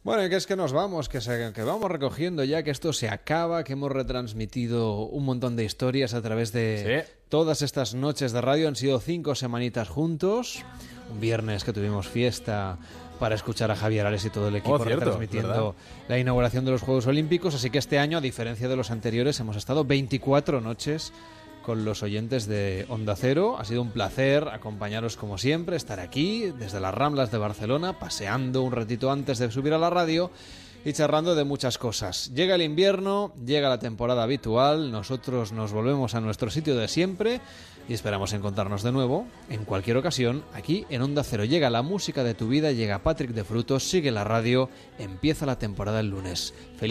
[0.03, 3.09] Bueno, que es que nos vamos, que, se- que vamos recogiendo ya, que esto se
[3.09, 8.39] acaba, que hemos retransmitido un montón de historias a través de todas estas noches de
[8.41, 8.67] radio.
[8.67, 10.63] Han sido cinco semanitas juntos.
[11.15, 12.77] Un viernes que tuvimos fiesta
[13.19, 15.73] para escuchar a Javier Ales y todo el equipo Oh, cierto, ¿verdad?
[16.09, 17.55] la inauguración de los Juegos Olímpicos.
[17.55, 21.13] Así que este año, a diferencia de los anteriores, hemos estado 24 noches
[21.63, 23.55] con los oyentes de Onda Cero.
[23.57, 28.61] Ha sido un placer acompañaros como siempre, estar aquí desde las Ramblas de Barcelona, paseando
[28.61, 30.31] un ratito antes de subir a la radio
[30.85, 32.31] y charlando de muchas cosas.
[32.33, 37.41] Llega el invierno, llega la temporada habitual, nosotros nos volvemos a nuestro sitio de siempre
[37.89, 41.43] y esperamos encontrarnos de nuevo en cualquier ocasión aquí en Onda Cero.
[41.43, 45.57] Llega la música de tu vida, llega Patrick de Frutos, sigue la radio, empieza la
[45.57, 46.53] temporada el lunes.
[46.77, 46.83] Feliz